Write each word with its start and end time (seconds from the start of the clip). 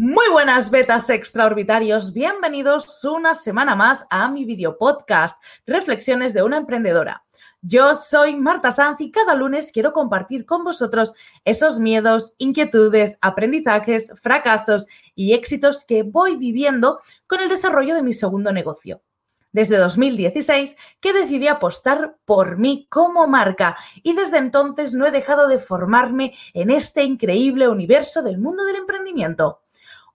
Muy 0.00 0.28
buenas 0.30 0.70
betas 0.70 1.10
extraorbitarios, 1.10 2.12
bienvenidos 2.12 3.04
una 3.04 3.34
semana 3.34 3.74
más 3.74 4.06
a 4.10 4.30
mi 4.30 4.44
video 4.44 4.78
podcast, 4.78 5.42
Reflexiones 5.66 6.32
de 6.32 6.44
una 6.44 6.56
emprendedora. 6.56 7.24
Yo 7.62 7.96
soy 7.96 8.36
Marta 8.36 8.70
Sanz 8.70 9.00
y 9.00 9.10
cada 9.10 9.34
lunes 9.34 9.72
quiero 9.72 9.92
compartir 9.92 10.46
con 10.46 10.62
vosotros 10.62 11.14
esos 11.44 11.80
miedos, 11.80 12.34
inquietudes, 12.38 13.18
aprendizajes, 13.22 14.12
fracasos 14.22 14.86
y 15.16 15.32
éxitos 15.32 15.84
que 15.84 16.04
voy 16.04 16.36
viviendo 16.36 17.00
con 17.26 17.40
el 17.40 17.48
desarrollo 17.48 17.96
de 17.96 18.02
mi 18.04 18.12
segundo 18.12 18.52
negocio. 18.52 19.02
Desde 19.50 19.78
2016 19.78 20.76
que 21.00 21.12
decidí 21.12 21.48
apostar 21.48 22.18
por 22.24 22.56
mí 22.56 22.86
como 22.88 23.26
marca 23.26 23.76
y 24.04 24.14
desde 24.14 24.38
entonces 24.38 24.94
no 24.94 25.06
he 25.06 25.10
dejado 25.10 25.48
de 25.48 25.58
formarme 25.58 26.34
en 26.54 26.70
este 26.70 27.02
increíble 27.02 27.68
universo 27.68 28.22
del 28.22 28.38
mundo 28.38 28.64
del 28.64 28.76
emprendimiento. 28.76 29.62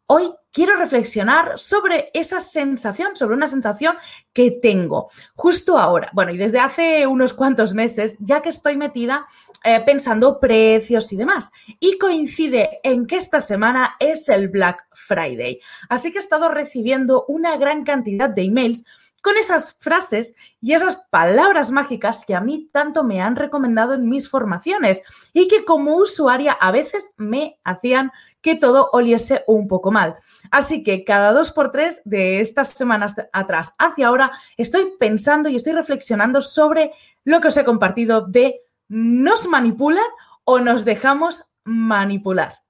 Hoy 0.06 0.32
quiero 0.52 0.76
reflexionar 0.76 1.58
sobre 1.58 2.12
esa 2.14 2.42
sensación, 2.42 3.16
sobre 3.16 3.36
una 3.36 3.48
sensación 3.48 3.96
que 4.34 4.52
tengo 4.52 5.10
justo 5.34 5.78
ahora. 5.78 6.12
Bueno, 6.14 6.34
y 6.34 6.38
desde 6.38 6.60
hace 6.60 7.08
unos 7.08 7.34
cuantos 7.34 7.74
meses, 7.74 8.18
ya 8.20 8.42
que 8.42 8.50
estoy 8.50 8.76
metida 8.76 9.26
eh, 9.64 9.80
pensando 9.86 10.42
precios 10.42 11.14
y 11.14 11.16
demás. 11.16 11.52
Y 11.80 11.98
coincide 11.98 12.82
en 12.84 13.08
que 13.08 13.16
esta 13.16 13.40
semana 13.40 13.96
es 13.98 14.28
el 14.28 14.50
Black 14.50 14.86
Friday. 14.92 15.62
Así 15.88 16.12
que 16.12 16.18
he 16.18 16.22
estado 16.22 16.50
recibiendo 16.50 17.24
una 17.30 17.56
gran 17.56 17.86
cantidad 17.86 18.30
de 18.30 18.44
emails 18.44 18.84
con 19.24 19.38
esas 19.38 19.76
frases 19.80 20.36
y 20.60 20.74
esas 20.74 20.98
palabras 21.10 21.72
mágicas 21.72 22.26
que 22.26 22.36
a 22.36 22.42
mí 22.42 22.70
tanto 22.74 23.06
me 23.06 23.22
han 23.22 23.38
recomendado 23.38 23.94
en 23.94 24.10
mis 24.10 24.30
formaciones 24.30 25.02
y 25.32 25.48
que 25.48 25.64
como 25.64 25.96
usuaria 25.96 26.52
a 26.52 26.72
veces 26.72 27.12
me 27.16 27.58
hacían 27.64 28.12
que 28.42 28.56
todo 28.56 28.90
oliese 28.92 29.46
un 29.48 29.70
poco 29.70 29.92
mal. 29.92 30.18
Así 30.52 30.84
que 30.84 31.06
cada 31.06 31.32
dos 31.32 31.52
por 31.52 31.72
tres 31.72 32.02
de 32.04 32.42
estas 32.42 32.72
semanas 32.72 33.16
atrás 33.32 33.74
hacia 33.80 34.08
ahora 34.08 34.32
estoy 34.58 34.92
pensando 35.00 35.48
y 35.48 35.56
estoy 35.56 35.72
reflexionando 35.72 36.42
sobre 36.42 36.92
lo 37.24 37.40
que 37.40 37.48
os 37.48 37.56
he 37.56 37.64
compartido 37.64 38.28
de 38.28 38.60
¿nos 38.90 39.48
manipulan 39.48 40.04
o 40.44 40.60
nos 40.60 40.84
dejamos 40.84 41.46
manipular? 41.64 42.63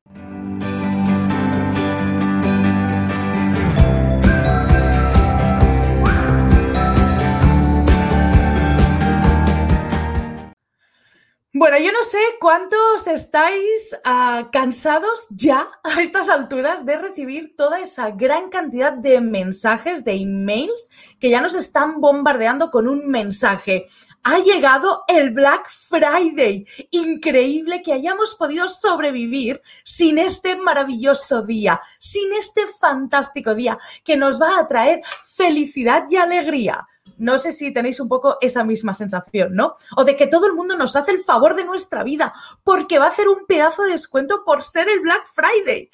Bueno, 11.56 11.78
yo 11.78 11.92
no 11.92 12.04
sé 12.04 12.18
cuántos 12.40 13.06
estáis 13.06 13.96
ah, 14.04 14.50
cansados 14.52 15.28
ya 15.30 15.68
a 15.84 16.02
estas 16.02 16.28
alturas 16.28 16.84
de 16.84 16.98
recibir 16.98 17.56
toda 17.56 17.80
esa 17.80 18.10
gran 18.10 18.50
cantidad 18.50 18.92
de 18.92 19.22
mensajes, 19.22 20.04
de 20.04 20.14
emails 20.14 20.90
que 21.20 21.30
ya 21.30 21.42
nos 21.42 21.54
están 21.54 22.02
bombardeando 22.02 22.72
con 22.72 22.88
un 22.88 23.08
mensaje. 23.08 23.86
Ha 24.24 24.40
llegado 24.40 25.04
el 25.08 25.30
Black 25.30 25.70
Friday. 25.70 26.66
Increíble 26.90 27.84
que 27.84 27.94
hayamos 27.94 28.34
podido 28.34 28.68
sobrevivir 28.68 29.62
sin 29.86 30.18
este 30.18 30.56
maravilloso 30.56 31.44
día, 31.44 31.80
sin 32.00 32.34
este 32.34 32.62
fantástico 32.80 33.54
día 33.54 33.78
que 34.04 34.18
nos 34.18 34.42
va 34.42 34.58
a 34.58 34.68
traer 34.68 35.02
felicidad 35.24 36.06
y 36.10 36.16
alegría. 36.16 36.88
No 37.18 37.38
sé 37.40 37.52
si 37.52 37.72
tenéis 37.72 38.00
un 38.00 38.10
poco 38.10 38.38
esa 38.42 38.64
misma 38.64 38.94
sensación, 38.94 39.56
¿no? 39.56 39.76
O 39.98 40.04
de 40.04 40.18
que 40.18 40.28
todo 40.28 40.48
el 40.48 40.54
mundo 40.54 40.76
nos 40.78 40.96
hace 40.96 41.12
el 41.12 41.20
favor 41.20 41.56
de 41.56 41.66
nuestra 41.66 42.04
vida 42.04 42.34
porque 42.64 43.00
va 43.00 43.06
a 43.06 43.10
hacer 43.10 43.28
un 43.28 43.46
pedazo 43.46 43.84
de 43.84 43.92
descuento 43.92 44.44
por 44.46 44.64
ser 44.64 44.90
el 44.90 45.00
Black 45.00 45.28
Friday. 45.28 45.90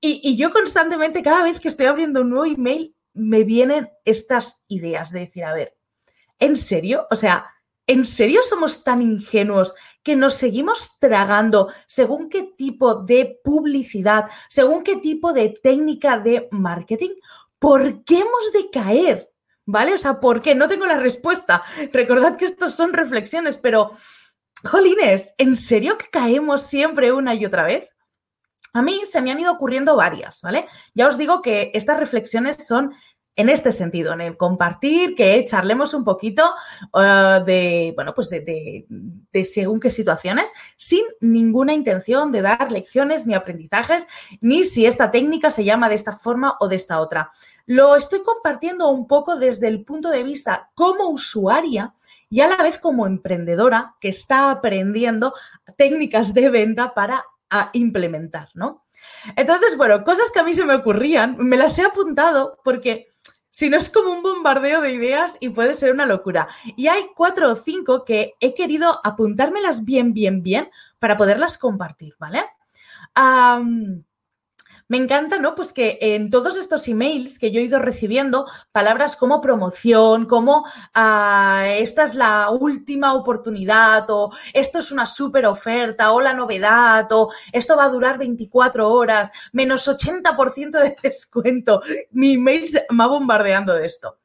Y, 0.00 0.36
yo 0.36 0.52
constantemente, 0.52 1.22
cada 1.22 1.42
vez 1.42 1.58
que 1.58 1.68
estoy 1.68 1.86
abriendo 1.86 2.20
un 2.20 2.30
nuevo 2.30 2.44
email, 2.44 2.94
me 3.14 3.42
vienen 3.42 3.90
estas 4.04 4.60
ideas 4.68 5.10
de 5.10 5.20
decir, 5.20 5.44
a 5.44 5.54
ver, 5.54 5.76
¿en 6.38 6.56
serio? 6.56 7.08
O 7.10 7.16
sea, 7.16 7.46
¿en 7.86 8.04
serio 8.06 8.42
somos 8.44 8.84
tan 8.84 9.02
ingenuos 9.02 9.74
que 10.04 10.14
nos 10.14 10.34
seguimos 10.34 10.98
tragando 11.00 11.68
según 11.88 12.28
qué 12.28 12.44
tipo 12.56 12.94
de 12.94 13.40
publicidad, 13.42 14.26
según 14.48 14.84
qué 14.84 14.96
tipo 14.96 15.32
de 15.32 15.58
técnica 15.62 16.16
de 16.18 16.48
marketing? 16.52 17.16
¿Por 17.58 18.04
qué 18.04 18.18
hemos 18.20 18.52
de 18.52 18.70
caer 18.70 19.27
¿vale? 19.68 19.92
O 19.92 19.98
sea, 19.98 20.18
¿por 20.18 20.40
qué? 20.40 20.54
No 20.54 20.66
tengo 20.66 20.86
la 20.86 20.98
respuesta. 20.98 21.62
Recordad 21.92 22.36
que 22.36 22.46
estos 22.46 22.74
son 22.74 22.94
reflexiones, 22.94 23.58
pero, 23.58 23.92
jolines, 24.64 25.34
¿en 25.36 25.54
serio 25.54 25.98
que 25.98 26.08
caemos 26.10 26.62
siempre 26.62 27.12
una 27.12 27.34
y 27.34 27.44
otra 27.44 27.64
vez? 27.64 27.90
A 28.72 28.80
mí 28.80 29.02
se 29.04 29.20
me 29.20 29.30
han 29.30 29.40
ido 29.40 29.52
ocurriendo 29.52 29.94
varias, 29.94 30.40
¿vale? 30.40 30.66
Ya 30.94 31.06
os 31.06 31.18
digo 31.18 31.42
que 31.42 31.70
estas 31.74 31.98
reflexiones 31.98 32.66
son 32.66 32.94
en 33.38 33.48
este 33.48 33.70
sentido, 33.70 34.12
en 34.12 34.20
el 34.20 34.36
compartir, 34.36 35.14
que 35.14 35.44
charlemos 35.44 35.94
un 35.94 36.02
poquito 36.02 36.42
uh, 36.92 37.44
de, 37.44 37.92
bueno, 37.94 38.12
pues 38.12 38.28
de, 38.30 38.84
de, 39.32 39.44
según 39.44 39.78
qué 39.78 39.92
situaciones, 39.92 40.52
sin 40.76 41.04
ninguna 41.20 41.72
intención 41.72 42.32
de 42.32 42.42
dar 42.42 42.72
lecciones 42.72 43.28
ni 43.28 43.34
aprendizajes, 43.34 44.08
ni 44.40 44.64
si 44.64 44.86
esta 44.86 45.12
técnica 45.12 45.52
se 45.52 45.62
llama 45.62 45.88
de 45.88 45.94
esta 45.94 46.16
forma 46.16 46.56
o 46.58 46.66
de 46.66 46.74
esta 46.74 47.00
otra. 47.00 47.30
Lo 47.64 47.94
estoy 47.94 48.24
compartiendo 48.24 48.88
un 48.88 49.06
poco 49.06 49.36
desde 49.36 49.68
el 49.68 49.84
punto 49.84 50.10
de 50.10 50.24
vista 50.24 50.70
como 50.74 51.08
usuaria 51.08 51.94
y 52.28 52.40
a 52.40 52.48
la 52.48 52.56
vez 52.56 52.80
como 52.80 53.06
emprendedora 53.06 53.94
que 54.00 54.08
está 54.08 54.50
aprendiendo 54.50 55.32
técnicas 55.76 56.34
de 56.34 56.50
venta 56.50 56.92
para 56.92 57.24
implementar, 57.72 58.48
¿no? 58.54 58.84
Entonces, 59.36 59.76
bueno, 59.76 60.04
cosas 60.04 60.30
que 60.30 60.40
a 60.40 60.44
mí 60.44 60.54
se 60.54 60.64
me 60.64 60.74
ocurrían, 60.74 61.36
me 61.38 61.56
las 61.56 61.78
he 61.78 61.82
apuntado 61.82 62.60
porque 62.64 63.08
si 63.50 63.68
no 63.68 63.76
es 63.76 63.90
como 63.90 64.12
un 64.12 64.22
bombardeo 64.22 64.80
de 64.80 64.92
ideas 64.92 65.36
y 65.40 65.48
puede 65.48 65.74
ser 65.74 65.92
una 65.92 66.06
locura. 66.06 66.48
Y 66.76 66.86
hay 66.88 67.06
cuatro 67.16 67.52
o 67.52 67.56
cinco 67.56 68.04
que 68.04 68.34
he 68.40 68.54
querido 68.54 69.00
apuntármelas 69.02 69.84
bien, 69.84 70.12
bien, 70.14 70.42
bien 70.42 70.70
para 70.98 71.16
poderlas 71.16 71.58
compartir, 71.58 72.14
¿vale? 72.18 72.44
Me 74.88 74.96
encanta, 74.96 75.38
¿no? 75.38 75.54
Pues 75.54 75.74
que 75.74 75.98
en 76.00 76.30
todos 76.30 76.56
estos 76.56 76.88
emails 76.88 77.38
que 77.38 77.50
yo 77.50 77.60
he 77.60 77.64
ido 77.64 77.78
recibiendo, 77.78 78.46
palabras 78.72 79.16
como 79.16 79.42
promoción, 79.42 80.24
como 80.24 80.64
ah, 80.94 81.66
esta 81.68 82.04
es 82.04 82.14
la 82.14 82.48
última 82.48 83.12
oportunidad, 83.12 84.08
o 84.08 84.32
esto 84.54 84.78
es 84.78 84.90
una 84.90 85.04
súper 85.04 85.44
oferta, 85.44 86.10
o 86.12 86.22
la 86.22 86.32
novedad, 86.32 87.06
o 87.12 87.30
esto 87.52 87.76
va 87.76 87.84
a 87.84 87.90
durar 87.90 88.16
24 88.16 88.88
horas, 88.90 89.30
menos 89.52 89.86
80% 89.86 90.80
de 90.80 90.96
descuento. 91.02 91.82
Mi 92.12 92.34
email 92.34 92.66
se 92.70 92.86
va 92.98 93.06
bombardeando 93.06 93.74
de 93.74 93.84
esto. 93.84 94.18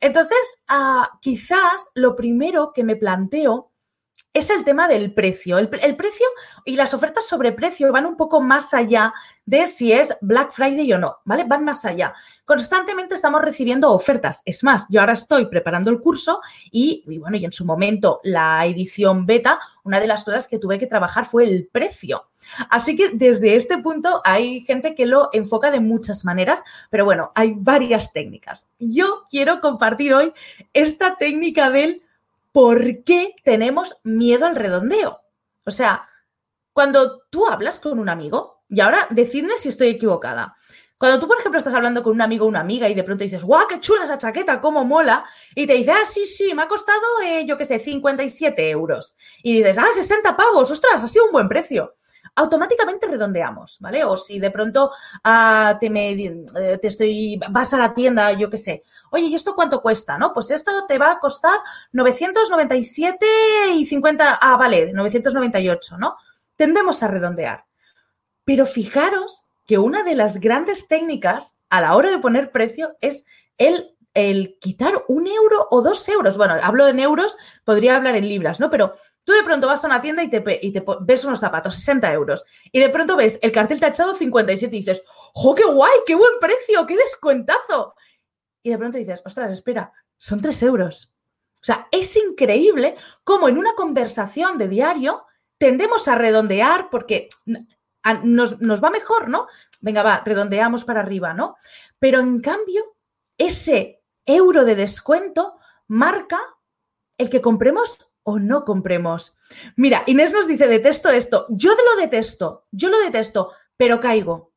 Entonces, 0.00 0.62
ah, 0.68 1.10
quizás 1.20 1.90
lo 1.94 2.16
primero 2.16 2.72
que 2.72 2.84
me 2.84 2.96
planteo 2.96 3.70
es 4.36 4.50
el 4.50 4.64
tema 4.64 4.86
del 4.86 5.14
precio. 5.14 5.56
El, 5.56 5.68
precio 5.68 6.26
y 6.66 6.76
las 6.76 6.92
ofertas 6.92 7.26
sobre 7.26 7.52
precio 7.52 7.90
van 7.90 8.04
un 8.04 8.18
poco 8.18 8.42
más 8.42 8.74
allá 8.74 9.14
de 9.46 9.66
si 9.66 9.92
es 9.92 10.14
Black 10.20 10.52
Friday 10.52 10.92
o 10.92 10.98
no, 10.98 11.20
¿vale? 11.24 11.44
Van 11.44 11.64
más 11.64 11.86
allá. 11.86 12.14
Constantemente 12.44 13.14
estamos 13.14 13.40
recibiendo 13.40 13.90
ofertas. 13.90 14.42
Es 14.44 14.62
más, 14.62 14.84
yo 14.90 15.00
ahora 15.00 15.14
estoy 15.14 15.46
preparando 15.46 15.90
el 15.90 16.00
curso 16.00 16.40
y, 16.70 17.02
bueno, 17.18 17.38
y 17.38 17.46
en 17.46 17.52
su 17.52 17.64
momento 17.64 18.20
la 18.24 18.66
edición 18.66 19.24
beta, 19.24 19.58
una 19.84 20.00
de 20.00 20.06
las 20.06 20.22
cosas 20.22 20.46
que 20.46 20.58
tuve 20.58 20.78
que 20.78 20.86
trabajar 20.86 21.24
fue 21.24 21.44
el 21.44 21.68
precio. 21.72 22.26
Así 22.68 22.94
que 22.94 23.08
desde 23.14 23.56
este 23.56 23.78
punto 23.78 24.20
hay 24.22 24.60
gente 24.66 24.94
que 24.94 25.06
lo 25.06 25.30
enfoca 25.32 25.70
de 25.70 25.80
muchas 25.80 26.26
maneras, 26.26 26.62
pero 26.90 27.06
bueno, 27.06 27.32
hay 27.34 27.54
varias 27.56 28.12
técnicas. 28.12 28.68
Yo 28.78 29.24
quiero 29.30 29.62
compartir 29.62 30.12
hoy 30.12 30.34
esta 30.74 31.16
técnica 31.16 31.70
del 31.70 32.02
¿por 32.56 33.04
qué 33.04 33.34
tenemos 33.44 34.00
miedo 34.02 34.46
al 34.46 34.56
redondeo? 34.56 35.20
O 35.66 35.70
sea, 35.70 36.08
cuando 36.72 37.20
tú 37.28 37.46
hablas 37.46 37.80
con 37.80 37.98
un 37.98 38.08
amigo, 38.08 38.62
y 38.70 38.80
ahora 38.80 39.06
decidme 39.10 39.58
si 39.58 39.68
estoy 39.68 39.88
equivocada. 39.88 40.56
Cuando 40.96 41.20
tú, 41.20 41.28
por 41.28 41.38
ejemplo, 41.38 41.58
estás 41.58 41.74
hablando 41.74 42.02
con 42.02 42.14
un 42.14 42.22
amigo 42.22 42.46
o 42.46 42.48
una 42.48 42.60
amiga 42.60 42.88
y 42.88 42.94
de 42.94 43.04
pronto 43.04 43.24
dices, 43.24 43.42
¡guau, 43.42 43.68
qué 43.68 43.78
chula 43.78 44.04
esa 44.04 44.16
chaqueta, 44.16 44.62
cómo 44.62 44.86
mola! 44.86 45.22
Y 45.54 45.66
te 45.66 45.74
dice, 45.74 45.90
ah, 45.90 46.06
sí, 46.06 46.24
sí, 46.24 46.54
me 46.54 46.62
ha 46.62 46.66
costado, 46.66 47.02
eh, 47.26 47.44
yo 47.46 47.58
qué 47.58 47.66
sé, 47.66 47.78
57 47.78 48.70
euros. 48.70 49.18
Y 49.42 49.58
dices, 49.58 49.76
ah, 49.76 49.88
60 49.94 50.34
pavos, 50.34 50.70
ostras, 50.70 51.02
ha 51.02 51.08
sido 51.08 51.26
un 51.26 51.32
buen 51.32 51.50
precio 51.50 51.94
automáticamente 52.36 53.06
redondeamos, 53.06 53.78
¿vale? 53.80 54.04
O 54.04 54.16
si 54.16 54.38
de 54.38 54.50
pronto 54.50 54.90
ah, 55.24 55.76
te, 55.80 55.90
me, 55.90 56.12
eh, 56.12 56.78
te 56.80 56.88
estoy, 56.88 57.40
vas 57.50 57.72
a 57.72 57.78
la 57.78 57.94
tienda, 57.94 58.30
yo 58.32 58.50
qué 58.50 58.58
sé, 58.58 58.84
oye, 59.10 59.24
¿y 59.24 59.34
esto 59.34 59.54
cuánto 59.54 59.80
cuesta? 59.80 60.18
¿No? 60.18 60.32
Pues 60.32 60.50
esto 60.50 60.86
te 60.86 60.98
va 60.98 61.12
a 61.12 61.18
costar 61.18 61.58
997 61.92 63.26
y 63.74 63.86
50, 63.86 64.38
ah, 64.40 64.56
vale, 64.56 64.92
998, 64.92 65.96
¿no? 65.98 66.16
Tendemos 66.56 67.02
a 67.02 67.08
redondear. 67.08 67.64
Pero 68.44 68.66
fijaros 68.66 69.46
que 69.66 69.78
una 69.78 70.04
de 70.04 70.14
las 70.14 70.38
grandes 70.38 70.86
técnicas 70.88 71.56
a 71.70 71.80
la 71.80 71.96
hora 71.96 72.10
de 72.10 72.18
poner 72.18 72.52
precio 72.52 72.96
es 73.00 73.24
el, 73.58 73.96
el 74.14 74.58
quitar 74.60 74.92
un 75.08 75.26
euro 75.26 75.66
o 75.70 75.82
dos 75.82 76.08
euros. 76.08 76.36
Bueno, 76.36 76.54
hablo 76.62 76.86
en 76.86 77.00
euros, 77.00 77.36
podría 77.64 77.96
hablar 77.96 78.14
en 78.14 78.28
libras, 78.28 78.60
¿no? 78.60 78.70
Pero 78.70 78.94
Tú 79.26 79.32
de 79.32 79.42
pronto 79.42 79.66
vas 79.66 79.82
a 79.82 79.88
una 79.88 80.00
tienda 80.00 80.22
y 80.22 80.30
te, 80.30 80.40
ves 81.00 81.24
unos 81.24 81.40
zapatos, 81.40 81.74
60 81.74 82.12
euros, 82.12 82.44
y 82.70 82.78
de 82.78 82.88
pronto 82.90 83.16
ves 83.16 83.40
el 83.42 83.50
cartel 83.50 83.80
tachado 83.80 84.14
57 84.14 84.74
y 84.74 84.78
dices, 84.78 85.02
¡jo, 85.34 85.52
qué 85.52 85.64
guay! 85.64 85.98
¡Qué 86.06 86.14
buen 86.14 86.34
precio! 86.40 86.86
¡Qué 86.86 86.96
descuentazo! 86.96 87.96
Y 88.62 88.70
de 88.70 88.78
pronto 88.78 88.98
dices, 88.98 89.22
ostras, 89.24 89.50
espera, 89.50 89.92
son 90.16 90.40
3 90.40 90.62
euros. 90.62 91.12
O 91.54 91.64
sea, 91.64 91.88
es 91.90 92.14
increíble 92.14 92.94
cómo 93.24 93.48
en 93.48 93.58
una 93.58 93.74
conversación 93.74 94.58
de 94.58 94.68
diario 94.68 95.26
tendemos 95.58 96.06
a 96.06 96.14
redondear 96.14 96.88
porque 96.88 97.28
nos, 98.22 98.60
nos 98.60 98.84
va 98.84 98.90
mejor, 98.90 99.28
¿no? 99.28 99.48
Venga, 99.80 100.04
va, 100.04 100.22
redondeamos 100.24 100.84
para 100.84 101.00
arriba, 101.00 101.34
¿no? 101.34 101.56
Pero 101.98 102.20
en 102.20 102.40
cambio, 102.40 102.94
ese 103.38 104.04
euro 104.24 104.64
de 104.64 104.76
descuento 104.76 105.58
marca 105.88 106.38
el 107.18 107.28
que 107.28 107.40
compremos 107.40 108.12
o 108.28 108.40
no 108.40 108.64
compremos. 108.64 109.36
Mira, 109.76 110.02
Inés 110.06 110.32
nos 110.32 110.48
dice, 110.48 110.66
detesto 110.66 111.10
esto. 111.10 111.46
Yo 111.48 111.74
lo 111.74 112.00
detesto, 112.00 112.66
yo 112.72 112.88
lo 112.88 112.98
detesto, 112.98 113.52
pero 113.76 114.00
caigo. 114.00 114.52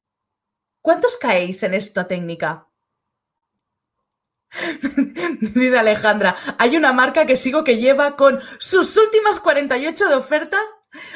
¿Cuántos 0.81 1.18
caéis 1.18 1.62
en 1.62 1.75
esta 1.75 2.07
técnica? 2.07 2.68
dice 5.39 5.77
Alejandra, 5.77 6.36
hay 6.57 6.77
una 6.77 6.94
marca 6.94 7.27
que 7.27 7.36
sigo 7.36 7.63
que 7.63 7.77
lleva 7.77 8.16
con 8.16 8.39
sus 8.57 8.98
últimas 8.98 9.39
48 9.39 10.10
de 10.10 10.15
oferta, 10.15 10.57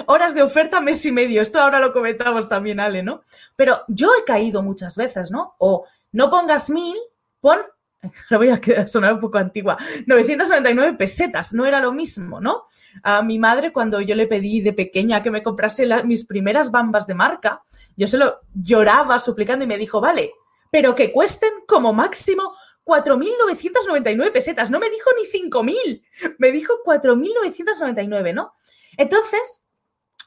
horas 0.06 0.36
de 0.36 0.44
oferta, 0.44 0.80
mes 0.80 1.04
y 1.08 1.12
medio. 1.12 1.42
Esto 1.42 1.60
ahora 1.60 1.80
lo 1.80 1.92
comentamos 1.92 2.48
también, 2.48 2.80
Ale, 2.80 3.02
¿no? 3.02 3.24
Pero 3.56 3.84
yo 3.88 4.12
he 4.14 4.24
caído 4.26 4.62
muchas 4.62 4.96
veces, 4.96 5.32
¿no? 5.32 5.56
O 5.58 5.88
no 6.12 6.30
pongas 6.30 6.70
mil, 6.70 6.98
pon 7.42 7.58
ahora 8.30 8.38
voy 8.38 8.50
a 8.50 8.88
sonar 8.88 9.14
un 9.14 9.20
poco 9.20 9.38
antigua, 9.38 9.78
999 10.06 10.98
pesetas, 10.98 11.54
no 11.54 11.66
era 11.66 11.80
lo 11.80 11.92
mismo, 11.92 12.40
¿no? 12.40 12.66
A 13.02 13.22
mi 13.22 13.40
madre 13.40 13.72
cuando 13.72 14.02
yo 14.02 14.16
le 14.16 14.28
pedí 14.28 14.62
de 14.62 14.74
pequeña 14.74 15.24
que 15.24 15.32
me 15.32 15.44
comprase 15.44 15.88
mis 16.04 16.26
primeras 16.26 16.72
bambas 16.72 17.08
de 17.08 17.14
marca, 17.16 17.64
yo 17.96 18.08
se 18.08 18.18
lo 18.18 18.42
lloraba 18.54 19.20
suplicando 19.20 19.66
y 19.66 19.68
me 19.68 19.78
dijo, 19.78 20.02
vale, 20.02 20.34
pero 20.70 20.96
que 20.96 21.12
cuesten 21.12 21.52
como 21.68 21.94
máximo 21.94 22.54
4.999 22.86 24.32
pesetas, 24.32 24.70
no 24.70 24.80
me 24.80 24.90
dijo 24.90 25.10
ni 25.18 25.50
5.000, 25.50 26.36
me 26.38 26.52
dijo 26.52 26.74
4.999, 26.86 28.34
¿no? 28.34 28.54
Entonces, 28.98 29.62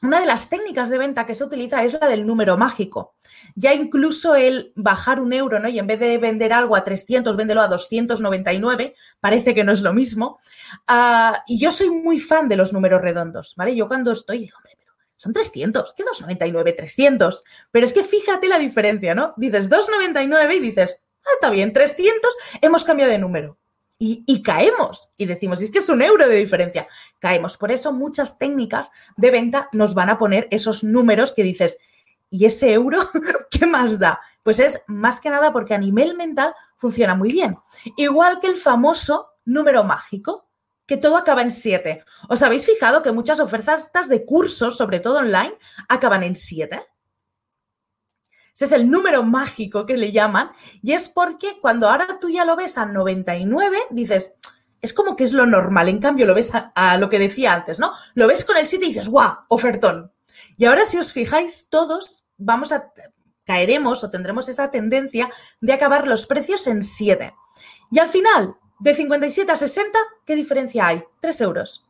una 0.01 0.19
de 0.19 0.25
las 0.25 0.49
técnicas 0.49 0.89
de 0.89 0.97
venta 0.97 1.25
que 1.25 1.35
se 1.35 1.43
utiliza 1.43 1.83
es 1.83 1.93
la 1.93 2.07
del 2.07 2.25
número 2.25 2.57
mágico. 2.57 3.15
Ya 3.55 3.73
incluso 3.73 4.35
el 4.35 4.71
bajar 4.75 5.19
un 5.19 5.33
euro, 5.33 5.59
¿no? 5.59 5.67
Y 5.67 5.79
en 5.79 5.87
vez 5.87 5.99
de 5.99 6.17
vender 6.17 6.53
algo 6.53 6.75
a 6.75 6.83
300, 6.83 7.35
véndelo 7.35 7.61
a 7.61 7.67
299, 7.67 8.93
parece 9.19 9.55
que 9.55 9.63
no 9.63 9.71
es 9.71 9.81
lo 9.81 9.93
mismo. 9.93 10.39
Ah, 10.87 11.43
y 11.47 11.59
yo 11.59 11.71
soy 11.71 11.89
muy 11.89 12.19
fan 12.19 12.49
de 12.49 12.57
los 12.57 12.73
números 12.73 13.01
redondos, 13.01 13.53
¿vale? 13.55 13.75
Yo 13.75 13.87
cuando 13.87 14.11
estoy, 14.11 14.39
digo, 14.39 14.57
hombre, 14.57 14.75
pero 14.77 14.93
son 15.15 15.33
300, 15.33 15.93
¿qué 15.95 16.03
299? 16.03 16.73
300. 16.73 17.43
Pero 17.71 17.85
es 17.85 17.93
que 17.93 18.03
fíjate 18.03 18.47
la 18.47 18.59
diferencia, 18.59 19.15
¿no? 19.15 19.33
Dices 19.37 19.69
299 19.69 20.55
y 20.55 20.59
dices, 20.59 21.03
ah, 21.25 21.29
está 21.35 21.49
bien, 21.49 21.73
300, 21.73 22.35
hemos 22.61 22.83
cambiado 22.83 23.11
de 23.11 23.19
número 23.19 23.57
y, 23.99 24.43
caemos 24.43 25.09
y 25.17 25.25
decimos, 25.25 25.61
es 25.61 25.71
que 25.71 25.79
es 25.79 25.89
un 25.89 26.01
euro 26.01 26.27
de 26.27 26.35
diferencia, 26.35 26.87
caemos. 27.19 27.57
Por 27.57 27.71
eso 27.71 27.91
muchas 27.91 28.37
técnicas 28.37 28.91
de 29.15 29.31
venta 29.31 29.69
nos 29.71 29.93
van 29.95 30.09
a 30.09 30.19
poner 30.19 30.47
esos 30.51 30.83
números 30.83 31.33
que 31.33 31.43
dices, 31.43 31.77
¿y 32.29 32.45
ese 32.45 32.73
euro 32.73 32.99
qué 33.51 33.65
más 33.65 33.97
da? 33.97 34.21
Pues 34.43 34.59
es 34.59 34.81
más 34.87 35.19
que 35.19 35.29
nada 35.29 35.51
porque 35.51 35.73
a 35.73 35.79
nivel 35.79 36.15
mental 36.15 36.53
funciona 36.75 37.15
muy 37.15 37.31
bien. 37.31 37.57
Igual 37.95 38.39
que 38.39 38.47
el 38.47 38.55
famoso 38.55 39.29
número 39.45 39.83
mágico, 39.83 40.47
que 40.85 40.97
todo 40.97 41.17
acaba 41.17 41.41
en 41.41 41.51
7. 41.51 42.03
¿Os 42.29 42.43
habéis 42.43 42.65
fijado 42.65 43.01
que 43.01 43.11
muchas 43.11 43.39
ofertas 43.39 43.91
de 44.07 44.25
cursos, 44.25 44.77
sobre 44.77 44.99
todo 44.99 45.19
online, 45.19 45.57
acaban 45.89 46.23
en 46.23 46.35
7? 46.35 46.85
Ese 48.57 48.65
es 48.65 48.71
el 48.71 48.89
número 48.89 49.21
mágico 49.21 49.85
que 49.85 49.97
le 49.97 50.11
llaman. 50.11 50.49
Y 50.81 50.93
es 50.93 51.09
porque 51.09 51.59
cuando 51.61 51.87
ahora 51.87 52.17
tú 52.19 52.31
ya 52.31 52.43
lo 52.43 52.55
ves 52.55 52.79
a 52.79 52.87
99, 52.87 53.77
dices, 53.91 54.33
es 54.81 54.93
como 54.93 55.15
que 55.15 55.25
es 55.25 55.31
lo 55.31 55.45
normal. 55.45 55.89
En 55.89 55.99
cambio, 55.99 56.25
lo 56.25 56.33
ves 56.33 56.51
a, 56.55 56.97
lo 56.97 57.07
que 57.07 57.19
decía 57.19 57.53
antes, 57.53 57.77
¿no? 57.77 57.93
Lo 58.15 58.25
ves 58.25 58.43
con 58.43 58.57
el 58.57 58.65
7 58.65 58.83
y 58.83 58.87
dices, 58.87 59.09
¡guau! 59.09 59.31
Ofertón. 59.49 60.11
Y 60.57 60.65
ahora, 60.65 60.85
si 60.85 60.97
os 60.97 61.11
fijáis, 61.11 61.67
todos 61.69 62.25
vamos 62.39 62.71
a 62.71 62.91
caeremos 63.45 64.03
o 64.03 64.09
tendremos 64.09 64.49
esa 64.49 64.71
tendencia 64.71 65.29
de 65.61 65.73
acabar 65.73 66.07
los 66.07 66.25
precios 66.25 66.65
en 66.65 66.81
7. 66.81 67.35
Y 67.91 67.99
al 67.99 68.09
final, 68.09 68.55
de 68.79 68.95
57 68.95 69.51
a 69.51 69.55
60, 69.55 69.99
¿qué 70.25 70.35
diferencia 70.35 70.87
hay? 70.87 71.03
3 71.21 71.41
euros. 71.41 71.85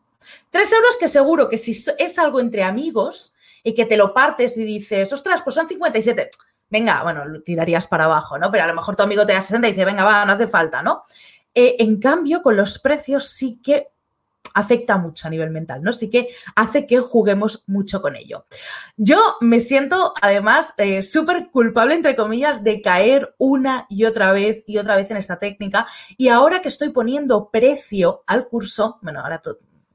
3 0.50 0.70
euros 0.74 0.98
que 0.98 1.08
seguro 1.08 1.48
que 1.48 1.58
si 1.58 1.82
es 1.98 2.20
algo 2.20 2.42
entre 2.42 2.64
amigos 2.64 3.34
y 3.64 3.74
que 3.74 3.86
te 3.86 3.96
lo 3.96 4.14
partes 4.14 4.58
y 4.58 4.66
dices, 4.66 5.14
ostras, 5.14 5.42
pues 5.44 5.56
son 5.56 5.70
57 5.70 6.30
venga, 6.70 7.04
bueno, 7.04 7.26
lo 7.26 7.42
tirarías 7.42 7.88
para 7.88 8.06
abajo, 8.06 8.38
¿no? 8.38 8.52
Pero 8.52 8.64
a 8.64 8.68
lo 8.68 8.76
mejor 8.76 8.96
tu 8.96 9.04
amigo 9.04 9.26
te 9.26 9.34
da 9.34 9.42
60 9.42 9.68
y 9.68 9.72
dice, 9.72 9.86
venga, 9.86 10.04
va, 10.04 10.26
no 10.26 10.34
hace 10.34 10.48
falta, 10.48 10.82
¿no? 10.82 11.04
Eh, 11.54 11.76
en 11.80 12.00
cambio, 12.00 12.42
con 12.42 12.56
los 12.56 12.80
precios 12.80 13.30
sí 13.30 13.60
que 13.64 13.88
afecta 14.54 14.98
mucho 14.98 15.28
a 15.28 15.30
nivel 15.30 15.52
mental, 15.52 15.84
¿no? 15.84 15.94
Sí 15.94 16.10
que 16.10 16.30
hace 16.56 16.88
que 16.88 17.00
juguemos 17.00 17.64
mucho 17.68 18.02
con 18.02 18.16
ello. 18.16 18.46
Yo 18.96 19.36
me 19.42 19.60
siento, 19.60 20.14
además, 20.22 20.74
eh, 20.78 21.02
súper 21.02 21.50
culpable, 21.52 21.96
entre 21.96 22.16
comillas, 22.16 22.64
de 22.64 22.82
caer 22.82 23.36
una 23.38 23.86
y 23.90 24.06
otra 24.06 24.32
vez 24.32 24.64
y 24.68 24.78
otra 24.78 24.96
vez 24.96 25.12
en 25.12 25.18
esta 25.18 25.40
técnica. 25.40 25.88
Y 26.18 26.30
ahora 26.30 26.62
que 26.62 26.70
estoy 26.70 26.90
poniendo 26.90 27.50
precio 27.50 28.24
al 28.26 28.48
curso, 28.48 29.00
bueno, 29.02 29.22
ahora 29.22 29.42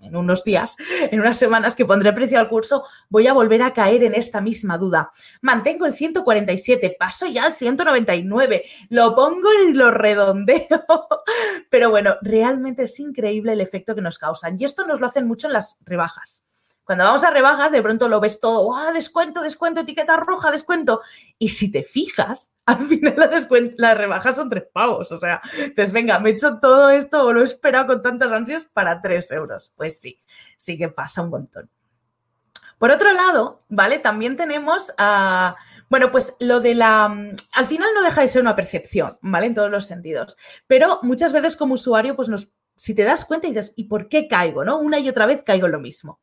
en 0.03 0.17
unos 0.17 0.45
días, 0.45 0.77
en 1.11 1.21
unas 1.21 1.37
semanas 1.37 1.75
que 1.75 1.87
pondré 1.87 2.13
precio 2.13 2.39
al 2.39 2.49
curso, 2.49 2.85
voy 3.09 3.27
a 3.27 3.33
volver 3.33 3.63
a 3.63 3.73
caer 3.73 4.05
en 4.05 4.15
esta 4.15 4.41
misma 4.41 4.79
duda. 4.79 5.11
Mantengo 5.41 5.87
el 5.87 5.95
147, 5.95 6.97
paso 6.99 7.27
ya 7.27 7.45
al 7.45 7.55
199, 7.55 8.63
lo 8.91 9.15
pongo 9.15 9.49
y 9.67 9.73
lo 9.73 9.91
redondeo. 9.91 10.67
Pero 11.71 11.91
bueno, 11.91 12.17
realmente 12.23 12.85
es 12.85 12.99
increíble 13.01 13.53
el 13.53 13.61
efecto 13.61 13.95
que 13.95 14.03
nos 14.03 14.19
causan. 14.19 14.57
Y 14.61 14.65
esto 14.65 14.87
nos 14.87 15.01
lo 15.01 15.07
hacen 15.07 15.27
mucho 15.27 15.47
en 15.47 15.55
las 15.55 15.79
rebajas. 15.85 16.45
Cuando 16.85 17.05
vamos 17.05 17.23
a 17.25 17.31
rebajas, 17.31 17.71
de 17.71 17.83
pronto 17.83 18.09
lo 18.09 18.21
ves 18.21 18.41
todo, 18.41 18.75
¡ah, 18.77 18.93
descuento, 18.93 19.41
descuento, 19.43 19.83
etiqueta 19.83 20.17
roja, 20.17 20.51
descuento! 20.51 21.01
Y 21.39 21.51
si 21.51 21.71
te 21.71 21.85
fijas, 21.85 22.53
al 22.67 22.85
final 22.85 23.15
las 23.77 23.97
rebajas 23.97 24.37
son 24.37 24.51
tres 24.51 24.65
pavos. 24.73 25.13
O 25.13 25.19
sea, 25.19 25.41
pues 25.77 25.93
venga, 25.93 26.19
me 26.19 26.31
he 26.31 26.33
hecho 26.33 26.59
todo 26.59 26.91
esto 26.91 27.25
o 27.25 27.33
lo 27.33 27.41
he 27.41 27.45
esperado 27.45 27.87
con 27.87 28.03
tantas 28.03 28.33
ansias 28.33 28.67
para 28.73 29.01
tres 29.01 29.31
euros. 29.31 29.73
Pues 29.77 30.01
sí, 30.01 30.21
sí 30.57 30.77
que 30.77 30.89
pasa 30.89 31.23
un 31.23 31.31
montón. 31.31 31.71
Por 32.79 32.91
otro 32.91 33.13
lado, 33.13 33.63
¿vale? 33.69 34.01
También 34.01 34.37
tenemos, 34.37 34.93
a 34.99 35.55
bueno, 35.89 36.11
pues 36.11 36.35
lo 36.41 36.61
de 36.61 36.75
la... 36.75 37.05
Al 37.05 37.67
final 37.67 37.91
no 37.95 38.03
deja 38.03 38.23
de 38.23 38.29
ser 38.29 38.43
una 38.43 38.57
percepción, 38.57 39.19
¿vale? 39.21 39.47
En 39.47 39.55
todos 39.55 39.71
los 39.71 39.87
sentidos. 39.87 40.37
Pero 40.67 40.99
muchas 41.03 41.33
veces 41.33 41.57
como 41.57 41.75
usuario, 41.75 42.17
pues 42.17 42.29
nos, 42.29 42.49
si 42.77 42.95
te 42.95 43.05
das 43.05 43.25
cuenta 43.25 43.47
y 43.47 43.51
dices, 43.51 43.73
¿y 43.77 43.85
por 43.85 44.09
qué 44.09 44.27
caigo? 44.27 44.65
¿No? 44.65 44.79
Una 44.79 44.99
y 44.99 45.09
otra 45.09 45.27
vez 45.27 45.43
caigo 45.45 45.69
lo 45.69 45.79
mismo. 45.79 46.19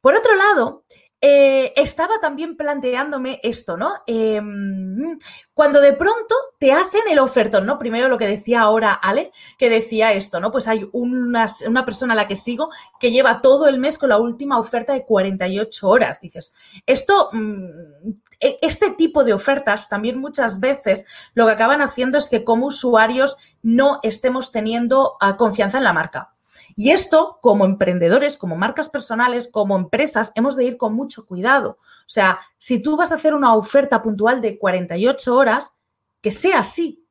Por 0.00 0.14
otro 0.14 0.34
lado, 0.34 0.84
eh, 1.22 1.72
estaba 1.76 2.20
también 2.20 2.56
planteándome 2.56 3.40
esto, 3.42 3.78
¿no? 3.78 3.94
Em, 4.06 5.18
cuando 5.54 5.80
de 5.80 5.94
pronto 5.94 6.34
te 6.58 6.72
hacen 6.72 7.00
el 7.10 7.18
ofertón, 7.18 7.64
¿no? 7.64 7.78
Primero 7.78 8.08
lo 8.08 8.18
que 8.18 8.26
decía 8.26 8.60
ahora 8.60 8.92
Ale, 8.92 9.32
que 9.58 9.70
decía 9.70 10.12
esto, 10.12 10.40
¿no? 10.40 10.52
Pues 10.52 10.68
hay 10.68 10.88
una, 10.92 11.48
persona 11.86 12.12
a 12.12 12.16
la 12.16 12.28
que 12.28 12.36
sigo 12.36 12.68
que 13.00 13.12
lleva 13.12 13.40
todo 13.40 13.66
el 13.66 13.78
mes 13.78 13.96
con 13.98 14.10
la 14.10 14.18
última 14.18 14.58
oferta 14.58 14.92
de 14.92 15.06
48 15.06 15.88
horas. 15.88 16.20
Dices, 16.20 16.54
esto, 16.84 17.30
mm, 17.32 18.10
e, 18.40 18.58
este 18.60 18.90
tipo 18.90 19.24
de 19.24 19.32
ofertas 19.32 19.88
también 19.88 20.18
muchas 20.18 20.60
veces 20.60 21.06
lo 21.34 21.46
que 21.46 21.52
acaban 21.52 21.80
haciendo 21.80 22.18
es 22.18 22.28
que 22.28 22.44
como 22.44 22.66
usuarios 22.66 23.38
no 23.62 24.00
estemos 24.02 24.52
teniendo 24.52 25.16
ah, 25.20 25.36
confianza 25.36 25.78
en 25.78 25.84
la 25.84 25.94
marca. 25.94 26.35
Y 26.78 26.90
esto, 26.90 27.38
como 27.40 27.64
emprendedores, 27.64 28.36
como 28.36 28.54
marcas 28.54 28.90
personales, 28.90 29.48
como 29.50 29.76
empresas, 29.76 30.30
hemos 30.34 30.56
de 30.56 30.64
ir 30.64 30.76
con 30.76 30.94
mucho 30.94 31.24
cuidado. 31.24 31.78
O 31.80 32.08
sea, 32.08 32.38
si 32.58 32.80
tú 32.82 32.98
vas 32.98 33.12
a 33.12 33.14
hacer 33.14 33.34
una 33.34 33.54
oferta 33.54 34.02
puntual 34.02 34.42
de 34.42 34.58
48 34.58 35.34
horas, 35.34 35.74
que 36.20 36.30
sea 36.30 36.58
así, 36.60 37.05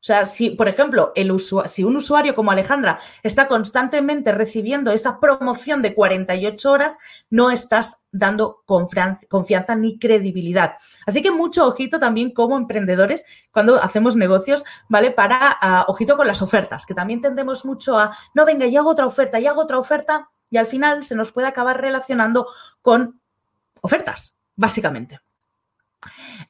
o 0.00 0.02
sea, 0.02 0.24
si, 0.24 0.48
por 0.48 0.66
ejemplo, 0.66 1.12
el 1.14 1.30
si 1.66 1.84
un 1.84 1.94
usuario 1.94 2.34
como 2.34 2.50
Alejandra 2.50 2.98
está 3.22 3.48
constantemente 3.48 4.32
recibiendo 4.32 4.92
esa 4.92 5.20
promoción 5.20 5.82
de 5.82 5.94
48 5.94 6.70
horas, 6.70 6.96
no 7.28 7.50
estás 7.50 8.02
dando 8.10 8.62
confianza 8.64 9.76
ni 9.76 9.98
credibilidad. 9.98 10.76
Así 11.06 11.20
que 11.20 11.30
mucho 11.30 11.66
ojito 11.66 12.00
también 12.00 12.30
como 12.30 12.56
emprendedores 12.56 13.26
cuando 13.52 13.82
hacemos 13.82 14.16
negocios, 14.16 14.64
¿vale? 14.88 15.10
Para, 15.10 15.38
ah, 15.60 15.84
ojito 15.86 16.16
con 16.16 16.26
las 16.26 16.40
ofertas, 16.40 16.86
que 16.86 16.94
también 16.94 17.20
tendemos 17.20 17.66
mucho 17.66 17.98
a, 17.98 18.16
no, 18.32 18.46
venga, 18.46 18.64
y 18.64 18.76
hago 18.78 18.88
otra 18.88 19.04
oferta, 19.04 19.38
y 19.38 19.46
hago 19.46 19.60
otra 19.60 19.78
oferta, 19.78 20.30
y 20.48 20.56
al 20.56 20.66
final 20.66 21.04
se 21.04 21.14
nos 21.14 21.30
puede 21.30 21.46
acabar 21.46 21.78
relacionando 21.78 22.46
con 22.80 23.20
ofertas, 23.82 24.38
básicamente. 24.56 25.20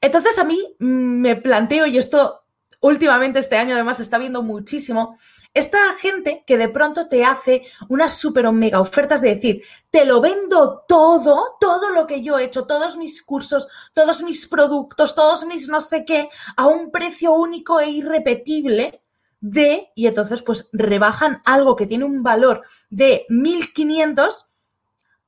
Entonces 0.00 0.38
a 0.38 0.44
mí 0.44 0.76
mm, 0.78 0.84
me 0.86 1.34
planteo, 1.34 1.86
y 1.86 1.98
esto 1.98 2.39
últimamente 2.80 3.38
este 3.38 3.56
año 3.56 3.74
además 3.74 3.98
se 3.98 4.02
está 4.02 4.18
viendo 4.18 4.42
muchísimo 4.42 5.18
esta 5.52 5.78
gente 5.98 6.44
que 6.46 6.56
de 6.56 6.68
pronto 6.68 7.08
te 7.08 7.24
hace 7.24 7.64
unas 7.88 8.16
super 8.16 8.50
mega 8.52 8.80
ofertas 8.80 9.20
de 9.20 9.34
decir, 9.34 9.62
te 9.90 10.04
lo 10.04 10.20
vendo 10.20 10.84
todo, 10.86 11.56
todo 11.60 11.90
lo 11.90 12.06
que 12.06 12.22
yo 12.22 12.38
he 12.38 12.44
hecho, 12.44 12.66
todos 12.66 12.96
mis 12.96 13.22
cursos, 13.22 13.68
todos 13.92 14.22
mis 14.22 14.46
productos, 14.46 15.16
todos 15.16 15.44
mis 15.46 15.68
no 15.68 15.80
sé 15.80 16.04
qué, 16.04 16.28
a 16.56 16.66
un 16.66 16.92
precio 16.92 17.32
único 17.32 17.80
e 17.80 17.90
irrepetible 17.90 19.02
de, 19.40 19.90
y 19.96 20.06
entonces 20.06 20.42
pues 20.42 20.68
rebajan 20.72 21.42
algo 21.44 21.74
que 21.74 21.86
tiene 21.86 22.04
un 22.04 22.22
valor 22.22 22.62
de 22.88 23.26
1500 23.28 24.50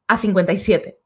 a 0.06 0.18
57. 0.18 1.01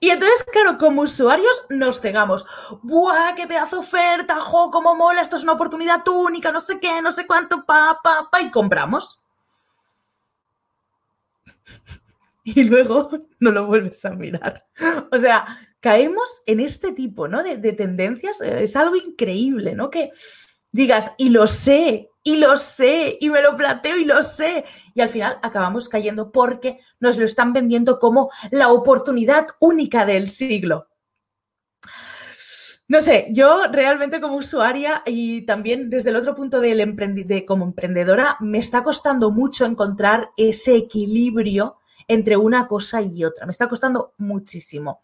Y 0.00 0.10
entonces, 0.10 0.44
claro, 0.44 0.76
como 0.76 1.02
usuarios 1.02 1.66
nos 1.70 2.00
cegamos. 2.00 2.44
¡Buah, 2.82 3.34
qué 3.34 3.46
pedazo 3.46 3.78
oferta! 3.78 4.40
¡Jo, 4.40 4.70
cómo 4.70 4.94
mola! 4.94 5.22
Esto 5.22 5.36
es 5.36 5.42
una 5.42 5.52
oportunidad 5.52 6.06
única, 6.06 6.52
no 6.52 6.60
sé 6.60 6.78
qué, 6.78 7.00
no 7.00 7.10
sé 7.10 7.26
cuánto, 7.26 7.64
pa, 7.64 7.98
pa, 8.02 8.28
pa, 8.30 8.40
y 8.42 8.50
compramos. 8.50 9.20
Y 12.46 12.64
luego 12.64 13.08
no 13.40 13.50
lo 13.50 13.64
vuelves 13.66 14.04
a 14.04 14.10
mirar. 14.10 14.66
O 15.10 15.18
sea, 15.18 15.46
caemos 15.80 16.42
en 16.44 16.60
este 16.60 16.92
tipo, 16.92 17.26
¿no? 17.26 17.42
De, 17.42 17.56
de 17.56 17.72
tendencias. 17.72 18.42
Es 18.42 18.76
algo 18.76 18.96
increíble, 18.96 19.74
¿no? 19.74 19.88
Que 19.88 20.12
digas, 20.70 21.12
y 21.16 21.30
lo 21.30 21.46
sé, 21.46 22.10
y 22.24 22.36
lo 22.38 22.56
sé, 22.56 23.18
y 23.20 23.28
me 23.28 23.42
lo 23.42 23.54
planteo 23.54 23.96
y 23.98 24.06
lo 24.06 24.22
sé. 24.22 24.64
Y 24.94 25.02
al 25.02 25.10
final 25.10 25.38
acabamos 25.42 25.88
cayendo 25.88 26.32
porque 26.32 26.80
nos 26.98 27.18
lo 27.18 27.26
están 27.26 27.52
vendiendo 27.52 28.00
como 28.00 28.30
la 28.50 28.72
oportunidad 28.72 29.46
única 29.60 30.06
del 30.06 30.30
siglo. 30.30 30.88
No 32.88 33.00
sé, 33.00 33.26
yo 33.30 33.64
realmente 33.70 34.20
como 34.20 34.36
usuaria 34.36 35.02
y 35.06 35.42
también 35.42 35.88
desde 35.90 36.10
el 36.10 36.16
otro 36.16 36.34
punto 36.34 36.60
del 36.60 36.96
de, 37.26 37.46
como 37.46 37.64
emprendedora, 37.64 38.36
me 38.40 38.58
está 38.58 38.82
costando 38.82 39.30
mucho 39.30 39.66
encontrar 39.66 40.30
ese 40.36 40.76
equilibrio 40.76 41.76
entre 42.08 42.36
una 42.36 42.66
cosa 42.68 43.02
y 43.02 43.24
otra. 43.24 43.46
Me 43.46 43.52
está 43.52 43.68
costando 43.68 44.14
muchísimo. 44.18 45.02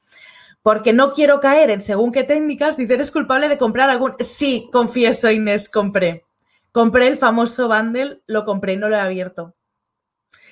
Porque 0.63 0.93
no 0.93 1.13
quiero 1.15 1.41
caer 1.41 1.71
en 1.71 1.81
según 1.81 2.13
qué 2.13 2.23
técnicas, 2.23 2.77
dice, 2.77 2.95
eres 2.95 3.11
culpable 3.11 3.49
de 3.49 3.57
comprar 3.57 3.89
algún... 3.89 4.15
Sí, 4.21 4.69
confieso, 4.71 5.31
Inés, 5.31 5.71
compré. 5.71 6.27
Compré 6.73 7.09
el 7.09 7.17
famoso 7.17 7.69
bundle, 7.69 8.23
lo 8.27 8.45
compré 8.45 8.75
y 8.75 8.77
no 8.77 8.89
lo 8.89 8.97
he 8.97 9.01
abierto. 9.01 9.55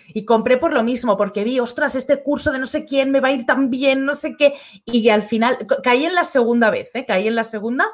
Y 0.08 0.24
compré 0.24 0.56
por 0.56 0.72
lo 0.72 0.82
mismo, 0.82 1.16
porque 1.16 1.44
vi, 1.44 1.60
ostras, 1.60 1.94
este 1.94 2.22
curso 2.22 2.50
de 2.50 2.58
no 2.58 2.66
sé 2.66 2.84
quién 2.84 3.10
me 3.10 3.20
va 3.20 3.28
a 3.28 3.32
ir 3.32 3.44
tan 3.44 3.70
bien, 3.70 4.04
no 4.04 4.14
sé 4.14 4.36
qué. 4.36 4.54
Y 4.86 5.08
al 5.10 5.22
final 5.22 5.58
caí 5.82 6.06
en 6.06 6.14
la 6.14 6.24
segunda 6.24 6.70
vez, 6.70 6.90
¿eh? 6.94 7.04
caí 7.06 7.28
en 7.28 7.34
la 7.34 7.44
segunda, 7.44 7.86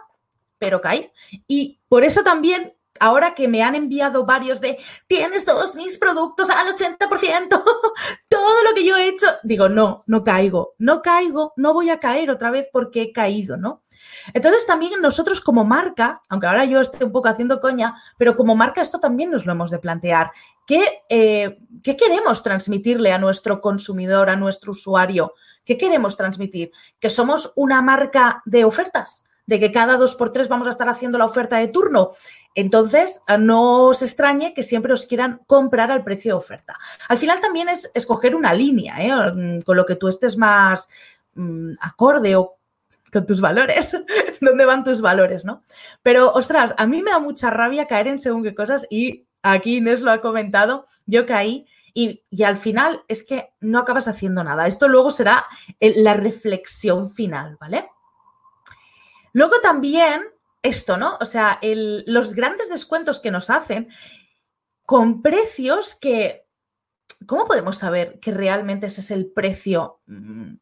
pero 0.59 0.81
caí. 0.81 1.11
Y 1.49 1.81
por 1.89 2.05
eso 2.05 2.23
también, 2.23 2.75
ahora 3.01 3.35
que 3.35 3.49
me 3.49 3.63
han 3.63 3.75
enviado 3.75 4.25
varios 4.25 4.61
de, 4.61 4.79
tienes 5.09 5.45
todos 5.45 5.75
mis 5.75 5.99
productos 5.99 6.49
al 6.51 6.69
80%, 6.69 7.49
todo 8.29 8.63
lo 8.63 8.75
que 8.75 8.87
yo 8.87 8.97
he 8.97 9.09
hecho, 9.09 9.27
digo, 9.43 9.69
no, 9.69 10.05
no 10.07 10.23
caigo, 10.23 10.75
no 10.79 11.03
caigo, 11.03 11.53
no 11.57 11.75
voy 11.75 11.91
a 11.91 11.99
caer 11.99 12.31
otra 12.31 12.51
vez 12.51 12.69
porque 12.73 13.03
he 13.03 13.13
caído, 13.13 13.57
¿no? 13.57 13.84
Entonces 14.33 14.67
también 14.67 15.01
nosotros 15.01 15.41
como 15.41 15.65
marca, 15.65 16.23
aunque 16.29 16.47
ahora 16.47 16.65
yo 16.65 16.81
esté 16.81 17.05
un 17.05 17.13
poco 17.13 17.29
haciendo 17.29 17.61
coña, 17.61 17.95
pero 18.17 18.37
como 18.37 18.55
marca 18.55 18.81
esto 18.81 18.99
también 18.99 19.31
nos 19.31 19.45
lo 19.45 19.53
hemos 19.53 19.71
de 19.71 19.79
plantear. 19.79 20.31
¿Qué, 20.67 21.03
eh, 21.09 21.59
¿Qué 21.83 21.97
queremos 21.97 22.43
transmitirle 22.43 23.13
a 23.13 23.19
nuestro 23.19 23.61
consumidor, 23.61 24.31
a 24.31 24.37
nuestro 24.37 24.73
usuario? 24.73 25.35
¿Qué 25.65 25.77
queremos 25.77 26.17
transmitir? 26.17 26.73
¿Que 26.99 27.11
somos 27.11 27.53
una 27.57 27.83
marca 27.83 28.43
de 28.45 28.65
ofertas? 28.65 29.25
¿De 29.47 29.61
que 29.61 29.73
cada 29.73 29.99
dos 29.99 30.15
por 30.15 30.33
tres 30.33 30.49
vamos 30.49 30.67
a 30.67 30.71
estar 30.71 30.89
haciendo 30.89 31.19
la 31.19 31.27
oferta 31.27 31.59
de 31.59 31.69
turno? 31.69 32.13
Entonces, 32.55 33.23
no 33.39 33.89
os 33.89 34.01
extrañe 34.01 34.55
que 34.55 34.63
siempre 34.63 34.95
os 34.95 35.05
quieran 35.05 35.43
comprar 35.47 35.91
al 35.91 36.03
precio 36.03 36.33
de 36.33 36.39
oferta. 36.39 36.79
Al 37.09 37.19
final 37.19 37.41
también 37.41 37.69
es 37.69 37.91
escoger 37.93 38.35
una 38.35 38.55
línea, 38.55 38.97
¿eh? 39.01 39.63
con 39.65 39.77
lo 39.77 39.85
que 39.85 39.97
tú 39.97 40.09
estés 40.09 40.39
más 40.39 40.89
mm, 41.35 41.75
acorde 41.81 42.37
o 42.37 42.57
con 43.15 43.27
tus 43.27 43.41
valores, 43.41 43.97
dónde 44.41 44.67
van 44.67 44.85
tus 44.85 45.01
valores, 45.01 45.45
¿no? 45.45 45.63
Pero, 46.03 46.33
ostras, 46.33 46.75
a 46.77 46.87
mí 46.87 47.03
me 47.03 47.13
da 47.13 47.21
mucha 47.21 47.49
rabia 47.49 47.87
caer 47.87 48.09
en 48.09 48.19
según 48.19 48.43
qué 48.43 48.55
cosas 48.55 48.87
y 48.91 49.27
aquí 49.43 49.77
Inés 49.77 50.03
lo 50.03 50.11
ha 50.11 50.21
comentado, 50.21 50.87
yo 51.07 51.25
caí 51.25 51.67
y, 51.95 52.25
al 52.43 52.57
final 52.57 53.05
es 53.07 53.23
que 53.23 53.53
no 53.61 53.79
acabas 53.79 54.09
haciendo 54.09 54.43
nada. 54.43 54.67
Esto 54.67 54.89
luego 54.89 55.13
será 55.13 55.47
la 55.79 56.15
reflexión 56.15 57.13
final, 57.13 57.57
¿vale? 57.61 57.89
Luego 59.33 59.61
también 59.61 60.23
esto, 60.63 60.97
¿no? 60.97 61.17
O 61.21 61.25
sea, 61.25 61.61
los 61.63 62.35
grandes 62.35 62.69
descuentos 62.69 63.21
que 63.21 63.31
nos 63.31 63.49
hacen 63.49 63.89
con 64.85 65.23
precios 65.23 65.95
que... 65.95 66.43
¿Cómo 67.27 67.47
podemos 67.47 67.79
saber 67.79 68.19
que 68.19 68.33
realmente 68.33 68.89
ese 68.89 69.01
es 69.01 69.11
el 69.11 69.31
precio 69.33 70.01
mm, 70.07 70.55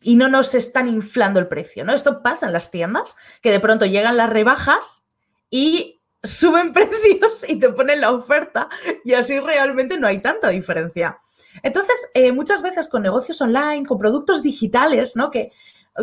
y 0.00 0.16
no 0.16 0.28
nos 0.28 0.54
están 0.54 0.88
inflando 0.88 1.40
el 1.40 1.48
precio, 1.48 1.84
¿no? 1.84 1.92
Esto 1.92 2.22
pasa 2.22 2.46
en 2.46 2.52
las 2.52 2.70
tiendas, 2.70 3.16
que 3.40 3.50
de 3.50 3.60
pronto 3.60 3.86
llegan 3.86 4.16
las 4.16 4.30
rebajas 4.30 5.06
y 5.50 6.00
suben 6.22 6.72
precios 6.74 7.48
y 7.48 7.58
te 7.58 7.70
ponen 7.70 8.00
la 8.00 8.12
oferta 8.12 8.68
y 9.04 9.14
así 9.14 9.38
realmente 9.40 9.98
no 9.98 10.06
hay 10.06 10.18
tanta 10.18 10.48
diferencia. 10.48 11.18
Entonces, 11.62 12.10
eh, 12.14 12.32
muchas 12.32 12.62
veces 12.62 12.88
con 12.88 13.02
negocios 13.02 13.40
online, 13.40 13.86
con 13.86 13.98
productos 13.98 14.42
digitales, 14.42 15.16
¿no? 15.16 15.30
Que 15.30 15.52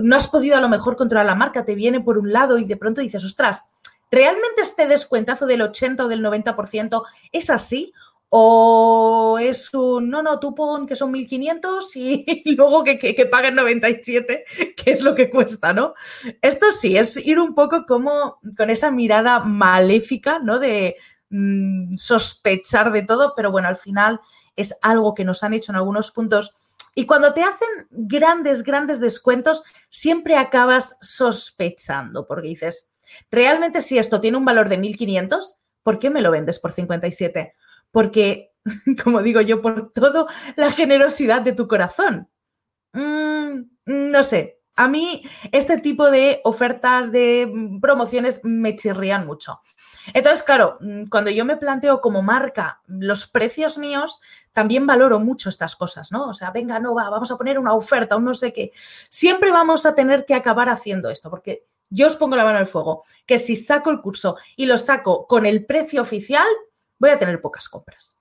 no 0.01 0.15
has 0.15 0.27
podido 0.27 0.57
a 0.57 0.61
lo 0.61 0.69
mejor 0.69 0.97
controlar 0.97 1.25
la 1.25 1.35
marca, 1.35 1.65
te 1.65 1.75
viene 1.75 2.01
por 2.01 2.17
un 2.17 2.33
lado 2.33 2.57
y 2.57 2.65
de 2.65 2.77
pronto 2.77 3.01
dices, 3.01 3.23
ostras, 3.23 3.65
¿realmente 4.11 4.61
este 4.61 4.87
descuentazo 4.87 5.45
del 5.45 5.61
80 5.61 6.05
o 6.05 6.07
del 6.07 6.23
90% 6.23 7.03
es 7.31 7.49
así? 7.49 7.93
O 8.35 9.37
es 9.39 9.71
un, 9.75 10.09
no, 10.09 10.23
no, 10.23 10.39
tú 10.39 10.55
pon 10.55 10.87
que 10.87 10.95
son 10.95 11.11
1500 11.11 11.95
y 11.97 12.41
luego 12.57 12.83
que, 12.83 12.97
que, 12.97 13.25
paguen 13.27 13.53
97, 13.53 14.45
que 14.75 14.91
es 14.91 15.01
lo 15.01 15.13
que 15.13 15.29
cuesta, 15.29 15.71
¿no? 15.71 15.93
Esto 16.41 16.71
sí, 16.71 16.97
es 16.97 17.23
ir 17.23 17.37
un 17.37 17.53
poco 17.53 17.85
como 17.85 18.39
con 18.57 18.71
esa 18.71 18.89
mirada 18.89 19.41
maléfica, 19.41 20.39
¿no? 20.39 20.57
De 20.57 20.95
mm, 21.29 21.93
sospechar 21.93 22.91
de 22.91 23.03
todo, 23.03 23.33
pero 23.35 23.51
bueno, 23.51 23.67
al 23.67 23.77
final 23.77 24.19
es 24.55 24.75
algo 24.81 25.13
que 25.13 25.25
nos 25.25 25.43
han 25.43 25.53
hecho 25.53 25.71
en 25.71 25.75
algunos 25.75 26.11
puntos. 26.11 26.55
Y 26.95 27.05
cuando 27.05 27.35
te 27.35 27.43
hacen 27.43 27.69
grandes, 27.91 28.63
grandes 28.63 28.99
descuentos, 28.99 29.63
siempre 29.91 30.37
acabas 30.37 30.97
sospechando, 31.01 32.25
porque 32.25 32.47
dices, 32.47 32.89
realmente 33.29 33.83
si 33.83 33.99
esto 33.99 34.19
tiene 34.19 34.37
un 34.37 34.45
valor 34.45 34.69
de 34.69 34.79
1500, 34.79 35.57
¿por 35.83 35.99
qué 35.99 36.09
me 36.09 36.21
lo 36.21 36.31
vendes 36.31 36.59
por 36.59 36.71
57? 36.73 37.53
Porque, 37.93 38.51
como 39.03 39.21
digo 39.21 39.39
yo, 39.39 39.61
por 39.61 39.93
toda 39.93 40.25
la 40.57 40.71
generosidad 40.71 41.41
de 41.41 41.53
tu 41.53 41.69
corazón. 41.69 42.27
Mm, 42.91 43.61
no 43.85 44.23
sé, 44.23 44.59
a 44.75 44.87
mí 44.87 45.23
este 45.51 45.77
tipo 45.79 46.09
de 46.09 46.41
ofertas, 46.43 47.11
de 47.11 47.79
promociones 47.81 48.41
me 48.43 48.75
chirrían 48.75 49.25
mucho. 49.25 49.61
Entonces, 50.13 50.43
claro, 50.43 50.77
mm, 50.81 51.05
cuando 51.05 51.29
yo 51.29 51.45
me 51.45 51.57
planteo 51.57 52.01
como 52.01 52.23
marca 52.23 52.81
los 52.87 53.27
precios 53.27 53.77
míos, 53.77 54.19
también 54.51 54.87
valoro 54.87 55.19
mucho 55.19 55.49
estas 55.49 55.75
cosas, 55.75 56.11
¿no? 56.11 56.29
O 56.29 56.33
sea, 56.33 56.51
venga, 56.51 56.79
no 56.79 56.95
va, 56.95 57.09
vamos 57.09 57.31
a 57.31 57.37
poner 57.37 57.59
una 57.59 57.73
oferta, 57.73 58.17
un 58.17 58.25
no 58.25 58.33
sé 58.33 58.51
qué. 58.51 58.71
Siempre 59.09 59.51
vamos 59.51 59.85
a 59.85 59.93
tener 59.95 60.25
que 60.25 60.33
acabar 60.33 60.69
haciendo 60.69 61.09
esto, 61.09 61.29
porque 61.29 61.67
yo 61.89 62.07
os 62.07 62.15
pongo 62.15 62.35
la 62.35 62.43
mano 62.43 62.57
al 62.57 62.67
fuego, 62.67 63.03
que 63.27 63.37
si 63.37 63.55
saco 63.55 63.91
el 63.91 64.01
curso 64.01 64.37
y 64.55 64.65
lo 64.65 64.79
saco 64.79 65.27
con 65.27 65.45
el 65.45 65.65
precio 65.65 66.01
oficial, 66.01 66.47
voy 66.99 67.09
a 67.09 67.19
tener 67.19 67.41
pocas 67.41 67.69
compras. 67.69 68.19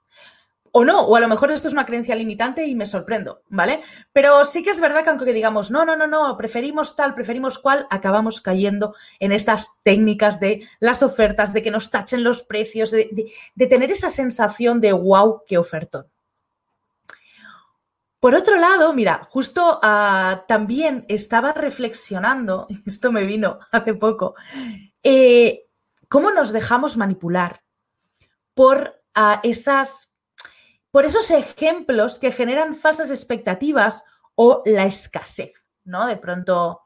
O 0.74 0.86
no, 0.86 1.02
o 1.02 1.16
a 1.16 1.20
lo 1.20 1.28
mejor 1.28 1.50
esto 1.50 1.68
es 1.68 1.74
una 1.74 1.84
creencia 1.84 2.14
limitante 2.14 2.64
y 2.64 2.74
me 2.74 2.86
sorprendo, 2.86 3.42
¿vale? 3.50 3.82
Pero 4.14 4.46
sí 4.46 4.62
que 4.62 4.70
es 4.70 4.80
verdad 4.80 5.04
que 5.04 5.10
aunque 5.10 5.34
digamos, 5.34 5.70
no, 5.70 5.84
no, 5.84 5.96
no, 5.96 6.06
no, 6.06 6.34
preferimos 6.38 6.96
tal, 6.96 7.14
preferimos 7.14 7.58
cual, 7.58 7.86
acabamos 7.90 8.40
cayendo 8.40 8.94
en 9.20 9.32
estas 9.32 9.72
técnicas 9.82 10.40
de 10.40 10.66
las 10.80 11.02
ofertas, 11.02 11.52
de 11.52 11.62
que 11.62 11.70
nos 11.70 11.90
tachen 11.90 12.24
los 12.24 12.42
precios, 12.42 12.90
de, 12.90 13.30
tener 13.68 13.90
esa 13.90 14.08
sensación 14.08 14.80
de 14.80 14.94
wow, 14.94 15.42
qué 15.46 15.58
ofertón. 15.58 16.06
Por 18.18 18.34
otro 18.34 18.56
lado, 18.56 18.94
mira, 18.94 19.28
justo 19.30 19.78
ah, 19.82 20.44
también 20.48 21.04
estaba 21.08 21.52
reflexionando, 21.52 22.66
esto 22.86 23.12
me 23.12 23.24
vino 23.24 23.58
hace 23.72 23.92
poco, 23.92 24.36
eh, 25.02 25.66
cómo 26.08 26.30
nos 26.30 26.50
dejamos 26.50 26.96
manipular 26.96 27.61
por 28.54 29.02
ah, 29.14 29.40
esas, 29.42 30.14
por 30.90 31.04
esos 31.04 31.30
ejemplos 31.30 32.18
que 32.18 32.32
generan 32.32 32.74
falsas 32.74 33.10
expectativas 33.10 34.04
o 34.34 34.62
la 34.64 34.84
escasez, 34.84 35.52
¿no? 35.84 36.06
De 36.06 36.16
pronto, 36.16 36.82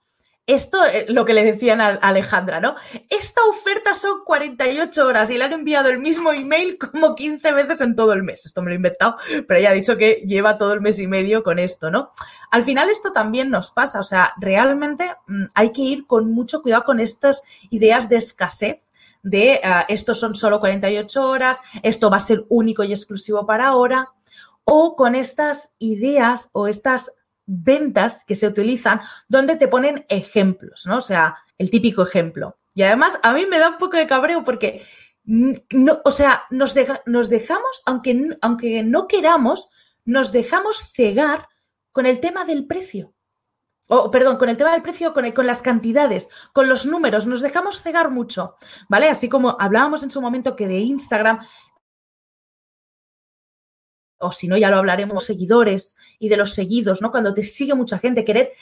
esto, 0.47 0.85
eh, 0.87 1.07
lo 1.09 1.25
que 1.25 1.35
le 1.35 1.45
decían 1.45 1.81
a 1.81 1.89
Alejandra, 1.89 2.61
¿no? 2.61 2.77
Esta 3.11 3.43
oferta 3.49 3.95
son 3.95 4.23
48 4.25 5.05
horas 5.05 5.29
y 5.31 5.39
le 5.39 5.45
han 5.45 5.53
enviado 5.53 5.89
el 5.89 5.99
mismo 5.99 6.33
email 6.33 6.79
como 6.79 7.17
15 7.17 7.53
veces 7.53 7.81
en 7.81 7.97
todo 7.97 8.13
el 8.13 8.23
mes. 8.23 8.47
Esto 8.47 8.63
me 8.63 8.69
lo 8.69 8.75
he 8.75 8.77
inventado, 8.77 9.17
pero 9.49 9.59
ella 9.59 9.71
ha 9.71 9.75
dicho 9.75 9.97
que 9.97 10.23
lleva 10.27 10.57
todo 10.57 10.73
el 10.73 10.81
mes 10.81 11.01
y 11.01 11.09
medio 11.09 11.43
con 11.43 11.59
esto, 11.59 11.91
¿no? 11.91 12.13
Al 12.53 12.63
final 12.63 12.91
esto 12.91 13.13
también 13.13 13.51
nos 13.51 13.73
pasa, 13.73 13.99
o 13.99 14.05
sea, 14.05 14.35
realmente 14.39 15.17
mm, 15.27 15.47
hay 15.55 15.73
que 15.73 15.83
ir 15.83 16.07
con 16.07 16.31
mucho 16.31 16.63
cuidado 16.63 16.85
con 16.85 17.01
estas 17.01 17.43
ideas 17.71 18.09
de 18.09 18.17
escasez 18.17 18.86
de 19.27 19.61
uh, 19.65 19.85
estos 19.89 20.21
son 20.21 20.37
solo 20.37 20.61
48 20.61 21.29
horas, 21.29 21.61
esto 21.83 22.11
va 22.11 22.19
a 22.19 22.21
ser 22.21 22.47
único 22.49 22.85
y 22.85 22.93
exclusivo 22.93 23.45
para 23.45 23.67
ahora, 23.67 24.13
o 24.65 24.95
con 24.95 25.15
estas 25.15 25.75
ideas 25.79 26.51
o 26.53 26.69
estas 26.69 27.13
ventas 27.45 28.25
que 28.25 28.37
se 28.37 28.47
utilizan 28.47 29.01
donde 29.29 29.57
te 29.57 29.69
ponen 29.69 30.07
ejemplos, 30.09 30.87
¿no? 30.87 30.99
O 30.99 31.01
sea, 31.01 31.39
el 31.59 31.71
típico 31.71 32.03
ejemplo. 32.03 32.57
Y 32.75 32.83
además 32.83 33.19
a 33.23 33.33
mí 33.33 33.47
me 33.47 33.59
da 33.59 33.71
un 33.71 33.79
poco 33.79 33.97
de 33.97 34.07
cabreo 34.07 34.45
porque, 34.45 34.83
no, 35.25 36.01
o 36.05 36.11
sea, 36.13 36.45
nos, 36.51 36.75
deja, 36.75 37.03
nos 37.07 37.29
dejamos, 37.29 37.83
aunque, 37.85 38.37
aunque 38.43 38.85
no 38.85 39.09
queramos, 39.09 39.69
nos 40.05 40.31
dejamos 40.31 40.93
cegar 40.95 41.49
con 41.91 42.07
el 42.07 42.21
tema 42.21 42.45
del 42.45 42.67
precio. 42.67 43.16
O, 43.89 44.11
perdón, 44.11 44.37
con 44.37 44.49
el 44.49 44.57
tema 44.57 44.73
del 44.73 44.83
precio, 44.83 45.13
con, 45.13 45.31
con, 45.31 45.47
las 45.47 45.63
cantidades, 45.63 46.29
con 46.53 46.69
los 46.69 46.87
números, 46.87 47.27
nos 47.27 47.41
dejamos 47.41 47.83
cegar 47.83 48.11
mucho, 48.11 48.57
¿vale? 48.89 49.09
Así 49.09 49.29
como 49.29 49.57
hablábamos 49.61 50.03
en 50.03 50.11
su 50.11 50.21
momento 50.21 50.57
que 50.57 50.67
de 50.67 50.79
Instagram 50.79 51.39
o 54.19 54.33
si 54.33 54.49
no, 54.49 54.57
ya 54.57 54.71
lo 54.71 54.77
hablaremos, 54.77 55.25
seguidores 55.25 55.97
y 56.19 56.29
de 56.29 56.37
los 56.37 56.55
seguidos, 56.55 57.03
¿no? 57.03 57.11
Cuando 57.11 57.35
te 57.35 57.45
sigue 57.45 57.75
mucha 57.75 57.99
gente, 57.99 58.25
querer 58.25 58.53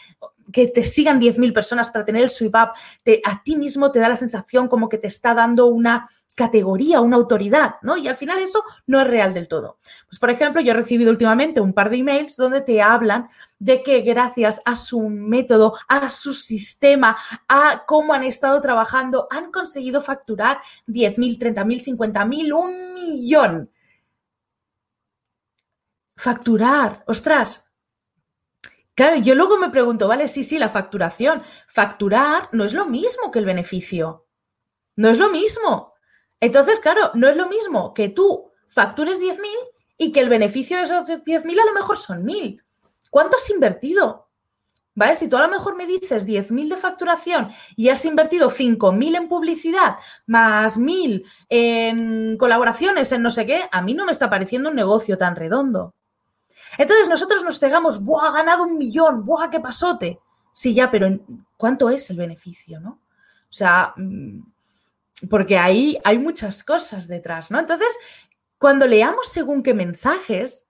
que 0.52 0.66
te 0.68 0.84
sigan 0.84 1.20
10.000 1.20 1.52
personas 1.52 1.90
para 1.90 2.04
tener 2.04 2.22
el 2.22 2.30
sweep 2.30 2.54
up, 2.54 2.70
te, 3.02 3.22
a 3.24 3.42
ti 3.42 3.56
mismo 3.56 3.90
te 3.90 3.98
da 3.98 4.08
la 4.08 4.16
sensación 4.16 4.68
como 4.68 4.88
que 4.88 4.98
te 4.98 5.06
está 5.06 5.34
dando 5.34 5.66
una 5.66 6.08
categoría, 6.34 7.00
una 7.00 7.16
autoridad, 7.16 7.76
¿no? 7.82 7.96
Y 7.96 8.08
al 8.08 8.16
final 8.16 8.38
eso 8.38 8.62
no 8.86 9.00
es 9.00 9.06
real 9.06 9.34
del 9.34 9.48
todo. 9.48 9.78
Pues, 10.08 10.18
por 10.18 10.30
ejemplo, 10.30 10.60
yo 10.60 10.72
he 10.72 10.76
recibido 10.76 11.10
últimamente 11.10 11.60
un 11.60 11.72
par 11.72 11.90
de 11.90 11.98
emails 11.98 12.36
donde 12.36 12.60
te 12.60 12.82
hablan 12.82 13.28
de 13.58 13.82
que 13.82 14.00
gracias 14.00 14.60
a 14.64 14.76
su 14.76 15.00
método, 15.08 15.74
a 15.88 16.08
su 16.08 16.34
sistema, 16.34 17.16
a 17.48 17.84
cómo 17.86 18.14
han 18.14 18.24
estado 18.24 18.60
trabajando, 18.60 19.28
han 19.30 19.50
conseguido 19.50 20.02
facturar 20.02 20.60
10.000, 20.86 21.38
30.000, 21.38 21.84
50.000, 21.84 22.52
un 22.52 22.94
millón 22.94 23.70
Facturar, 26.16 27.04
ostras. 27.06 27.70
Claro, 28.94 29.16
yo 29.16 29.34
luego 29.34 29.58
me 29.58 29.70
pregunto, 29.70 30.06
vale, 30.06 30.28
sí, 30.28 30.44
sí, 30.44 30.58
la 30.58 30.68
facturación. 30.68 31.42
Facturar 31.66 32.48
no 32.52 32.64
es 32.64 32.72
lo 32.72 32.86
mismo 32.86 33.30
que 33.30 33.40
el 33.40 33.44
beneficio. 33.44 34.26
No 34.96 35.08
es 35.08 35.18
lo 35.18 35.30
mismo. 35.30 35.93
Entonces, 36.44 36.78
claro, 36.78 37.10
no 37.14 37.26
es 37.26 37.36
lo 37.38 37.48
mismo 37.48 37.94
que 37.94 38.10
tú 38.10 38.50
factures 38.66 39.18
10.000 39.18 39.38
y 39.96 40.12
que 40.12 40.20
el 40.20 40.28
beneficio 40.28 40.76
de 40.76 40.82
esos 40.82 41.08
10.000 41.08 41.58
a 41.58 41.64
lo 41.64 41.72
mejor 41.72 41.96
son 41.96 42.22
1.000. 42.22 42.62
¿Cuánto 43.08 43.38
has 43.38 43.48
invertido? 43.48 44.28
¿Vale? 44.94 45.14
Si 45.14 45.26
tú 45.28 45.38
a 45.38 45.40
lo 45.40 45.48
mejor 45.48 45.74
me 45.74 45.86
dices 45.86 46.26
10.000 46.26 46.68
de 46.68 46.76
facturación 46.76 47.48
y 47.76 47.88
has 47.88 48.04
invertido 48.04 48.50
5.000 48.50 49.16
en 49.16 49.28
publicidad, 49.28 49.96
más 50.26 50.78
1.000 50.78 51.24
en 51.48 52.36
colaboraciones, 52.36 53.10
en 53.12 53.22
no 53.22 53.30
sé 53.30 53.46
qué, 53.46 53.62
a 53.72 53.80
mí 53.80 53.94
no 53.94 54.04
me 54.04 54.12
está 54.12 54.28
pareciendo 54.28 54.68
un 54.68 54.76
negocio 54.76 55.16
tan 55.16 55.36
redondo. 55.36 55.94
Entonces 56.76 57.08
nosotros 57.08 57.42
nos 57.42 57.58
cegamos, 57.58 58.04
¡buah, 58.04 58.28
ha 58.28 58.32
ganado 58.32 58.64
un 58.64 58.76
millón! 58.76 59.24
¡buah, 59.24 59.48
qué 59.48 59.60
pasote! 59.60 60.20
Sí, 60.52 60.74
ya, 60.74 60.90
pero 60.90 61.08
¿cuánto 61.56 61.88
es 61.88 62.10
el 62.10 62.18
beneficio, 62.18 62.80
no? 62.80 62.90
O 62.90 63.56
sea, 63.56 63.94
mm, 63.96 64.53
porque 65.30 65.58
ahí 65.58 65.98
hay 66.04 66.18
muchas 66.18 66.62
cosas 66.64 67.08
detrás, 67.08 67.50
¿no? 67.50 67.60
Entonces, 67.60 67.96
cuando 68.58 68.86
leamos 68.86 69.28
según 69.28 69.62
qué 69.62 69.74
mensajes, 69.74 70.68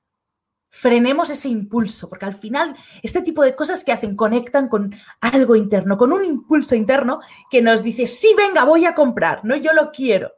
frenemos 0.69 1.31
ese 1.31 1.49
impulso, 1.49 2.09
porque 2.09 2.25
al 2.25 2.35
final 2.35 2.75
este 3.03 3.23
tipo 3.23 3.45
de 3.45 3.55
cosas 3.55 3.85
que 3.85 3.93
hacen 3.93 4.17
conectan 4.17 4.69
con 4.69 4.93
algo 5.21 5.55
interno, 5.55 5.97
con 5.97 6.13
un 6.13 6.25
impulso 6.25 6.75
interno 6.75 7.21
que 7.49 7.63
nos 7.63 7.83
dice, 7.83 8.07
sí, 8.07 8.35
venga, 8.37 8.65
voy 8.65 8.85
a 8.85 8.95
comprar, 8.95 9.45
¿no? 9.45 9.55
Yo 9.55 9.73
lo 9.73 9.93
quiero, 9.93 10.33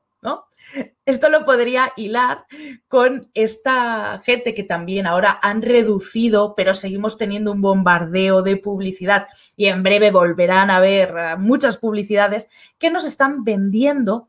Esto 1.04 1.28
lo 1.28 1.44
podría 1.44 1.92
hilar 1.96 2.46
con 2.88 3.30
esta 3.34 4.20
gente 4.24 4.54
que 4.54 4.64
también 4.64 5.06
ahora 5.06 5.38
han 5.42 5.62
reducido, 5.62 6.54
pero 6.56 6.74
seguimos 6.74 7.16
teniendo 7.16 7.52
un 7.52 7.60
bombardeo 7.60 8.42
de 8.42 8.56
publicidad 8.56 9.28
y 9.56 9.66
en 9.66 9.82
breve 9.82 10.10
volverán 10.10 10.70
a 10.70 10.80
ver 10.80 11.14
eh, 11.16 11.36
muchas 11.36 11.78
publicidades 11.78 12.48
que 12.78 12.90
nos 12.90 13.04
están 13.04 13.44
vendiendo 13.44 14.28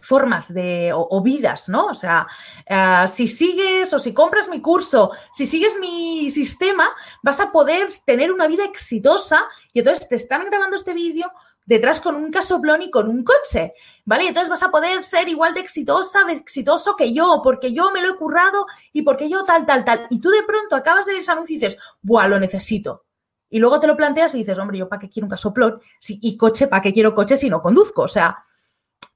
formas 0.00 0.52
de, 0.52 0.90
o, 0.94 1.22
vidas, 1.22 1.68
¿no? 1.68 1.86
O 1.86 1.94
sea, 1.94 2.26
uh, 2.68 3.06
si 3.06 3.28
sigues 3.28 3.92
o 3.92 3.98
si 3.98 4.12
compras 4.12 4.48
mi 4.48 4.60
curso, 4.60 5.10
si 5.32 5.46
sigues 5.46 5.74
mi 5.78 6.30
sistema, 6.30 6.88
vas 7.22 7.38
a 7.40 7.52
poder 7.52 7.88
tener 8.04 8.32
una 8.32 8.48
vida 8.48 8.64
exitosa 8.64 9.42
y 9.72 9.80
entonces 9.80 10.08
te 10.08 10.16
están 10.16 10.44
grabando 10.46 10.76
este 10.76 10.94
vídeo 10.94 11.30
detrás 11.70 12.00
con 12.00 12.16
un 12.16 12.32
casoplón 12.32 12.82
y 12.82 12.90
con 12.90 13.08
un 13.08 13.22
coche, 13.22 13.74
¿vale? 14.04 14.24
Y 14.24 14.26
entonces 14.26 14.50
vas 14.50 14.64
a 14.64 14.72
poder 14.72 15.04
ser 15.04 15.28
igual 15.28 15.54
de 15.54 15.60
exitosa, 15.60 16.24
de 16.24 16.32
exitoso 16.32 16.96
que 16.96 17.12
yo, 17.12 17.42
porque 17.44 17.72
yo 17.72 17.92
me 17.92 18.02
lo 18.02 18.08
he 18.08 18.16
currado 18.16 18.66
y 18.92 19.02
porque 19.02 19.30
yo 19.30 19.44
tal, 19.44 19.64
tal, 19.66 19.84
tal. 19.84 20.04
Y 20.10 20.20
tú 20.20 20.30
de 20.30 20.42
pronto 20.42 20.74
acabas 20.74 21.06
de 21.06 21.12
ver 21.12 21.20
ese 21.20 21.30
anuncio 21.30 21.54
y 21.54 21.60
dices, 21.60 21.76
¡buah, 22.02 22.26
lo 22.26 22.40
necesito! 22.40 23.04
Y 23.48 23.60
luego 23.60 23.78
te 23.78 23.86
lo 23.86 23.96
planteas 23.96 24.34
y 24.34 24.38
dices, 24.38 24.58
hombre, 24.58 24.78
¿yo 24.78 24.88
para 24.88 24.98
qué 24.98 25.08
quiero 25.08 25.26
un 25.26 25.30
casoplón? 25.30 25.80
Y 26.08 26.36
coche, 26.36 26.66
¿para 26.66 26.82
qué 26.82 26.92
quiero 26.92 27.14
coche 27.14 27.36
si 27.36 27.48
no 27.48 27.62
conduzco? 27.62 28.02
O 28.02 28.08
sea, 28.08 28.44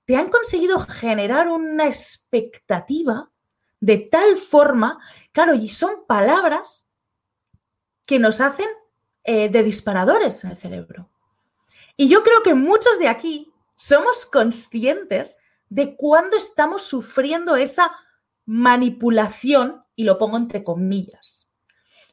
te 0.05 0.15
han 0.15 0.29
conseguido 0.29 0.79
generar 0.79 1.49
una 1.49 1.89
expectativa 1.89 3.33
de 3.81 3.99
tal 3.99 4.37
forma, 4.37 5.01
claro, 5.33 5.55
y 5.55 5.71
son 5.71 6.07
palabras 6.07 6.87
que 8.07 8.21
nos 8.21 8.41
hacen 8.41 8.69
eh, 9.25 9.49
de 9.49 9.65
disparadores 9.65 10.45
en 10.45 10.53
el 10.53 10.57
cerebro. 10.57 11.11
Y 11.97 12.09
yo 12.09 12.23
creo 12.23 12.43
que 12.43 12.55
muchos 12.55 12.99
de 12.99 13.09
aquí 13.09 13.53
somos 13.77 14.27
conscientes 14.27 15.39
de 15.69 15.97
cuándo 15.97 16.37
estamos 16.37 16.83
sufriendo 16.83 17.57
esa 17.57 17.93
manipulación, 18.47 19.83
y 19.97 20.05
lo 20.05 20.19
pongo 20.19 20.37
entre 20.37 20.65
comillas. 20.65 21.53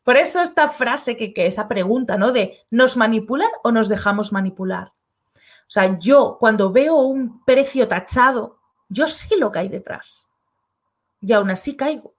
Por 0.03 0.17
eso 0.17 0.41
esta 0.41 0.69
frase, 0.69 1.15
que, 1.15 1.33
que 1.33 1.45
esa 1.45 1.67
pregunta, 1.67 2.17
¿no? 2.17 2.31
De 2.31 2.59
¿nos 2.69 2.97
manipulan 2.97 3.49
o 3.63 3.71
nos 3.71 3.89
dejamos 3.89 4.31
manipular? 4.31 4.93
O 5.35 5.73
sea, 5.73 5.97
yo 5.99 6.37
cuando 6.39 6.71
veo 6.71 6.95
un 6.95 7.43
precio 7.45 7.87
tachado, 7.87 8.59
yo 8.89 9.07
sé 9.07 9.37
lo 9.37 9.51
que 9.51 9.59
hay 9.59 9.67
detrás. 9.69 10.27
Y 11.21 11.33
aún 11.33 11.49
así 11.49 11.75
caigo. 11.75 12.13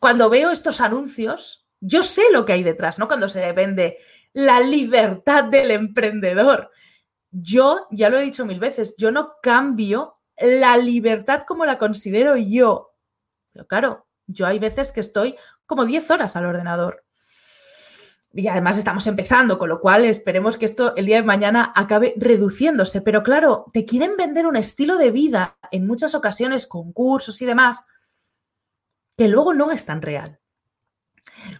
Cuando 0.00 0.28
veo 0.28 0.50
estos 0.50 0.80
anuncios, 0.80 1.66
yo 1.80 2.02
sé 2.02 2.24
lo 2.32 2.44
que 2.44 2.54
hay 2.54 2.62
detrás, 2.62 2.98
¿no? 2.98 3.06
Cuando 3.06 3.28
se 3.28 3.52
vende 3.52 3.98
la 4.38 4.60
libertad 4.60 5.44
del 5.44 5.72
emprendedor. 5.72 6.70
Yo, 7.32 7.88
ya 7.90 8.08
lo 8.08 8.18
he 8.18 8.22
dicho 8.22 8.46
mil 8.46 8.60
veces, 8.60 8.94
yo 8.96 9.10
no 9.10 9.32
cambio 9.42 10.20
la 10.36 10.76
libertad 10.76 11.42
como 11.42 11.66
la 11.66 11.76
considero 11.76 12.36
yo. 12.36 12.94
Pero 13.52 13.66
claro, 13.66 14.06
yo 14.28 14.46
hay 14.46 14.60
veces 14.60 14.92
que 14.92 15.00
estoy 15.00 15.34
como 15.66 15.84
10 15.84 16.08
horas 16.12 16.36
al 16.36 16.46
ordenador 16.46 17.04
y 18.32 18.46
además 18.46 18.78
estamos 18.78 19.08
empezando, 19.08 19.58
con 19.58 19.68
lo 19.68 19.80
cual 19.80 20.04
esperemos 20.04 20.56
que 20.56 20.66
esto 20.66 20.94
el 20.94 21.06
día 21.06 21.16
de 21.16 21.24
mañana 21.24 21.72
acabe 21.74 22.14
reduciéndose. 22.16 23.00
Pero 23.00 23.24
claro, 23.24 23.64
te 23.72 23.84
quieren 23.84 24.16
vender 24.16 24.46
un 24.46 24.54
estilo 24.54 24.96
de 24.98 25.10
vida 25.10 25.58
en 25.72 25.84
muchas 25.84 26.14
ocasiones, 26.14 26.68
concursos 26.68 27.42
y 27.42 27.46
demás, 27.46 27.84
que 29.16 29.26
luego 29.26 29.52
no 29.52 29.72
es 29.72 29.84
tan 29.84 30.00
real. 30.00 30.38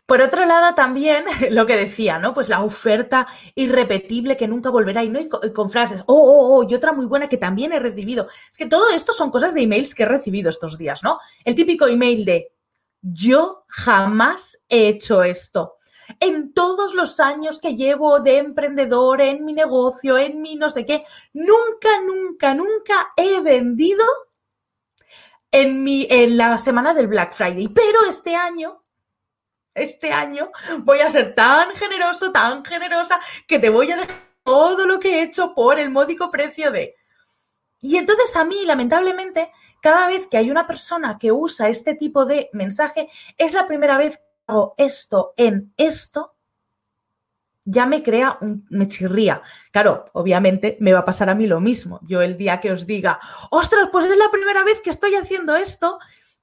Por 0.06 0.20
otro 0.20 0.44
lado, 0.44 0.74
también 0.74 1.24
lo 1.50 1.66
que 1.66 1.76
decía, 1.76 2.18
¿no? 2.18 2.34
Pues 2.34 2.48
la 2.48 2.62
oferta 2.62 3.26
irrepetible 3.54 4.36
que 4.36 4.48
nunca 4.48 4.70
volverá 4.70 5.04
y 5.04 5.08
no 5.08 5.20
y 5.20 5.28
con, 5.28 5.70
frases, 5.70 6.02
oh, 6.06 6.14
oh, 6.14 6.56
oh, 6.56 6.66
y 6.68 6.74
otra 6.74 6.92
muy 6.92 7.06
buena 7.06 7.28
que 7.28 7.36
también 7.36 7.72
he 7.72 7.78
recibido. 7.78 8.26
Es 8.26 8.58
que 8.58 8.66
todo 8.66 8.90
esto 8.90 9.12
son 9.12 9.30
cosas 9.30 9.54
de 9.54 9.62
emails 9.62 9.94
que 9.94 10.02
he 10.04 10.06
recibido 10.06 10.50
estos 10.50 10.78
días, 10.78 11.02
¿no? 11.02 11.18
El 11.44 11.54
típico 11.54 11.86
email 11.86 12.24
de, 12.24 12.52
yo 13.00 13.64
jamás 13.68 14.64
he 14.68 14.88
hecho 14.88 15.22
esto 15.22 15.78
en 16.20 16.52
todos 16.52 16.94
los 16.94 17.20
años 17.20 17.60
que 17.60 17.76
llevo 17.76 18.20
de 18.20 18.38
emprendedor, 18.38 19.20
en 19.20 19.44
mi 19.44 19.52
negocio, 19.52 20.18
en 20.18 20.40
mi 20.40 20.56
no 20.56 20.70
sé 20.70 20.86
qué, 20.86 21.04
nunca, 21.32 22.00
nunca, 22.04 22.54
nunca 22.54 23.10
he 23.16 23.40
vendido 23.40 24.04
en, 25.50 25.82
mi, 25.82 26.06
en 26.10 26.36
la 26.36 26.58
semana 26.58 26.94
del 26.94 27.08
Black 27.08 27.34
Friday. 27.34 27.68
Pero 27.68 28.04
este 28.08 28.34
año, 28.34 28.84
este 29.78 30.12
año 30.12 30.50
voy 30.80 31.00
a 31.00 31.10
ser 31.10 31.34
tan 31.34 31.70
generoso, 31.76 32.32
tan 32.32 32.64
generosa, 32.64 33.18
que 33.46 33.58
te 33.58 33.70
voy 33.70 33.90
a 33.92 33.96
dejar 33.96 34.16
todo 34.42 34.86
lo 34.86 34.98
que 35.00 35.18
he 35.18 35.22
hecho 35.22 35.54
por 35.54 35.78
el 35.78 35.90
módico 35.90 36.30
precio 36.30 36.70
de... 36.70 36.94
Y 37.80 37.96
entonces 37.96 38.34
a 38.34 38.44
mí, 38.44 38.64
lamentablemente, 38.64 39.52
cada 39.80 40.08
vez 40.08 40.26
que 40.26 40.36
hay 40.36 40.50
una 40.50 40.66
persona 40.66 41.18
que 41.18 41.30
usa 41.30 41.68
este 41.68 41.94
tipo 41.94 42.24
de 42.24 42.50
mensaje, 42.52 43.08
es 43.36 43.54
la 43.54 43.66
primera 43.66 43.96
vez 43.96 44.20
hago 44.48 44.74
esto 44.78 45.34
en 45.36 45.72
esto, 45.76 46.34
ya 47.64 47.84
me 47.84 48.02
crea 48.02 48.38
un, 48.40 48.66
me 48.70 48.88
chirría. 48.88 49.42
Claro, 49.70 50.06
obviamente 50.14 50.78
me 50.80 50.94
va 50.94 51.00
a 51.00 51.04
pasar 51.04 51.28
a 51.28 51.34
mí 51.34 51.46
lo 51.46 51.60
mismo. 51.60 52.00
Yo 52.02 52.22
el 52.22 52.38
día 52.38 52.60
que 52.60 52.72
os 52.72 52.86
diga, 52.86 53.20
ostras, 53.50 53.90
pues 53.92 54.06
es 54.06 54.16
la 54.16 54.30
primera 54.30 54.64
vez 54.64 54.80
que 54.80 54.90
estoy 54.90 55.14
haciendo 55.14 55.54
esto, 55.54 55.98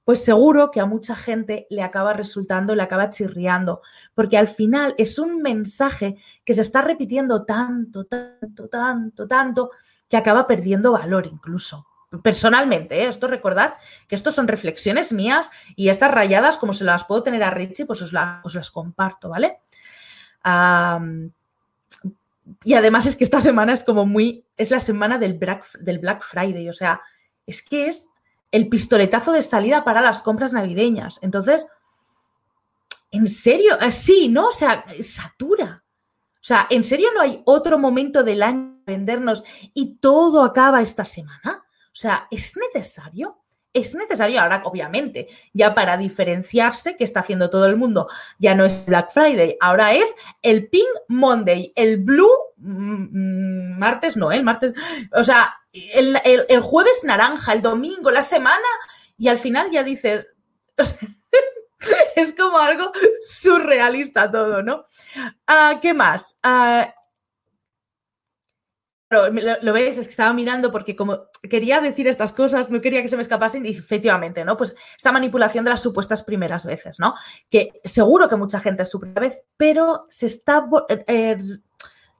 pues 0.06 0.22
seguro 0.22 0.70
que 0.70 0.78
a 0.78 0.86
mucha 0.86 1.16
gente 1.16 1.66
le 1.68 1.82
acaba 1.82 2.12
resultando, 2.12 2.76
le 2.76 2.82
acaba 2.82 3.10
chirriando, 3.10 3.82
porque 4.14 4.38
al 4.38 4.46
final 4.46 4.94
es 4.98 5.18
un 5.18 5.42
mensaje 5.42 6.14
que 6.44 6.54
se 6.54 6.62
está 6.62 6.80
repitiendo 6.80 7.44
tanto, 7.44 8.04
tanto, 8.04 8.68
tanto, 8.68 9.26
tanto, 9.26 9.70
que 10.08 10.16
acaba 10.16 10.46
perdiendo 10.46 10.92
valor 10.92 11.26
incluso. 11.26 11.88
personalmente, 12.22 13.02
¿eh? 13.02 13.08
esto 13.08 13.26
recordad 13.26 13.74
que 14.06 14.14
esto 14.14 14.30
son 14.30 14.46
reflexiones 14.46 15.12
mías 15.12 15.50
y 15.74 15.88
estas 15.88 16.12
rayadas, 16.12 16.56
como 16.56 16.72
se 16.72 16.84
las 16.84 17.04
puedo 17.04 17.24
tener 17.24 17.42
a 17.42 17.50
Richie, 17.50 17.84
pues 17.84 18.00
os, 18.00 18.12
las 18.12 18.70
comparto, 18.70 19.28
¿vale? 19.28 19.58
y 22.62 22.74
además 22.74 23.06
es 23.06 23.16
que 23.16 23.24
esta 23.24 23.40
semana 23.40 23.72
es 23.72 23.82
como 23.82 24.06
muy, 24.06 24.44
es 24.56 24.70
la 24.70 24.78
semana 24.78 25.18
del 25.18 25.34
Black, 25.34 25.66
del 25.80 25.98
Black 25.98 26.22
Friday, 26.22 26.68
o 26.68 26.72
sea, 26.72 27.00
es 27.44 27.60
que 27.60 27.88
es 27.88 28.10
el 28.50 28.68
pistoletazo 28.68 29.32
de 29.32 29.42
salida 29.42 29.84
para 29.84 30.00
las 30.00 30.22
compras 30.22 30.52
navideñas. 30.52 31.18
Entonces, 31.22 31.66
¿en 33.10 33.26
serio? 33.26 33.78
Eh, 33.80 33.90
sí, 33.90 34.28
¿no? 34.28 34.48
O 34.48 34.52
sea, 34.52 34.84
satura. 35.02 35.84
O 36.34 36.44
sea, 36.46 36.66
¿en 36.70 36.84
serio 36.84 37.08
no 37.14 37.22
hay 37.22 37.42
otro 37.44 37.78
momento 37.78 38.22
del 38.22 38.42
año 38.42 38.80
vendernos 38.86 39.42
y 39.74 39.96
todo 39.96 40.44
acaba 40.44 40.80
esta 40.80 41.04
semana? 41.04 41.64
O 41.86 41.98
sea, 41.98 42.28
¿es 42.30 42.56
necesario? 42.56 43.42
Es 43.76 43.94
necesario 43.94 44.40
ahora, 44.40 44.62
obviamente, 44.64 45.28
ya 45.52 45.74
para 45.74 45.98
diferenciarse, 45.98 46.96
que 46.96 47.04
está 47.04 47.20
haciendo 47.20 47.50
todo 47.50 47.66
el 47.66 47.76
mundo, 47.76 48.08
ya 48.38 48.54
no 48.54 48.64
es 48.64 48.86
Black 48.86 49.12
Friday, 49.12 49.58
ahora 49.60 49.92
es 49.92 50.14
el 50.40 50.70
Pink 50.70 50.88
Monday, 51.08 51.74
el 51.76 51.98
Blue 51.98 52.32
mm, 52.56 53.74
mm, 53.74 53.78
martes, 53.78 54.16
no, 54.16 54.32
¿eh? 54.32 54.36
el 54.36 54.44
martes, 54.44 54.72
o 55.12 55.22
sea, 55.22 55.54
el, 55.74 56.60
jueves 56.62 57.04
naranja, 57.04 57.52
el 57.52 57.60
domingo, 57.60 58.10
la 58.10 58.22
semana, 58.22 58.66
y 59.18 59.28
al 59.28 59.36
final 59.36 59.70
ya 59.70 59.82
dices, 59.82 60.26
es 62.16 62.32
como 62.34 62.56
algo 62.56 62.92
surrealista 63.20 64.30
todo, 64.30 64.62
¿no? 64.62 64.86
Ah, 65.46 65.80
¿Qué 65.82 65.92
más? 65.92 66.38
Lo, 69.30 69.56
lo, 69.62 69.72
veis, 69.72 69.98
es 69.98 70.06
que 70.06 70.10
estaba 70.10 70.32
mirando 70.32 70.70
porque 70.70 70.94
como 70.94 71.26
quería 71.48 71.80
decir 71.80 72.06
estas 72.06 72.32
cosas, 72.32 72.70
no 72.70 72.80
quería 72.80 73.02
que 73.02 73.08
se 73.08 73.16
me 73.16 73.22
escapasen 73.22 73.64
y 73.66 73.70
efectivamente, 73.70 74.44
¿no? 74.44 74.56
Pues 74.56 74.74
esta 74.96 75.12
manipulación 75.12 75.64
de 75.64 75.70
las 75.70 75.82
supuestas 75.82 76.22
primeras 76.22 76.66
veces, 76.66 76.98
¿no? 77.00 77.14
Que 77.50 77.80
seguro 77.84 78.28
que 78.28 78.36
mucha 78.36 78.60
gente 78.60 78.82
es 78.82 78.90
su 78.90 79.00
primera 79.00 79.20
vez, 79.20 79.42
pero 79.56 80.06
se 80.08 80.26
está 80.26 80.68
eh, 80.88 81.04
eh, 81.06 81.38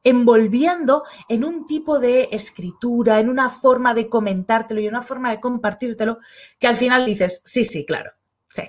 envolviendo 0.04 1.04
en 1.28 1.44
un 1.44 1.66
tipo 1.66 1.98
de 1.98 2.28
escritura, 2.32 3.18
en 3.18 3.28
una 3.28 3.50
forma 3.50 3.92
de 3.94 4.08
comentártelo 4.08 4.80
y 4.80 4.88
una 4.88 5.02
forma 5.02 5.30
de 5.30 5.40
compartírtelo 5.40 6.18
que 6.58 6.68
al 6.68 6.76
final 6.76 7.04
dices, 7.04 7.42
sí, 7.44 7.64
sí, 7.64 7.84
claro, 7.84 8.12
sí, 8.48 8.62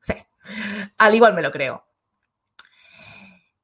sí. 0.00 0.14
Al 0.98 1.14
igual 1.14 1.34
me 1.34 1.42
lo 1.42 1.50
creo. 1.50 1.84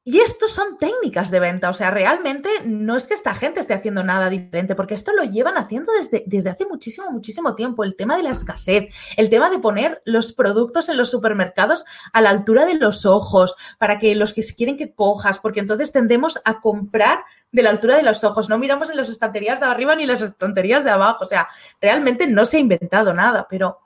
Y 0.03 0.21
esto 0.21 0.49
son 0.49 0.79
técnicas 0.79 1.31
de 1.31 1.41
venta, 1.41 1.69
o 1.69 1.75
sea, 1.75 1.91
realmente 1.91 2.49
no 2.65 2.97
es 2.97 3.07
que 3.07 3.13
esta 3.13 3.35
gente 3.35 3.61
esté 3.61 3.75
haciendo 3.75 4.03
nada 4.03 4.31
diferente, 4.31 4.75
porque 4.75 4.95
esto 4.95 5.13
lo 5.13 5.25
llevan 5.25 5.59
haciendo 5.59 5.93
desde, 5.93 6.25
desde 6.27 6.49
hace 6.49 6.65
muchísimo, 6.65 7.11
muchísimo 7.11 7.55
tiempo. 7.55 7.85
El 7.85 7.97
tema 7.97 8.17
de 8.17 8.23
la 8.23 8.31
escasez, 8.31 8.95
el 9.19 9.29
tema 9.29 9.51
de 9.51 9.59
poner 9.59 10.01
los 10.07 10.33
productos 10.33 10.89
en 10.89 10.97
los 10.97 11.11
supermercados 11.11 11.85
a 12.15 12.23
la 12.23 12.31
altura 12.31 12.65
de 12.65 12.77
los 12.77 13.05
ojos, 13.05 13.55
para 13.79 13.99
que 13.99 14.15
los 14.15 14.33
que 14.33 14.43
quieren 14.57 14.79
que 14.79 14.95
cojas, 14.95 15.39
porque 15.39 15.61
entonces 15.61 15.93
tendemos 15.93 16.41
a 16.47 16.63
comprar 16.63 17.23
de 17.53 17.63
la 17.63 17.69
altura 17.69 17.97
de 17.97 18.03
los 18.03 18.25
ojos, 18.25 18.49
no 18.49 18.57
miramos 18.57 18.89
en 18.89 18.97
las 18.97 19.11
estanterías 19.11 19.61
de 19.61 19.67
arriba 19.67 19.95
ni 19.97 20.07
las 20.07 20.23
estanterías 20.23 20.83
de 20.83 20.91
abajo, 20.91 21.25
o 21.25 21.27
sea, 21.27 21.47
realmente 21.79 22.27
no 22.27 22.47
se 22.47 22.57
ha 22.57 22.61
inventado 22.61 23.13
nada, 23.13 23.47
pero 23.51 23.81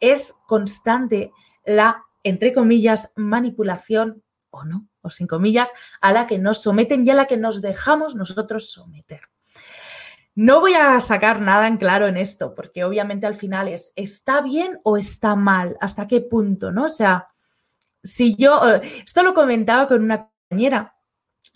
es 0.00 0.34
constante 0.46 1.30
la, 1.66 2.06
entre 2.22 2.54
comillas, 2.54 3.12
manipulación 3.16 4.22
o 4.50 4.64
no 4.64 4.88
o 5.02 5.10
sin 5.10 5.26
comillas, 5.26 5.70
a 6.00 6.12
la 6.12 6.26
que 6.26 6.38
nos 6.38 6.62
someten 6.62 7.04
y 7.06 7.10
a 7.10 7.14
la 7.14 7.26
que 7.26 7.36
nos 7.36 7.60
dejamos 7.60 8.14
nosotros 8.14 8.70
someter. 8.70 9.20
No 10.34 10.60
voy 10.60 10.72
a 10.74 10.98
sacar 11.00 11.40
nada 11.42 11.66
en 11.66 11.76
claro 11.76 12.06
en 12.06 12.16
esto, 12.16 12.54
porque 12.54 12.84
obviamente 12.84 13.26
al 13.26 13.34
final 13.34 13.68
es, 13.68 13.92
¿está 13.96 14.40
bien 14.40 14.80
o 14.82 14.96
está 14.96 15.36
mal? 15.36 15.76
¿Hasta 15.80 16.08
qué 16.08 16.22
punto? 16.22 16.72
¿No? 16.72 16.84
O 16.84 16.88
sea, 16.88 17.28
si 18.02 18.34
yo, 18.36 18.66
eh, 18.66 18.80
esto 19.04 19.22
lo 19.22 19.34
comentaba 19.34 19.86
con 19.86 20.02
una 20.02 20.30
compañera, 20.48 20.96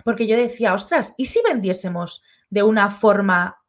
porque 0.05 0.27
yo 0.27 0.37
decía, 0.37 0.75
ostras, 0.75 1.15
¿y 1.17 1.25
si 1.25 1.41
vendiésemos 1.43 2.23
de 2.51 2.63
una 2.63 2.91
forma 2.91 3.63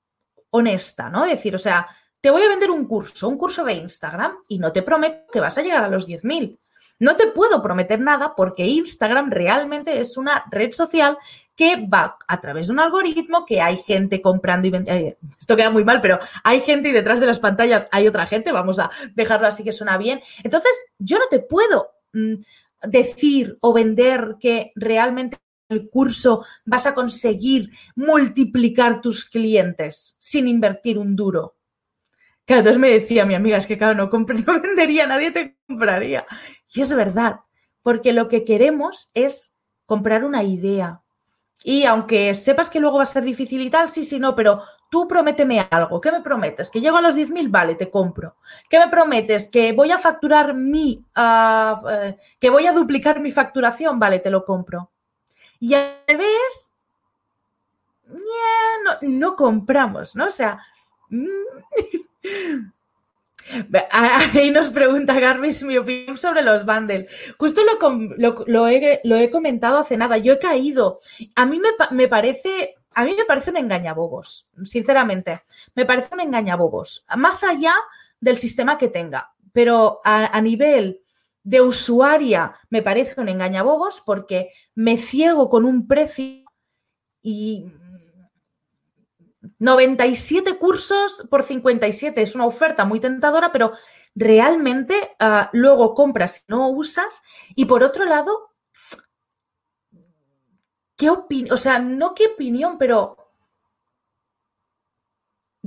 honesta? 0.50 1.10
¿No? 1.10 1.26
Decir, 1.26 1.56
o 1.56 1.60
sea, 1.60 1.88
te 2.20 2.30
voy 2.30 2.42
a 2.42 2.50
vender 2.50 2.70
un 2.70 2.86
curso, 2.86 3.30
un 3.30 3.38
curso 3.38 3.63
de 3.63 3.74
Instagram, 3.74 4.40
y 4.50 4.60
no 4.60 4.74
te 4.74 4.82
prometo 4.82 5.32
que 5.32 5.40
vas 5.40 5.58
a 5.58 5.62
llegar 5.62 5.84
a 5.84 5.90
los 5.90 6.06
10.000 6.06 6.60
no 7.00 7.16
te 7.16 7.28
puedo 7.28 7.62
prometer 7.62 8.00
nada 8.00 8.34
porque 8.36 8.66
Instagram 8.66 9.30
realmente 9.30 10.00
es 10.00 10.18
una 10.18 10.46
red 10.52 10.72
social 10.74 11.18
que 11.56 11.88
va 11.88 12.18
a 12.28 12.42
través 12.42 12.68
de 12.68 12.74
un 12.74 12.80
algoritmo 12.80 13.46
que 13.46 13.62
hay 13.62 13.78
gente 13.78 14.22
comprando 14.22 14.68
y 14.68 14.72
vendiendo. 14.72 15.08
Eh, 15.08 15.18
esto 15.40 15.56
queda 15.56 15.70
muy 15.70 15.84
mal, 15.84 16.02
pero 16.02 16.20
hay 16.44 16.62
gente 16.62 16.90
y 16.90 16.92
detrás 16.92 17.20
de 17.20 17.26
las 17.26 17.40
pantallas 17.40 17.88
hay 17.92 18.08
otra 18.08 18.26
gente. 18.26 18.52
Vamos 18.52 18.80
a 18.80 18.90
dejarlo 19.16 19.48
así 19.48 19.64
que 19.64 19.72
suena 19.72 19.98
bien. 19.98 20.22
Entonces, 20.44 20.72
yo 20.98 21.20
no 21.20 21.26
te 21.30 21.40
puedo 21.40 21.92
mm, 22.14 22.36
decir 22.84 23.58
o 23.62 23.74
vender 23.74 24.38
que 24.40 24.72
realmente 24.76 25.38
el 25.70 25.90
curso 25.90 26.46
vas 26.66 26.86
a 26.86 26.94
conseguir 26.94 27.70
multiplicar 27.96 29.02
tus 29.02 29.26
clientes 29.26 30.16
sin 30.20 30.48
invertir 30.48 30.98
un 30.98 31.16
duro. 31.16 31.57
Claro, 32.48 32.62
entonces 32.62 32.80
me 32.80 32.90
decía 32.90 33.26
mi 33.26 33.36
amiga, 33.36 33.58
es 33.58 33.68
que 33.68 33.78
claro, 33.78 33.94
no, 33.94 34.06
no 34.12 34.62
vendería, 34.62 35.06
nadie 35.06 35.32
te 35.32 35.58
compraría. 35.68 36.26
Y 36.74 36.82
es 36.82 36.94
verdad, 36.94 37.42
porque 37.84 38.14
lo 38.14 38.30
que 38.30 38.46
queremos 38.46 39.10
es 39.14 39.58
comprar 39.86 40.24
una 40.24 40.44
idea. 40.44 41.02
Y 41.64 41.84
aunque 41.84 42.34
sepas 42.36 42.70
que 42.70 42.80
luego 42.80 42.98
va 42.98 43.04
a 43.04 43.08
ser 43.08 43.24
difícil 43.24 43.62
y 43.62 43.70
tal, 43.70 43.90
sí, 43.90 44.06
sí, 44.06 44.18
no, 44.18 44.34
pero 44.34 44.62
tú 44.90 45.10
prométeme 45.10 45.68
algo. 45.70 46.00
¿Qué 46.00 46.10
me 46.10 46.22
prometes? 46.22 46.72
¿Que 46.72 46.80
llego 46.80 46.96
a 46.96 47.02
los 47.02 47.16
10.000? 47.16 47.50
Vale, 47.52 47.76
te 47.76 47.90
compro. 47.90 48.38
¿Qué 48.70 48.80
me 48.80 48.88
prometes? 48.88 49.50
¿Que 49.50 49.74
voy 49.74 49.92
a 49.92 50.00
facturar 50.00 50.54
mi... 50.54 51.04
Ah, 51.16 51.82
eh, 51.92 52.16
que 52.40 52.50
voy 52.50 52.66
a 52.68 52.72
duplicar 52.72 53.20
mi 53.20 53.32
facturación? 53.32 54.00
Vale, 54.00 54.20
te 54.20 54.30
lo 54.30 54.46
compro. 54.46 54.92
Y 55.60 55.74
al 55.74 55.98
revés, 56.08 56.76
no, 58.06 58.92
no 59.02 59.36
compramos, 59.36 60.16
¿no? 60.16 60.28
O 60.28 60.32
sea, 60.32 60.60
mm, 61.10 61.26
Ahí 63.91 64.51
nos 64.51 64.69
pregunta 64.69 65.19
Garbis 65.19 65.63
mi 65.63 65.77
opinión 65.77 66.17
sobre 66.17 66.41
los 66.41 66.65
bundles. 66.65 67.34
Justo 67.38 67.62
lo, 67.63 68.67
he, 68.67 69.30
comentado 69.32 69.80
hace 69.80 69.97
nada. 69.97 70.17
Yo 70.17 70.34
he 70.34 70.39
caído. 70.39 70.99
A 71.36 71.45
mí 71.45 71.60
me, 71.91 72.08
parece. 72.08 72.75
A 72.91 73.06
mí 73.06 73.15
me 73.17 73.25
parece 73.25 73.51
un 73.51 73.58
engañabobos, 73.58 74.49
sinceramente. 74.63 75.43
Me 75.75 75.86
parece 75.86 76.13
un 76.13 76.21
engañabobos. 76.21 77.06
Más 77.15 77.43
allá 77.43 77.73
del 78.19 78.38
sistema 78.38 78.77
que 78.77 78.89
tenga. 78.89 79.34
Pero 79.53 80.01
a 80.03 80.39
nivel 80.41 81.01
de 81.47 81.62
usuaria 81.62 82.60
me 82.69 82.82
parece 82.82 83.21
un 83.21 83.30
engañabobos 83.30 84.03
porque 84.06 84.51
me 84.75 84.97
ciego 84.97 85.49
con 85.49 85.63
un 85.63 85.88
precio 85.88 86.43
y 87.21 87.65
97 89.60 90.58
cursos 90.58 91.28
por 91.30 91.43
57 91.43 92.21
es 92.21 92.36
una 92.36 92.45
oferta 92.45 92.86
muy 92.86 93.00
tentadora, 93.00 93.52
pero 93.52 93.73
realmente 94.15 95.15
ah, 95.19 95.50
luego 95.54 95.93
compras 95.93 96.39
y 96.47 96.52
no 96.52 96.69
usas. 96.69 97.23
Y 97.56 97.65
por 97.65 97.84
otro 97.84 98.06
lado, 98.06 98.52
¿qué 100.95 101.10
opinión? 101.10 101.54
O 101.54 101.58
sea, 101.58 101.80
no 101.80 102.13
qué 102.13 102.28
opinión, 102.28 102.78
pero 102.78 103.32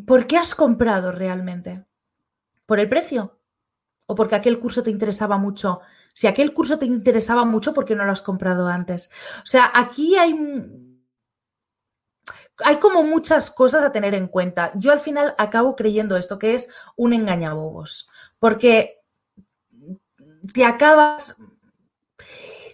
¿por 0.06 0.26
qué 0.26 0.36
has 0.36 0.54
comprado 0.54 1.12
realmente? 1.12 1.84
¿Por 2.66 2.80
el 2.80 2.88
precio? 2.88 3.38
¿O 4.06 4.14
porque 4.14 4.34
aquel 4.34 4.58
curso 4.58 4.82
te 4.82 4.90
interesaba 4.90 5.38
mucho? 5.38 5.80
Si 6.14 6.26
aquel 6.26 6.52
curso 6.52 6.78
te 6.78 6.86
interesaba 6.86 7.44
mucho, 7.44 7.72
¿por 7.72 7.84
qué 7.84 7.94
no 7.94 8.04
lo 8.04 8.12
has 8.12 8.22
comprado 8.22 8.66
antes? 8.66 9.10
O 9.38 9.46
sea, 9.46 9.70
aquí 9.72 10.16
hay 10.16 10.34
hay 12.64 12.76
como 12.76 13.02
muchas 13.02 13.50
cosas 13.50 13.82
a 13.82 13.92
tener 13.92 14.14
en 14.14 14.26
cuenta. 14.26 14.72
Yo 14.74 14.92
al 14.92 15.00
final 15.00 15.34
acabo 15.38 15.76
creyendo 15.76 16.16
esto, 16.16 16.38
que 16.38 16.54
es 16.54 16.68
un 16.96 17.12
engañabobos, 17.12 18.08
porque 18.38 19.00
te 20.52 20.64
acabas, 20.64 21.36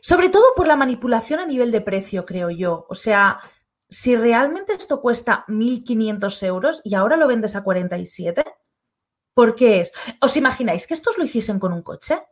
sobre 0.00 0.28
todo 0.28 0.44
por 0.54 0.66
la 0.66 0.76
manipulación 0.76 1.40
a 1.40 1.46
nivel 1.46 1.70
de 1.70 1.80
precio, 1.80 2.24
creo 2.26 2.50
yo. 2.50 2.86
O 2.88 2.94
sea, 2.94 3.40
si 3.88 4.16
realmente 4.16 4.72
esto 4.72 5.00
cuesta 5.00 5.44
1.500 5.48 6.42
euros 6.46 6.80
y 6.84 6.94
ahora 6.94 7.16
lo 7.16 7.28
vendes 7.28 7.56
a 7.56 7.62
47, 7.62 8.44
¿por 9.34 9.54
qué 9.54 9.80
es? 9.80 9.92
¿Os 10.20 10.36
imagináis 10.36 10.86
que 10.86 10.94
estos 10.94 11.18
lo 11.18 11.24
hiciesen 11.24 11.58
con 11.58 11.72
un 11.72 11.82
coche? 11.82 12.22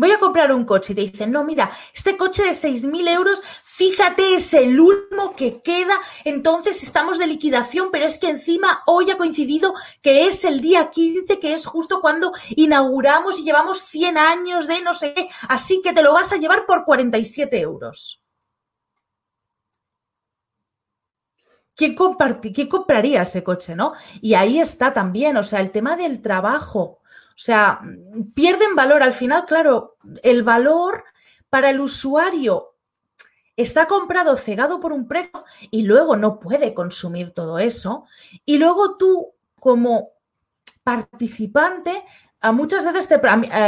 Voy 0.00 0.12
a 0.12 0.18
comprar 0.18 0.50
un 0.50 0.64
coche 0.64 0.94
y 0.94 0.96
te 0.96 1.02
dicen, 1.02 1.30
no, 1.30 1.44
mira, 1.44 1.70
este 1.94 2.16
coche 2.16 2.42
de 2.42 2.54
6.000 2.54 3.06
euros, 3.08 3.42
fíjate, 3.64 4.34
es 4.34 4.54
el 4.54 4.80
último 4.80 5.36
que 5.36 5.60
queda, 5.60 6.00
entonces 6.24 6.82
estamos 6.82 7.18
de 7.18 7.26
liquidación, 7.26 7.90
pero 7.92 8.06
es 8.06 8.18
que 8.18 8.30
encima 8.30 8.82
hoy 8.86 9.10
ha 9.10 9.18
coincidido 9.18 9.74
que 10.00 10.26
es 10.26 10.44
el 10.44 10.62
día 10.62 10.90
15, 10.90 11.38
que 11.38 11.52
es 11.52 11.66
justo 11.66 12.00
cuando 12.00 12.32
inauguramos 12.56 13.38
y 13.38 13.44
llevamos 13.44 13.82
100 13.82 14.16
años 14.16 14.66
de 14.66 14.80
no 14.80 14.94
sé 14.94 15.12
qué, 15.12 15.28
así 15.48 15.82
que 15.82 15.92
te 15.92 16.02
lo 16.02 16.14
vas 16.14 16.32
a 16.32 16.38
llevar 16.38 16.64
por 16.64 16.86
47 16.86 17.60
euros. 17.60 18.22
¿quién, 21.80 21.96
¿quién 22.54 22.68
compraría 22.68 23.22
ese 23.22 23.42
coche, 23.42 23.74
no? 23.74 23.92
Y 24.20 24.34
ahí 24.34 24.60
está 24.60 24.92
también, 24.92 25.36
o 25.38 25.44
sea, 25.44 25.60
el 25.60 25.70
tema 25.70 25.96
del 25.96 26.20
trabajo. 26.20 26.99
O 27.40 27.42
sea, 27.42 27.80
pierden 28.34 28.76
valor. 28.76 29.02
Al 29.02 29.14
final, 29.14 29.46
claro, 29.46 29.96
el 30.22 30.42
valor 30.42 31.04
para 31.48 31.70
el 31.70 31.80
usuario 31.80 32.76
está 33.56 33.88
comprado 33.88 34.36
cegado 34.36 34.78
por 34.78 34.92
un 34.92 35.08
precio 35.08 35.44
y 35.70 35.84
luego 35.84 36.16
no 36.16 36.38
puede 36.38 36.74
consumir 36.74 37.30
todo 37.30 37.58
eso. 37.58 38.04
Y 38.44 38.58
luego 38.58 38.98
tú, 38.98 39.32
como 39.58 40.10
participante, 40.84 42.04
a 42.42 42.52
muchas 42.52 42.84
veces 42.84 43.08
te, 43.08 43.18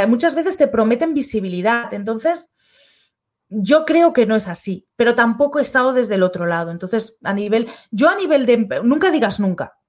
muchas 0.07 0.35
veces 0.35 0.55
te 0.55 0.67
prometen 0.67 1.15
visibilidad. 1.15 1.91
Entonces, 1.95 2.51
yo 3.49 3.85
creo 3.85 4.13
que 4.13 4.27
no 4.27 4.35
es 4.35 4.47
así, 4.47 4.87
pero 4.95 5.15
tampoco 5.15 5.57
he 5.57 5.63
estado 5.63 5.93
desde 5.93 6.13
el 6.13 6.21
otro 6.21 6.45
lado. 6.45 6.69
Entonces, 6.69 7.17
a 7.23 7.33
nivel, 7.33 7.67
yo 7.89 8.07
a 8.07 8.15
nivel 8.15 8.45
de, 8.45 8.81
nunca 8.83 9.09
digas 9.09 9.39
nunca. 9.39 9.79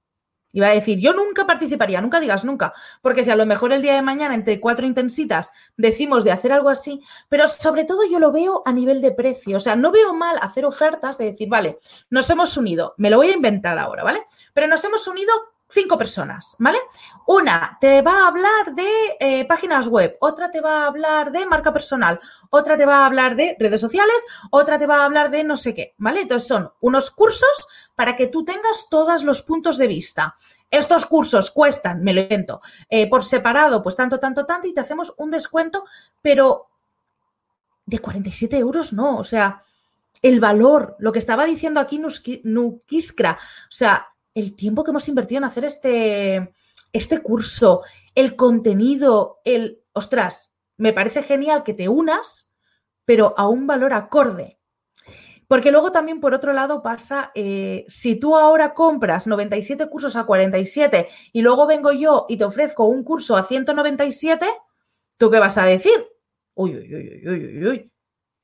Iba 0.54 0.68
a 0.68 0.70
decir, 0.70 1.00
yo 1.00 1.12
nunca 1.12 1.46
participaría, 1.46 2.00
nunca 2.00 2.20
digas 2.20 2.44
nunca, 2.44 2.72
porque 3.02 3.24
si 3.24 3.30
a 3.30 3.36
lo 3.36 3.44
mejor 3.44 3.72
el 3.72 3.82
día 3.82 3.94
de 3.94 4.02
mañana 4.02 4.34
entre 4.34 4.60
cuatro 4.60 4.86
intensitas 4.86 5.50
decimos 5.76 6.22
de 6.22 6.30
hacer 6.30 6.52
algo 6.52 6.70
así, 6.70 7.02
pero 7.28 7.48
sobre 7.48 7.84
todo 7.84 8.08
yo 8.08 8.20
lo 8.20 8.30
veo 8.32 8.62
a 8.64 8.72
nivel 8.72 9.02
de 9.02 9.10
precio, 9.10 9.56
o 9.56 9.60
sea, 9.60 9.74
no 9.74 9.90
veo 9.90 10.14
mal 10.14 10.38
hacer 10.40 10.64
ofertas 10.64 11.18
de 11.18 11.32
decir, 11.32 11.48
vale, 11.48 11.78
nos 12.08 12.30
hemos 12.30 12.56
unido, 12.56 12.94
me 12.98 13.10
lo 13.10 13.16
voy 13.16 13.30
a 13.30 13.34
inventar 13.34 13.76
ahora, 13.78 14.04
¿vale? 14.04 14.22
Pero 14.52 14.68
nos 14.68 14.82
hemos 14.84 15.06
unido 15.08 15.32
cinco 15.74 15.98
personas, 15.98 16.54
¿vale? 16.60 16.78
Una 17.26 17.76
te 17.80 18.00
va 18.00 18.22
a 18.22 18.28
hablar 18.28 18.74
de 18.74 19.16
eh, 19.18 19.44
páginas 19.46 19.88
web, 19.88 20.16
otra 20.20 20.50
te 20.50 20.60
va 20.60 20.84
a 20.84 20.87
hablar 20.87 21.32
de 21.32 21.44
marca 21.46 21.72
personal, 21.72 22.20
otra 22.48 22.76
te 22.76 22.87
va 22.87 23.02
a 23.02 23.06
hablar 23.06 23.34
de 23.34 23.56
redes 23.58 23.80
sociales, 23.80 24.24
otra 24.50 24.78
te 24.78 24.87
va 24.87 25.00
a 25.00 25.04
hablar 25.04 25.30
de 25.30 25.42
no 25.42 25.56
sé 25.56 25.74
qué, 25.74 25.94
¿vale? 25.98 26.22
Entonces 26.22 26.48
son 26.48 26.72
unos 26.80 27.10
cursos 27.10 27.68
para 27.96 28.16
que 28.16 28.28
tú 28.28 28.44
tengas 28.44 28.88
todos 28.88 29.24
los 29.24 29.42
puntos 29.42 29.76
de 29.76 29.88
vista. 29.88 30.37
Estos 30.70 31.06
cursos 31.06 31.50
cuestan, 31.50 32.02
me 32.02 32.14
lo 32.14 32.22
invento, 32.22 32.60
eh, 32.88 33.08
por 33.08 33.24
separado, 33.24 33.82
pues 33.82 33.96
tanto, 33.96 34.20
tanto, 34.20 34.46
tanto, 34.46 34.68
y 34.68 34.74
te 34.74 34.80
hacemos 34.80 35.12
un 35.18 35.30
descuento, 35.30 35.84
pero 36.22 36.68
de 37.84 37.98
47 37.98 38.56
euros 38.58 38.92
no, 38.92 39.18
o 39.18 39.24
sea, 39.24 39.64
el 40.22 40.40
valor, 40.40 40.96
lo 41.00 41.12
que 41.12 41.18
estaba 41.18 41.44
diciendo 41.44 41.80
aquí 41.80 42.00
Nukiskra, 42.44 43.38
o 43.68 43.72
sea, 43.72 44.13
el 44.35 44.55
tiempo 44.57 44.85
que 44.85 44.90
hemos 44.90 45.09
invertido 45.09 45.38
en 45.38 45.44
hacer 45.44 45.64
este, 45.64 46.53
este 46.92 47.23
curso, 47.23 47.83
el 48.14 48.37
contenido, 48.37 49.40
el, 49.44 49.83
ostras, 49.92 50.55
me 50.77 50.92
parece 50.92 51.23
genial 51.23 51.62
que 51.62 51.75
te 51.75 51.88
unas, 51.88 52.51
pero 53.05 53.35
a 53.37 53.49
un 53.49 53.66
valor 53.66 53.92
acorde. 53.92 54.59
Porque 55.47 55.70
luego 55.70 55.92
también, 55.92 56.20
por 56.20 56.35
otro 56.35 56.53
lado, 56.53 56.83
pasa, 56.83 57.31
eh, 57.35 57.85
si 57.88 58.16
tú 58.16 58.37
ahora 58.37 58.75
compras 58.75 59.27
97 59.27 59.88
cursos 59.88 60.16
a 60.16 60.25
47 60.25 61.09
y 61.33 61.42
luego 61.42 61.66
vengo 61.66 61.92
yo 61.92 62.27
y 62.29 62.37
te 62.37 62.44
ofrezco 62.44 62.87
un 62.87 63.05
curso 63.05 63.37
a 63.37 63.44
197, 63.44 64.47
¿tú 65.18 65.31
qué 65.31 65.38
vas 65.38 65.59
a 65.59 65.64
decir? 65.64 66.07
Uy, 66.55 66.75
uy, 66.77 66.94
uy, 66.94 67.29
uy, 67.29 67.47
uy, 67.47 67.66
uy, 67.66 67.92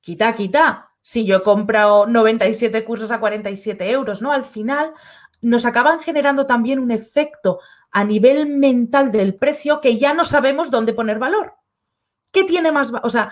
quita, 0.01 0.35
quita. 0.35 0.91
Si 1.03 1.25
yo 1.25 1.39
he 1.39 1.43
comprado 1.43 2.07
97 2.07 2.85
cursos 2.85 3.11
a 3.11 3.21
47 3.21 3.91
euros, 3.91 4.21
¿no? 4.21 4.33
Al 4.33 4.45
final 4.45 4.93
nos 5.41 5.65
acaban 5.65 6.01
generando 6.01 6.47
también 6.47 6.79
un 6.79 6.91
efecto 6.91 7.61
a 7.91 8.05
nivel 8.05 8.47
mental 8.47 9.11
del 9.11 9.35
precio 9.35 9.81
que 9.81 9.97
ya 9.97 10.15
no 10.15 10.25
sabemos 10.25 10.71
dónde 10.71 10.93
poner 10.93 11.19
valor. 11.19 11.55
¿Qué 12.33 12.45
tiene 12.45 12.71
más? 12.71 12.93
O 13.03 13.11
sea, 13.11 13.31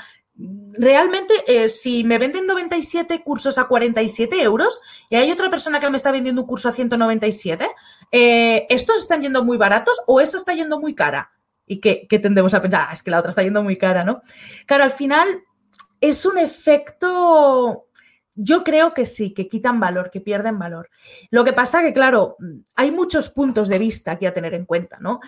realmente, 0.72 1.34
eh, 1.46 1.68
si 1.68 2.04
me 2.04 2.18
venden 2.18 2.46
97 2.46 3.22
cursos 3.22 3.58
a 3.58 3.64
47 3.64 4.40
euros 4.42 4.80
y 5.10 5.16
hay 5.16 5.30
otra 5.30 5.50
persona 5.50 5.80
que 5.80 5.90
me 5.90 5.96
está 5.96 6.12
vendiendo 6.12 6.42
un 6.42 6.48
curso 6.48 6.68
a 6.68 6.72
197, 6.72 7.68
eh, 8.12 8.66
¿estos 8.68 8.98
están 8.98 9.22
yendo 9.22 9.44
muy 9.44 9.56
baratos 9.56 10.00
o 10.06 10.20
eso 10.20 10.36
está 10.36 10.54
yendo 10.54 10.80
muy 10.80 10.94
cara? 10.94 11.32
¿Y 11.66 11.80
qué, 11.80 12.06
tendemos 12.08 12.54
a 12.54 12.62
pensar? 12.62 12.86
Ah, 12.88 12.92
es 12.92 13.02
que 13.02 13.10
la 13.10 13.18
otra 13.18 13.30
está 13.30 13.42
yendo 13.42 13.62
muy 13.62 13.76
cara, 13.76 14.02
¿no? 14.02 14.22
Claro, 14.66 14.84
al 14.84 14.92
final 14.92 15.42
es 16.00 16.24
un 16.24 16.38
efecto 16.38 17.87
yo 18.40 18.62
creo 18.62 18.94
que 18.94 19.04
sí, 19.04 19.34
que 19.34 19.48
quitan 19.48 19.80
valor, 19.80 20.10
que 20.12 20.20
pierden 20.20 20.60
valor. 20.60 20.90
Lo 21.30 21.44
que 21.44 21.52
pasa 21.52 21.82
que, 21.82 21.92
claro, 21.92 22.36
hay 22.76 22.92
muchos 22.92 23.30
puntos 23.30 23.66
de 23.66 23.80
vista 23.80 24.12
aquí 24.12 24.26
a 24.26 24.32
tener 24.32 24.54
en 24.54 24.64
cuenta, 24.64 24.98
¿no? 25.00 25.18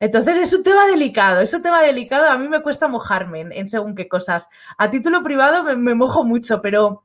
Entonces 0.00 0.36
es 0.38 0.52
un 0.52 0.64
tema 0.64 0.84
delicado, 0.86 1.40
es 1.40 1.54
un 1.54 1.62
tema 1.62 1.80
delicado. 1.80 2.28
A 2.28 2.36
mí 2.36 2.48
me 2.48 2.60
cuesta 2.60 2.88
mojarme 2.88 3.46
en, 3.48 3.68
según 3.68 3.94
qué 3.94 4.08
cosas. 4.08 4.48
A 4.76 4.90
título 4.90 5.22
privado 5.22 5.62
me, 5.76 5.94
mojo 5.94 6.24
mucho, 6.24 6.60
pero 6.60 7.04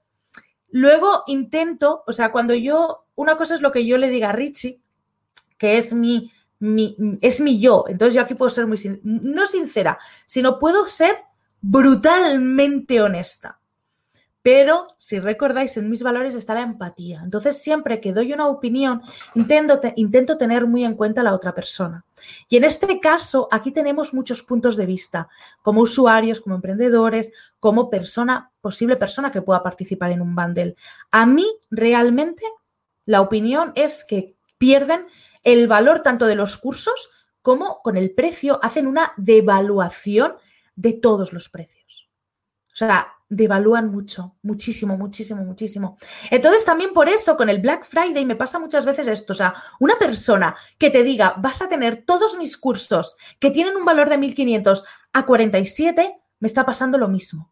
luego 0.71 1.23
intento, 1.28 2.04
o 2.08 2.13
sea, 2.13 2.32
cuando 2.32 2.56
yo, 2.56 3.06
una 3.13 3.38
cosa 3.38 3.54
es 3.54 3.62
lo 3.62 3.71
que 3.71 3.86
yo 3.86 4.00
le 4.00 4.10
diga 4.10 4.30
a 4.30 4.34
Richie, 4.34 4.82
que 5.60 5.78
es 5.78 5.93
mi, 5.93 6.32
es 7.21 7.41
mi 7.41 7.60
yo. 7.60 7.86
Entonces 7.88 8.15
yo 8.15 8.21
aquí 8.21 8.34
puedo 8.34 8.50
ser 8.50 8.65
muy, 8.65 8.80
no 9.04 9.45
sincera, 9.45 10.00
sino 10.26 10.58
puedo 10.58 10.88
ser 10.88 11.15
brutalmente 11.62 13.00
honesta. 13.04 13.60
Pero 14.47 14.95
si 14.97 15.19
recordáis, 15.19 15.75
en 15.75 15.89
mis 15.89 16.01
valores 16.01 16.33
está 16.33 16.53
la 16.53 16.62
empatía. 16.62 17.19
Entonces, 17.21 17.62
siempre 17.62 17.99
que 17.99 18.13
doy 18.13 18.31
una 18.31 18.47
opinión, 18.47 19.01
intento, 19.36 19.77
intento 19.97 20.38
tener 20.38 20.65
muy 20.65 20.86
en 20.86 20.95
cuenta 20.95 21.19
a 21.19 21.25
la 21.25 21.33
otra 21.33 21.53
persona. 21.53 22.05
Y 22.47 22.55
en 22.55 22.63
este 22.63 23.01
caso, 23.01 23.49
aquí 23.51 23.71
tenemos 23.71 24.13
muchos 24.13 24.43
puntos 24.43 24.77
de 24.77 24.86
vista, 24.86 25.27
como 25.62 25.81
usuarios, 25.81 26.39
como 26.39 26.55
emprendedores, 26.55 27.33
como 27.60 27.89
persona, 27.89 28.49
posible 28.62 28.95
persona 28.95 29.33
que 29.33 29.41
pueda 29.41 29.62
participar 29.62 30.12
en 30.13 30.21
un 30.21 30.33
bundle. 30.33 30.77
A 31.12 31.25
mí, 31.25 31.45
realmente, 31.69 32.45
la 33.03 33.19
opinión 33.19 33.73
es 33.75 34.05
que 34.05 34.38
pierden 34.57 35.07
el 35.43 35.67
valor 35.67 36.03
tanto 36.03 36.25
de 36.25 36.36
los 36.36 36.55
cursos 36.55 37.10
como 37.41 37.81
con 37.81 37.97
el 37.97 38.12
precio, 38.12 38.62
hacen 38.63 38.88
una 38.88 39.12
devaluación 39.17 40.36
de 40.77 40.93
todos 40.93 41.33
los 41.33 41.49
precios. 41.49 42.10
O 42.71 42.77
sea, 42.77 43.16
devalúan 43.29 43.91
mucho, 43.91 44.35
muchísimo, 44.41 44.97
muchísimo, 44.97 45.43
muchísimo. 45.43 45.97
Entonces 46.31 46.63
también 46.63 46.93
por 46.93 47.09
eso 47.09 47.35
con 47.35 47.49
el 47.49 47.59
Black 47.59 47.85
Friday 47.85 48.25
me 48.25 48.35
pasa 48.35 48.59
muchas 48.59 48.85
veces 48.85 49.07
esto, 49.07 49.33
o 49.33 49.35
sea, 49.35 49.53
una 49.79 49.99
persona 49.99 50.55
que 50.77 50.89
te 50.89 51.03
diga, 51.03 51.35
vas 51.37 51.61
a 51.61 51.69
tener 51.69 52.03
todos 52.05 52.37
mis 52.37 52.57
cursos 52.57 53.17
que 53.39 53.51
tienen 53.51 53.75
un 53.75 53.85
valor 53.85 54.09
de 54.09 54.17
1500 54.17 54.83
a 55.13 55.25
47, 55.25 56.17
me 56.39 56.47
está 56.47 56.65
pasando 56.65 56.97
lo 56.97 57.07
mismo. 57.07 57.51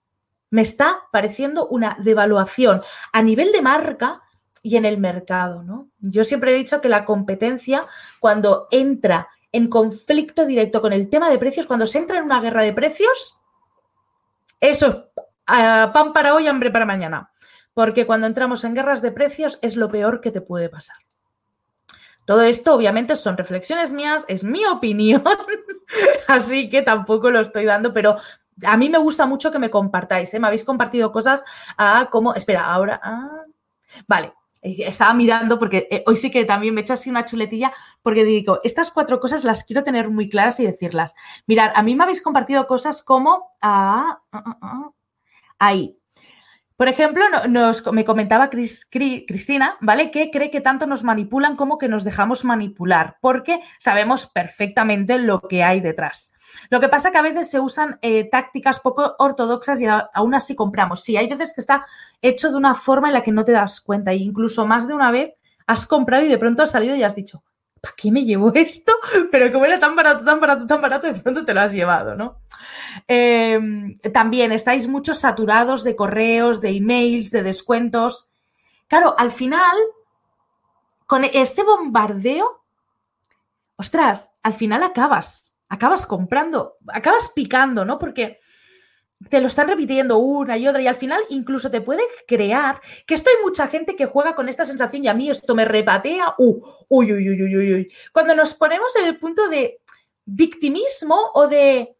Me 0.49 0.61
está 0.61 1.07
pareciendo 1.11 1.67
una 1.67 1.97
devaluación 1.99 2.81
a 3.11 3.21
nivel 3.21 3.51
de 3.51 3.61
marca 3.61 4.21
y 4.61 4.77
en 4.77 4.85
el 4.85 4.97
mercado, 4.97 5.63
¿no? 5.63 5.89
Yo 5.99 6.23
siempre 6.23 6.51
he 6.51 6.57
dicho 6.57 6.79
que 6.81 6.89
la 6.89 7.03
competencia 7.03 7.85
cuando 8.19 8.67
entra 8.71 9.27
en 9.51 9.67
conflicto 9.67 10.45
directo 10.45 10.81
con 10.81 10.93
el 10.93 11.09
tema 11.09 11.29
de 11.29 11.37
precios, 11.37 11.65
cuando 11.65 11.87
se 11.87 11.97
entra 11.97 12.19
en 12.19 12.25
una 12.25 12.39
guerra 12.39 12.61
de 12.61 12.73
precios, 12.73 13.39
eso 14.59 15.04
pan 15.45 16.13
para 16.13 16.33
hoy, 16.33 16.47
hambre 16.47 16.71
para 16.71 16.85
mañana. 16.85 17.31
Porque 17.73 18.05
cuando 18.05 18.27
entramos 18.27 18.63
en 18.63 18.73
guerras 18.73 19.01
de 19.01 19.11
precios 19.11 19.59
es 19.61 19.75
lo 19.75 19.89
peor 19.89 20.21
que 20.21 20.31
te 20.31 20.41
puede 20.41 20.69
pasar. 20.69 20.97
Todo 22.25 22.41
esto 22.41 22.73
obviamente 22.73 23.15
son 23.15 23.37
reflexiones 23.37 23.93
mías, 23.93 24.25
es 24.27 24.43
mi 24.43 24.65
opinión, 24.71 25.23
así 26.27 26.69
que 26.69 26.81
tampoco 26.81 27.29
lo 27.29 27.39
estoy 27.39 27.65
dando, 27.65 27.93
pero 27.93 28.15
a 28.65 28.77
mí 28.77 28.89
me 28.89 28.97
gusta 28.97 29.25
mucho 29.25 29.51
que 29.51 29.59
me 29.59 29.69
compartáis, 29.69 30.33
¿eh? 30.33 30.39
Me 30.39 30.47
habéis 30.47 30.63
compartido 30.63 31.11
cosas 31.11 31.43
a 31.77 32.07
como, 32.09 32.33
espera, 32.33 32.65
ahora, 32.65 32.99
ah, 33.03 33.43
vale, 34.07 34.33
estaba 34.61 35.13
mirando 35.13 35.59
porque 35.59 35.87
eh, 35.91 36.03
hoy 36.07 36.17
sí 36.17 36.31
que 36.31 36.45
también 36.45 36.73
me 36.73 36.81
he 36.81 36.83
hecho 36.83 36.93
así 36.93 37.09
una 37.09 37.25
chuletilla 37.25 37.71
porque 38.01 38.23
digo, 38.23 38.59
estas 38.63 38.89
cuatro 38.89 39.19
cosas 39.19 39.43
las 39.43 39.63
quiero 39.63 39.83
tener 39.83 40.09
muy 40.09 40.27
claras 40.27 40.59
y 40.59 40.65
decirlas. 40.65 41.13
Mirad, 41.45 41.71
a 41.75 41.83
mí 41.83 41.95
me 41.95 42.03
habéis 42.03 42.21
compartido 42.21 42.65
cosas 42.65 43.03
como, 43.03 43.51
ah, 43.61 44.21
ah, 44.31 44.57
ah 44.61 44.89
ahí. 45.59 45.97
Por 46.77 46.89
ejemplo, 46.89 47.23
nos, 47.47 47.89
me 47.93 48.03
comentaba 48.03 48.49
Cristina, 48.49 49.77
¿vale? 49.79 50.11
Que 50.11 50.29
cree 50.29 50.51
que 50.51 50.59
tanto 50.59 50.87
nos 50.87 51.05
manipulan 51.05 51.55
como 51.55 51.77
que 51.77 51.87
nos 51.87 52.03
dejamos 52.03 52.43
manipular, 52.43 53.17
porque 53.21 53.61
sabemos 53.79 54.27
perfectamente 54.27 55.17
lo 55.17 55.39
que 55.39 55.63
hay 55.63 55.79
detrás. 55.79 56.33
Lo 56.69 56.81
que 56.81 56.89
pasa 56.89 57.11
que 57.11 57.17
a 57.17 57.21
veces 57.21 57.49
se 57.49 57.61
usan 57.61 57.97
eh, 58.01 58.29
tácticas 58.29 58.81
poco 58.81 59.15
ortodoxas 59.19 59.79
y 59.79 59.85
aún 59.85 60.33
así 60.35 60.53
compramos. 60.53 61.01
Sí, 61.01 61.15
hay 61.15 61.27
veces 61.27 61.53
que 61.53 61.61
está 61.61 61.85
hecho 62.21 62.51
de 62.51 62.57
una 62.57 62.75
forma 62.75 63.07
en 63.07 63.13
la 63.13 63.23
que 63.23 63.31
no 63.31 63.45
te 63.45 63.53
das 63.53 63.79
cuenta 63.79 64.11
e 64.11 64.17
incluso 64.17 64.65
más 64.65 64.85
de 64.85 64.95
una 64.95 65.11
vez 65.11 65.31
has 65.67 65.87
comprado 65.87 66.25
y 66.25 66.29
de 66.29 66.37
pronto 66.37 66.63
has 66.63 66.71
salido 66.71 66.95
y 66.97 67.03
has 67.03 67.15
dicho, 67.15 67.41
¿para 67.85 67.95
qué 67.95 68.11
me 68.11 68.23
llevo 68.23 68.51
esto? 68.55 68.93
Pero 69.31 69.53
como 69.53 69.65
era 69.65 69.79
tan 69.79 69.95
barato, 69.95 70.25
tan 70.25 70.39
barato, 70.39 70.65
tan 70.65 70.81
barato, 70.81 71.05
de 71.05 71.21
pronto 71.21 71.45
te 71.45 71.53
lo 71.53 71.61
has 71.61 71.71
llevado, 71.71 72.15
¿no? 72.15 72.41
Em, 73.07 73.99
también 74.11 74.51
estáis 74.51 74.87
muchos 74.87 75.19
saturados 75.19 75.83
de 75.83 75.95
correos, 75.95 76.61
de 76.61 76.71
emails, 76.71 77.29
de 77.29 77.43
descuentos. 77.43 78.31
Claro, 78.87 79.13
al 79.19 79.29
final, 79.29 79.77
con 81.05 81.25
este 81.25 81.63
bombardeo, 81.63 82.63
ostras, 83.75 84.31
al 84.41 84.55
final 84.55 84.81
acabas, 84.81 85.55
acabas 85.69 86.07
comprando, 86.07 86.77
acabas 86.87 87.29
picando, 87.35 87.85
¿no? 87.85 87.99
Porque 87.99 88.39
te 89.29 89.41
lo 89.41 89.47
están 89.47 89.67
repitiendo 89.67 90.17
una 90.17 90.57
y 90.57 90.67
otra 90.67 90.81
y 90.81 90.87
al 90.87 90.95
final 90.95 91.21
incluso 91.29 91.71
te 91.71 91.81
puede 91.81 92.03
crear 92.27 92.81
que 93.05 93.13
esto 93.13 93.29
hay 93.29 93.43
mucha 93.43 93.67
gente 93.67 93.95
que 93.95 94.05
juega 94.05 94.35
con 94.35 94.49
esta 94.49 94.65
sensación 94.65 95.03
y 95.03 95.07
a 95.07 95.13
mí 95.13 95.29
esto 95.29 95.55
me 95.55 95.65
repatea, 95.65 96.35
uh, 96.37 96.85
uy, 96.89 97.13
uy, 97.13 97.29
uy, 97.29 97.43
uy, 97.43 97.73
uy. 97.73 97.93
Cuando 98.11 98.35
nos 98.35 98.53
ponemos 98.53 98.95
en 98.95 99.05
el 99.05 99.17
punto 99.17 99.47
de 99.49 99.81
victimismo 100.25 101.31
o 101.33 101.47
de 101.47 101.97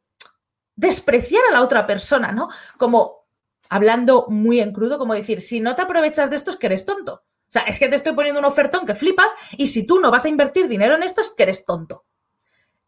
despreciar 0.75 1.43
a 1.49 1.53
la 1.53 1.61
otra 1.61 1.87
persona, 1.87 2.31
¿no? 2.31 2.49
Como 2.77 3.25
hablando 3.69 4.27
muy 4.29 4.59
en 4.59 4.71
crudo, 4.71 4.97
como 4.97 5.13
decir, 5.13 5.41
si 5.41 5.59
no 5.59 5.75
te 5.75 5.81
aprovechas 5.81 6.29
de 6.29 6.35
esto 6.35 6.51
es 6.51 6.57
que 6.57 6.67
eres 6.67 6.85
tonto. 6.85 7.23
O 7.47 7.51
sea, 7.55 7.63
es 7.63 7.79
que 7.79 7.87
te 7.87 7.95
estoy 7.95 8.13
poniendo 8.13 8.39
un 8.39 8.45
ofertón 8.45 8.85
que 8.85 8.95
flipas 8.95 9.33
y 9.57 9.67
si 9.67 9.85
tú 9.85 9.99
no 9.99 10.11
vas 10.11 10.25
a 10.25 10.29
invertir 10.29 10.67
dinero 10.67 10.95
en 10.95 11.03
esto 11.03 11.21
es 11.21 11.31
que 11.31 11.43
eres 11.43 11.63
tonto 11.63 12.05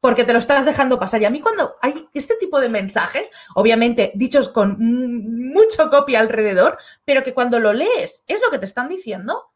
porque 0.08 0.24
te 0.24 0.32
lo 0.32 0.40
estás 0.40 0.64
dejando 0.64 0.98
pasar. 0.98 1.22
Y 1.22 1.26
a 1.26 1.30
mí 1.30 1.42
cuando 1.42 1.76
hay 1.82 2.08
este 2.14 2.36
tipo 2.36 2.62
de 2.62 2.70
mensajes, 2.70 3.30
obviamente 3.56 4.14
dichos 4.16 4.48
con 4.48 4.78
mucho 4.80 5.90
copia 5.90 6.22
alrededor, 6.22 6.78
pero 7.04 7.24
que 7.24 7.34
cuando 7.34 7.60
lo 7.60 7.74
lees 7.74 8.24
es 8.26 8.42
lo 8.42 8.50
que 8.50 8.58
te 8.58 8.64
están 8.64 8.88
diciendo, 8.88 9.52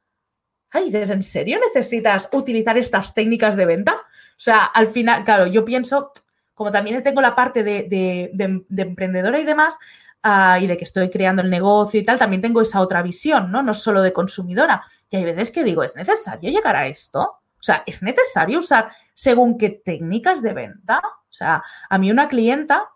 ay, 0.72 0.92
¿en 0.94 1.24
serio 1.24 1.58
necesitas 1.74 2.28
utilizar 2.34 2.78
estas 2.78 3.14
técnicas 3.14 3.56
de 3.56 3.66
venta? 3.66 3.94
O 3.94 4.44
sea, 4.44 4.66
al 4.66 4.90
final, 4.90 5.24
claro, 5.24 5.48
yo 5.48 5.64
pienso, 5.64 6.12
como 6.54 6.70
también 6.70 7.02
tengo 7.02 7.22
la 7.22 7.34
parte 7.34 7.64
de, 7.64 8.68
emprendedora 8.76 9.40
y 9.40 9.46
demás, 9.46 9.80
ah, 10.22 10.60
y 10.62 10.68
de 10.68 10.76
que 10.76 10.84
estoy 10.84 11.10
creando 11.10 11.44
el 11.44 11.50
negocio 11.50 11.98
y 11.98 12.04
tal, 12.04 12.18
también 12.20 12.42
tengo 12.42 12.60
esa 12.60 12.82
otra 12.82 13.02
visión, 13.02 13.54
¿no? 13.54 13.64
No 13.64 13.74
solo 13.74 14.02
de 14.02 14.12
consumidora. 14.12 14.84
Y 15.10 15.16
hay 15.16 15.24
veces 15.24 15.50
que 15.50 15.64
digo, 15.64 15.82
¿es 15.82 15.96
necesario 15.96 16.52
llegar 16.52 16.76
a 16.76 16.88
esto? 16.88 17.41
O 17.62 17.64
sea, 17.64 17.84
¿es 17.86 18.02
necesario 18.02 18.60
usar 18.60 18.92
según 19.14 19.58
qué 19.58 19.70
técnicas 19.70 20.42
de 20.42 20.54
venta? 20.54 21.00
O 21.00 21.34
sea, 21.34 21.64
a 21.90 21.98
mí 22.00 22.10
una 22.10 22.28
clienta 22.28 22.90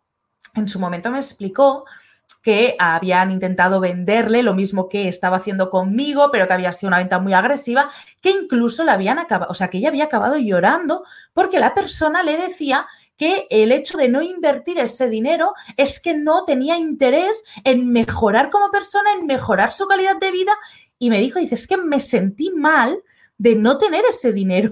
en 0.55 0.67
su 0.67 0.79
momento 0.79 1.11
me 1.11 1.19
explicó 1.19 1.85
que 2.41 2.75
habían 2.77 3.31
intentado 3.31 3.79
venderle 3.79 4.43
lo 4.43 4.53
mismo 4.53 4.87
que 4.87 5.07
estaba 5.07 5.37
haciendo 5.37 5.71
conmigo, 5.71 6.29
pero 6.31 6.47
que 6.47 6.53
había 6.53 6.71
sido 6.73 6.89
una 6.89 6.99
venta 6.99 7.19
muy 7.19 7.33
agresiva, 7.33 7.89
que 8.21 8.29
incluso 8.29 8.83
la 8.83 8.93
habían 8.93 9.17
acabado, 9.17 9.51
o 9.51 9.55
sea, 9.55 9.69
que 9.69 9.79
ella 9.79 9.89
había 9.89 10.05
acabado 10.05 10.37
llorando 10.37 11.03
porque 11.33 11.59
la 11.59 11.73
persona 11.73 12.21
le 12.21 12.37
decía 12.37 12.85
que 13.17 13.47
el 13.49 13.71
hecho 13.71 13.97
de 13.97 14.09
no 14.09 14.21
invertir 14.21 14.77
ese 14.77 15.09
dinero 15.09 15.53
es 15.75 15.99
que 15.99 16.13
no 16.13 16.45
tenía 16.45 16.77
interés 16.77 17.43
en 17.63 17.91
mejorar 17.91 18.51
como 18.51 18.69
persona, 18.69 19.13
en 19.13 19.25
mejorar 19.25 19.71
su 19.71 19.87
calidad 19.87 20.17
de 20.17 20.31
vida. 20.31 20.51
Y 20.99 21.09
me 21.09 21.19
dijo, 21.19 21.39
dice, 21.39 21.55
es 21.55 21.65
que 21.65 21.77
me 21.77 21.99
sentí 21.99 22.51
mal 22.51 23.01
de 23.37 23.55
no 23.55 23.77
tener 23.77 24.03
ese 24.07 24.33
dinero. 24.33 24.71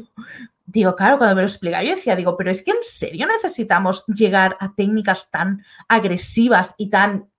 Digo, 0.66 0.96
claro, 0.96 1.18
cuando 1.18 1.36
me 1.36 1.42
lo 1.42 1.48
explica, 1.48 1.84
yo 1.84 1.96
decía, 1.96 2.16
digo, 2.16 2.38
pero 2.38 2.50
es 2.50 2.64
que 2.64 2.72
en 2.72 2.78
serio 2.82 3.28
necesitamos 3.28 4.06
llegar 4.08 4.58
a 4.60 4.74
técnicas 4.74 5.30
tan 5.30 5.64
agresivas 5.88 6.76
y 6.78 6.90
tan 6.90 7.30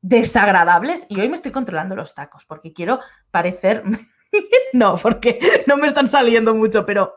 desagradables. 0.00 1.06
Y 1.08 1.20
hoy 1.20 1.28
me 1.28 1.36
estoy 1.36 1.52
controlando 1.52 1.94
los 1.94 2.14
tacos 2.14 2.46
porque 2.46 2.72
quiero 2.72 3.00
parecer. 3.30 3.84
no, 4.72 4.96
porque 4.96 5.38
no 5.66 5.76
me 5.76 5.86
están 5.86 6.08
saliendo 6.08 6.54
mucho, 6.54 6.86
pero 6.86 7.14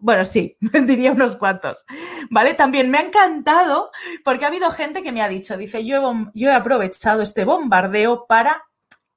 bueno, 0.00 0.24
sí, 0.24 0.56
diría 0.60 1.12
unos 1.12 1.36
cuantos. 1.36 1.84
¿Vale? 2.30 2.54
También 2.54 2.90
me 2.90 2.98
ha 2.98 3.02
encantado 3.02 3.90
porque 4.24 4.44
ha 4.44 4.48
habido 4.48 4.70
gente 4.70 5.02
que 5.02 5.12
me 5.12 5.22
ha 5.22 5.28
dicho, 5.28 5.56
dice, 5.56 5.84
yo 5.84 6.12
yo 6.34 6.50
he 6.50 6.54
aprovechado 6.54 7.22
este 7.22 7.44
bombardeo 7.44 8.26
para 8.26 8.67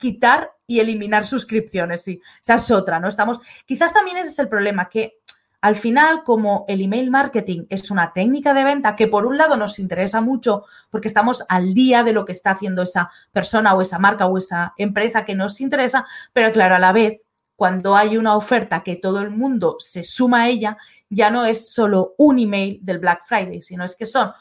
quitar 0.01 0.51
y 0.67 0.79
eliminar 0.79 1.25
suscripciones, 1.25 2.03
sí. 2.03 2.19
Esa 2.41 2.55
es 2.55 2.71
otra, 2.71 2.99
¿no? 2.99 3.07
Estamos, 3.07 3.39
quizás 3.65 3.93
también 3.93 4.17
ese 4.17 4.31
es 4.31 4.39
el 4.39 4.49
problema, 4.49 4.89
que 4.89 5.19
al 5.61 5.75
final, 5.75 6.23
como 6.23 6.65
el 6.67 6.81
email 6.81 7.11
marketing 7.11 7.65
es 7.69 7.91
una 7.91 8.13
técnica 8.13 8.55
de 8.55 8.63
venta 8.63 8.95
que 8.95 9.07
por 9.07 9.27
un 9.27 9.37
lado 9.37 9.57
nos 9.57 9.77
interesa 9.77 10.19
mucho 10.19 10.63
porque 10.89 11.07
estamos 11.07 11.45
al 11.49 11.75
día 11.75 12.03
de 12.03 12.13
lo 12.13 12.25
que 12.25 12.31
está 12.31 12.51
haciendo 12.51 12.81
esa 12.81 13.11
persona 13.31 13.75
o 13.75 13.81
esa 13.81 13.99
marca 13.99 14.25
o 14.25 14.39
esa 14.39 14.73
empresa 14.77 15.23
que 15.23 15.35
nos 15.35 15.61
interesa, 15.61 16.07
pero 16.33 16.51
claro, 16.51 16.75
a 16.75 16.79
la 16.79 16.91
vez, 16.91 17.21
cuando 17.55 17.95
hay 17.95 18.17
una 18.17 18.35
oferta 18.35 18.81
que 18.81 18.95
todo 18.95 19.21
el 19.21 19.29
mundo 19.29 19.75
se 19.77 20.03
suma 20.03 20.43
a 20.43 20.49
ella, 20.49 20.77
ya 21.11 21.29
no 21.29 21.45
es 21.45 21.71
solo 21.71 22.15
un 22.17 22.39
email 22.39 22.79
del 22.81 22.97
Black 22.97 23.21
Friday, 23.23 23.61
sino 23.61 23.83
es 23.83 23.95
que 23.95 24.07
son 24.07 24.31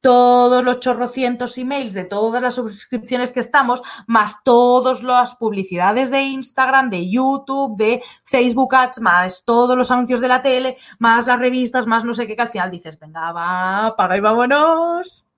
todos 0.00 0.64
los 0.64 0.80
chorrocientos 0.80 1.58
emails 1.58 1.94
de 1.94 2.04
todas 2.04 2.40
las 2.40 2.54
suscripciones 2.54 3.32
que 3.32 3.40
estamos, 3.40 3.82
más 4.06 4.42
todas 4.44 5.02
las 5.02 5.34
publicidades 5.34 6.10
de 6.10 6.22
Instagram, 6.22 6.90
de 6.90 7.10
YouTube, 7.10 7.76
de 7.76 8.02
Facebook 8.24 8.74
Ads, 8.74 9.00
más 9.00 9.44
todos 9.44 9.76
los 9.76 9.90
anuncios 9.90 10.20
de 10.20 10.28
la 10.28 10.42
tele, 10.42 10.76
más 10.98 11.26
las 11.26 11.38
revistas, 11.38 11.86
más 11.86 12.04
no 12.04 12.14
sé 12.14 12.26
qué, 12.26 12.36
que 12.36 12.42
al 12.42 12.48
final 12.48 12.70
dices, 12.70 12.98
venga, 12.98 13.32
va, 13.32 13.94
paga 13.96 14.16
y 14.16 14.20
vámonos. 14.20 15.28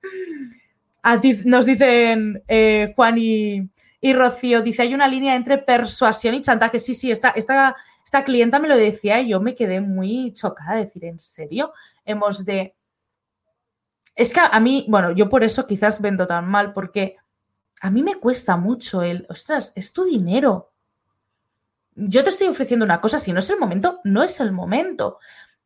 nos 1.45 1.67
dicen 1.67 2.43
eh, 2.47 2.93
Juan 2.95 3.17
y, 3.19 4.13
Rocío, 4.13 4.61
dice, 4.61 4.83
hay 4.83 4.95
una 4.95 5.09
línea 5.09 5.37
entre 5.37 5.59
persuasión 5.59 6.35
y 6.35 6.43
chantaje. 6.43 6.79
Sí, 6.79 6.95
sí, 6.95 7.11
esta, 7.11 7.31
esta, 7.31 7.77
esta 8.05 8.25
clienta 8.25 8.59
me 8.59 8.69
lo 8.69 8.77
decía 8.77 9.21
y 9.21 9.29
yo 9.29 9.41
me 9.41 9.55
quedé 9.55 9.81
muy 9.81 10.33
chocada 10.35 10.77
de 10.77 10.85
decir, 10.85 11.05
¿en 11.05 11.19
serio? 11.19 11.73
Hemos 12.05 12.45
de 12.45 12.75
es 14.15 14.33
que 14.33 14.41
a 14.41 14.61
mí, 14.61 14.87
bueno, 14.89 15.13
yo 15.13 15.29
por 15.29 15.45
eso 15.45 15.67
quizás 15.67 16.01
vendo 16.01 16.27
tan 16.27 16.49
mal, 16.49 16.73
porque 16.73 17.17
a 17.81 17.91
mí 17.91 18.03
me 18.03 18.17
cuesta 18.17 18.57
mucho 18.57 19.03
el, 19.03 19.27
ostras, 19.29 19.73
es 19.75 19.93
tu 19.93 20.05
dinero. 20.05 20.73
Yo 21.95 22.23
te 22.23 22.31
estoy 22.31 22.49
ofreciendo 22.49 22.85
una 22.85 23.01
cosa, 23.01 23.19
si 23.19 23.33
no 23.33 23.41
es 23.41 23.51
el 23.51 23.59
momento, 23.59 24.01
no 24.05 24.23
es 24.23 24.41
el 24.41 24.53
momento. 24.53 25.19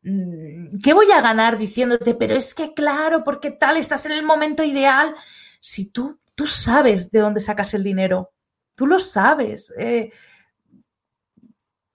Mm, 0.03 0.79
¿Qué 0.83 0.93
voy 0.93 1.11
a 1.13 1.21
ganar 1.21 1.59
diciéndote, 1.59 2.15
pero 2.15 2.35
es 2.35 2.55
que 2.55 2.75
claro, 2.75 3.25
porque 3.25 3.51
tal, 3.51 3.77
estás 3.77 4.07
en 4.07 4.13
el 4.13 4.23
momento 4.25 4.63
ideal? 4.63 5.15
Si 5.61 5.87
tú, 5.87 6.21
tú 6.35 6.47
sabes 6.47 7.11
de 7.11 7.21
dónde 7.21 7.41
sacas 7.41 7.75
el 7.75 7.83
dinero, 7.83 8.33
tú 8.75 8.87
lo 8.87 9.01
sabes. 9.01 9.73
Eh, 9.79 10.13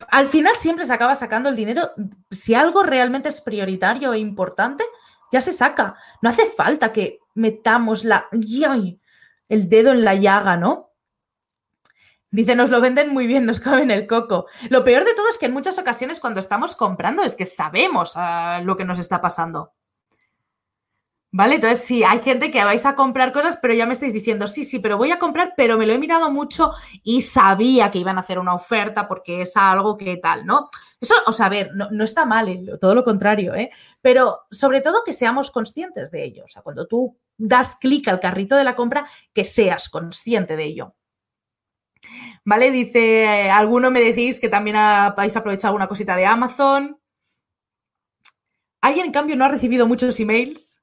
al 0.10 0.28
final 0.28 0.56
siempre 0.56 0.86
se 0.86 0.94
acaba 0.94 1.16
sacando 1.16 1.50
el 1.50 1.56
dinero. 1.56 1.92
Si 2.32 2.56
algo 2.56 2.84
realmente 2.84 3.30
es 3.30 3.42
prioritario 3.42 4.14
e 4.14 4.20
importante, 4.20 4.84
ya 5.32 5.42
se 5.42 5.54
saca. 5.54 5.96
No 6.22 6.30
hace 6.30 6.46
falta 6.46 6.92
que 6.92 7.20
metamos 7.36 8.04
la, 8.04 8.28
el 8.32 9.70
dedo 9.70 9.92
en 9.92 10.04
la 10.04 10.16
llaga, 10.16 10.58
¿no? 10.58 10.90
Dice, 12.32 12.56
nos 12.56 12.70
lo 12.70 12.80
venden 12.80 13.12
muy 13.12 13.26
bien, 13.26 13.46
nos 13.46 13.60
cabe 13.60 13.82
en 13.82 13.92
el 13.92 14.06
coco. 14.06 14.46
Lo 14.70 14.84
peor 14.84 15.04
de 15.04 15.16
todo 15.16 15.30
es 15.30 15.40
que 15.40 15.48
en 15.48 15.54
muchas 15.54 15.80
ocasiones 15.80 16.20
cuando 16.20 16.40
estamos 16.40 16.76
comprando 16.76 17.24
es 17.24 17.36
que 17.36 17.48
sabemos 17.48 18.14
ah, 18.16 18.62
lo 18.64 18.78
que 18.78 18.86
nos 18.86 19.00
está 19.00 19.20
pasando. 19.20 19.74
¿Vale? 21.32 21.56
Entonces, 21.56 21.86
sí, 21.86 22.04
hay 22.04 22.20
gente 22.22 22.50
que 22.50 22.64
vais 22.64 22.88
a 22.88 22.96
comprar 22.96 23.32
cosas, 23.32 23.58
pero 23.62 23.76
ya 23.76 23.86
me 23.86 23.94
estáis 23.94 24.14
diciendo, 24.14 24.48
sí, 24.48 24.64
sí, 24.66 24.80
pero 24.80 24.98
voy 24.98 25.12
a 25.12 25.20
comprar, 25.20 25.54
pero 25.56 25.78
me 25.78 25.86
lo 25.86 25.94
he 25.94 26.00
mirado 26.00 26.32
mucho 26.32 26.72
y 27.04 27.22
sabía 27.22 27.92
que 27.92 28.00
iban 28.00 28.18
a 28.18 28.22
hacer 28.22 28.40
una 28.40 28.56
oferta 28.56 29.08
porque 29.08 29.44
es 29.44 29.56
algo 29.56 29.96
que 29.96 30.18
tal, 30.18 30.48
¿no? 30.48 30.70
Eso, 31.00 31.14
o 31.28 31.34
sea, 31.34 31.46
a 31.46 31.50
ver, 31.50 31.72
no, 31.76 32.04
está 32.04 32.26
mal, 32.26 32.50
eh, 32.50 32.78
todo 32.82 32.96
lo 32.96 33.04
contrario, 33.04 33.54
¿eh? 33.54 33.70
Pero 34.02 34.48
sobre 34.50 34.82
todo 34.82 35.04
que 35.06 35.14
seamos 35.14 35.52
conscientes 35.52 36.10
de 36.10 36.24
ello. 36.24 36.46
O 36.46 36.48
sea, 36.48 36.64
cuando 36.64 36.88
tú 36.88 37.16
das 37.38 37.76
clic 37.76 38.08
al 38.08 38.20
carrito 38.20 38.56
de 38.56 38.64
la 38.64 38.76
compra, 38.76 39.08
que 39.32 39.46
seas 39.46 39.90
consciente 39.90 40.56
de 40.56 40.64
ello. 40.64 40.96
¿Vale? 42.44 42.72
Dice, 42.72 43.50
alguno 43.52 43.92
me 43.92 44.02
decís 44.02 44.40
que 44.40 44.50
también 44.50 44.78
habéis 44.78 45.36
aprovechado 45.36 45.76
una 45.76 45.88
cosita 45.88 46.16
de 46.16 46.26
Amazon. 46.26 47.00
Alguien, 48.82 49.08
en 49.08 49.12
cambio, 49.12 49.36
no 49.36 49.46
ha 49.46 49.50
recibido 49.50 49.86
muchos 49.86 50.20
emails 50.20 50.79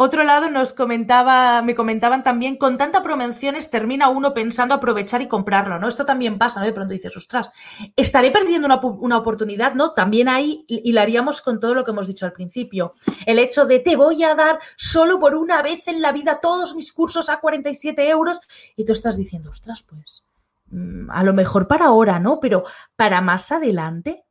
otro 0.00 0.22
lado 0.22 0.48
nos 0.48 0.74
comentaba, 0.74 1.60
me 1.62 1.74
comentaban 1.74 2.22
también, 2.22 2.56
con 2.56 2.78
tanta 2.78 3.02
promociones 3.02 3.68
termina 3.68 4.08
uno 4.08 4.32
pensando 4.32 4.76
aprovechar 4.76 5.22
y 5.22 5.26
comprarlo, 5.26 5.80
¿no? 5.80 5.88
Esto 5.88 6.06
también 6.06 6.38
pasa, 6.38 6.60
¿no? 6.60 6.66
De 6.66 6.72
pronto 6.72 6.92
dices, 6.92 7.16
ostras, 7.16 7.50
estaré 7.96 8.30
perdiendo 8.30 8.68
una, 9.00 9.16
oportunidad, 9.16 9.74
¿no? 9.74 9.94
También 9.94 10.28
ahí 10.28 10.64
hilaríamos 10.68 11.40
con 11.42 11.58
todo 11.58 11.74
lo 11.74 11.82
que 11.84 11.90
hemos 11.90 12.06
dicho 12.06 12.26
al 12.26 12.32
principio. 12.32 12.94
El 13.26 13.40
hecho 13.40 13.66
de 13.66 13.80
te 13.80 13.96
voy 13.96 14.22
a 14.22 14.36
dar 14.36 14.60
solo 14.76 15.18
por 15.18 15.34
una 15.34 15.62
vez 15.62 15.88
en 15.88 16.00
la 16.00 16.12
vida 16.12 16.38
todos 16.40 16.76
mis 16.76 16.92
cursos 16.92 17.28
a 17.28 17.40
47 17.40 18.08
euros 18.08 18.40
y 18.76 18.84
tú 18.84 18.92
estás 18.92 19.16
diciendo, 19.16 19.50
ostras, 19.50 19.82
pues, 19.82 20.22
mm, 20.70 21.10
a 21.10 21.24
lo 21.24 21.34
mejor 21.34 21.66
para 21.66 21.86
ahora, 21.86 22.20
¿no? 22.20 22.38
Pero 22.38 22.62
para 22.94 23.20
más 23.20 23.50
adelante. 23.50 24.24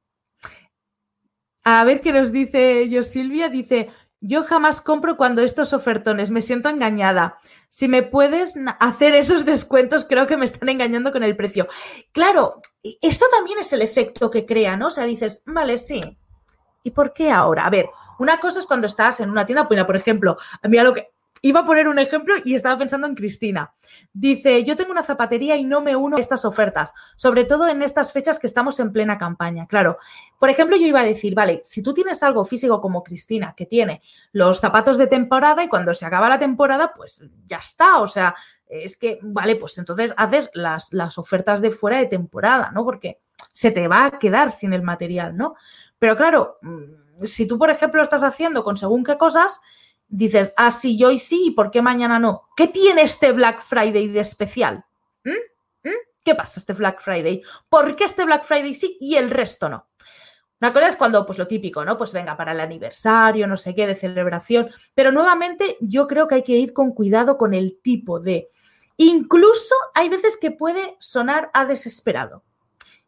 A 1.65 1.83
ver 1.83 1.99
qué 1.99 2.13
nos 2.13 2.31
dice 2.31 2.87
yo, 2.87 3.03
Silvia. 3.03 3.49
Dice, 3.49 3.89
yo 4.19 4.43
jamás 4.43 4.81
compro 4.81 5.17
cuando 5.17 5.41
estos 5.41 5.73
ofertones, 5.73 6.31
me 6.31 6.41
siento 6.41 6.69
engañada. 6.69 7.37
Si 7.69 7.87
me 7.87 8.03
puedes 8.03 8.55
hacer 8.79 9.15
esos 9.15 9.45
descuentos, 9.45 10.05
creo 10.05 10.27
que 10.27 10.37
me 10.37 10.45
están 10.45 10.69
engañando 10.69 11.11
con 11.11 11.23
el 11.23 11.35
precio. 11.35 11.67
Claro, 12.11 12.61
esto 13.01 13.25
también 13.31 13.59
es 13.59 13.71
el 13.73 13.81
efecto 13.81 14.31
que 14.31 14.45
crea, 14.45 14.77
¿no? 14.77 14.87
O 14.87 14.91
sea, 14.91 15.05
dices, 15.05 15.43
vale, 15.45 15.77
sí. 15.77 16.01
¿Y 16.83 16.91
por 16.91 17.13
qué 17.13 17.31
ahora? 17.31 17.65
A 17.65 17.69
ver, 17.69 17.89
una 18.17 18.39
cosa 18.39 18.59
es 18.59 18.65
cuando 18.65 18.87
estás 18.87 19.19
en 19.19 19.29
una 19.29 19.45
tienda, 19.45 19.67
pues, 19.67 19.83
por 19.83 19.97
ejemplo, 19.97 20.37
mira 20.63 20.83
lo 20.83 20.93
que, 20.93 21.09
iba 21.41 21.61
a 21.61 21.65
poner 21.65 21.87
un 21.87 21.99
ejemplo 21.99 22.35
y 22.43 22.55
estaba 22.55 22.77
pensando 22.77 23.07
en 23.07 23.15
Cristina. 23.15 23.73
Dice, 24.13 24.63
yo 24.63 24.75
tengo 24.75 24.91
una 24.91 25.03
zapatería 25.03 25.55
y 25.57 25.63
no 25.63 25.81
me 25.81 25.95
uno 25.95 26.17
a 26.17 26.19
estas 26.19 26.45
ofertas, 26.45 26.93
sobre 27.15 27.45
todo 27.45 27.67
en 27.67 27.81
estas 27.81 28.11
fechas 28.11 28.39
que 28.39 28.47
estamos 28.47 28.79
en 28.79 28.91
plena 28.91 29.17
campaña. 29.17 29.67
Claro, 29.67 29.97
por 30.39 30.49
ejemplo, 30.49 30.77
yo 30.77 30.87
iba 30.87 31.01
a 31.01 31.05
decir, 31.05 31.35
vale, 31.35 31.61
si 31.63 31.81
tú 31.81 31.93
tienes 31.93 32.23
algo 32.23 32.45
físico 32.45 32.81
como 32.81 33.03
Cristina, 33.03 33.53
que 33.55 33.65
tiene 33.65 34.01
los 34.31 34.59
zapatos 34.59 34.97
de 34.97 35.07
temporada 35.07 35.63
y 35.63 35.67
cuando 35.67 35.93
se 35.93 36.05
acaba 36.05 36.29
la 36.29 36.39
temporada, 36.39 36.93
pues 36.95 37.23
ya 37.45 37.57
está. 37.57 37.99
O 37.99 38.07
sea, 38.07 38.35
es 38.67 38.97
que, 38.97 39.19
vale, 39.21 39.55
pues 39.55 39.77
entonces 39.77 40.13
haces 40.17 40.49
las, 40.53 40.91
las 40.93 41.17
ofertas 41.17 41.61
de 41.61 41.71
fuera 41.71 41.97
de 41.97 42.07
temporada, 42.07 42.71
¿no? 42.73 42.83
Porque 42.83 43.19
se 43.51 43.71
te 43.71 43.87
va 43.87 44.05
a 44.05 44.19
quedar 44.19 44.51
sin 44.51 44.73
el 44.73 44.83
material, 44.83 45.35
¿no? 45.35 45.55
Pero 45.99 46.15
claro, 46.15 46.57
mm, 46.61 47.25
si 47.25 47.47
tú, 47.47 47.57
por 47.57 47.69
ejemplo, 47.69 48.01
estás 48.01 48.23
haciendo 48.23 48.63
con 48.63 48.77
según 48.77 49.03
qué 49.03 49.17
cosas, 49.17 49.61
dices, 50.07 50.53
ah, 50.57 50.71
sí, 50.71 50.97
yo 50.97 51.09
hoy 51.09 51.19
sí, 51.19 51.47
¿y 51.47 51.51
por 51.51 51.71
qué 51.71 51.81
mañana 51.81 52.19
no? 52.19 52.47
¿Qué 52.55 52.67
tiene 52.67 53.01
este 53.01 53.31
Black 53.31 53.61
Friday 53.61 54.07
de 54.07 54.19
especial? 54.19 54.85
¿Mm? 55.23 55.89
¿Mm? 55.89 55.95
¿Qué 56.23 56.35
pasa 56.35 56.59
este 56.59 56.73
Black 56.73 57.01
Friday? 57.01 57.41
¿Por 57.69 57.95
qué 57.95 58.05
este 58.05 58.25
Black 58.25 58.45
Friday 58.45 58.73
sí 58.75 58.97
y 58.99 59.15
el 59.15 59.29
resto 59.29 59.69
no? 59.69 59.87
Una 60.59 60.73
cosa 60.73 60.87
es 60.87 60.95
cuando, 60.95 61.23
pues 61.25 61.37
lo 61.37 61.45
típico, 61.45 61.85
¿no? 61.85 61.97
Pues 61.97 62.13
venga, 62.13 62.35
para 62.35 62.51
el 62.51 62.59
aniversario, 62.59 63.45
no 63.45 63.57
sé 63.57 63.75
qué, 63.75 63.85
de 63.85 63.95
celebración. 63.95 64.69
Pero 64.95 65.11
nuevamente 65.11 65.77
yo 65.81 66.07
creo 66.07 66.27
que 66.27 66.35
hay 66.35 66.43
que 66.43 66.53
ir 66.53 66.73
con 66.73 66.93
cuidado 66.93 67.37
con 67.37 67.53
el 67.53 67.79
tipo 67.81 68.19
de... 68.19 68.49
Incluso 68.97 69.75
hay 69.93 70.09
veces 70.09 70.35
que 70.35 70.49
puede 70.49 70.97
sonar 70.99 71.51
a 71.53 71.65
desesperado. 71.65 72.43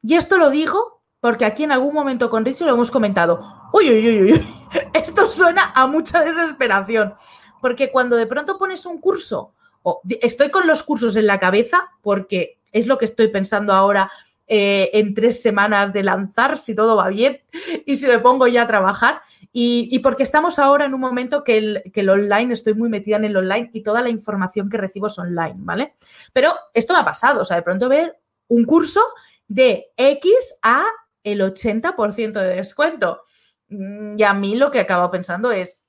Y 0.03 0.15
esto 0.15 0.37
lo 0.37 0.51
digo 0.51 0.98
porque 1.19 1.45
aquí 1.45 1.63
en 1.63 1.71
algún 1.71 1.93
momento 1.93 2.29
con 2.29 2.45
Richie 2.45 2.65
lo 2.65 2.73
hemos 2.73 2.91
comentado. 2.91 3.41
Uy, 3.73 3.89
uy, 3.89 4.07
uy, 4.07 4.31
uy, 4.33 4.47
esto 4.93 5.27
suena 5.27 5.71
a 5.75 5.87
mucha 5.87 6.23
desesperación. 6.23 7.13
Porque 7.61 7.91
cuando 7.91 8.15
de 8.15 8.25
pronto 8.25 8.57
pones 8.57 8.85
un 8.85 8.99
curso, 8.99 9.53
o 9.83 10.01
estoy 10.21 10.49
con 10.49 10.67
los 10.67 10.83
cursos 10.83 11.15
en 11.15 11.27
la 11.27 11.39
cabeza, 11.39 11.89
porque 12.01 12.59
es 12.71 12.87
lo 12.87 12.97
que 12.97 13.05
estoy 13.05 13.27
pensando 13.27 13.73
ahora 13.73 14.09
eh, 14.47 14.89
en 14.93 15.13
tres 15.13 15.41
semanas 15.41 15.93
de 15.93 16.03
lanzar, 16.03 16.57
si 16.57 16.73
todo 16.73 16.95
va 16.95 17.09
bien, 17.09 17.41
y 17.85 17.95
si 17.95 18.07
me 18.07 18.19
pongo 18.19 18.47
ya 18.47 18.63
a 18.63 18.67
trabajar. 18.67 19.21
Y, 19.51 19.99
porque 19.99 20.23
estamos 20.23 20.59
ahora 20.59 20.85
en 20.85 20.93
un 20.93 21.01
momento 21.01 21.43
que 21.43 21.57
el, 21.57 21.83
que 21.91 22.01
el, 22.01 22.09
online, 22.09 22.53
estoy 22.53 22.75
muy 22.75 22.87
metida 22.87 23.17
en 23.17 23.25
el 23.25 23.35
online 23.35 23.71
y 23.73 23.81
toda 23.81 24.01
la 24.01 24.09
información 24.09 24.69
que 24.69 24.77
recibo 24.77 25.07
es 25.07 25.17
online, 25.17 25.55
¿vale? 25.57 25.95
Pero 26.33 26.53
esto 26.73 26.93
me 26.93 26.99
ha 26.99 27.05
pasado, 27.05 27.41
o 27.41 27.45
sea, 27.45 27.57
de 27.57 27.63
pronto 27.63 27.89
ver 27.89 28.19
un 28.47 28.63
curso 28.63 29.01
de 29.47 29.91
X 29.97 30.31
a 30.61 30.85
el 31.31 31.41
80% 31.41 32.33
de 32.33 32.55
descuento. 32.55 33.23
Mm, 33.69 34.17
y 34.17 34.23
a 34.23 34.33
mí 34.33 34.55
lo 34.55 34.71
que 34.71 34.79
acabo 34.79 35.09
pensando 35.11 35.51
es, 35.51 35.87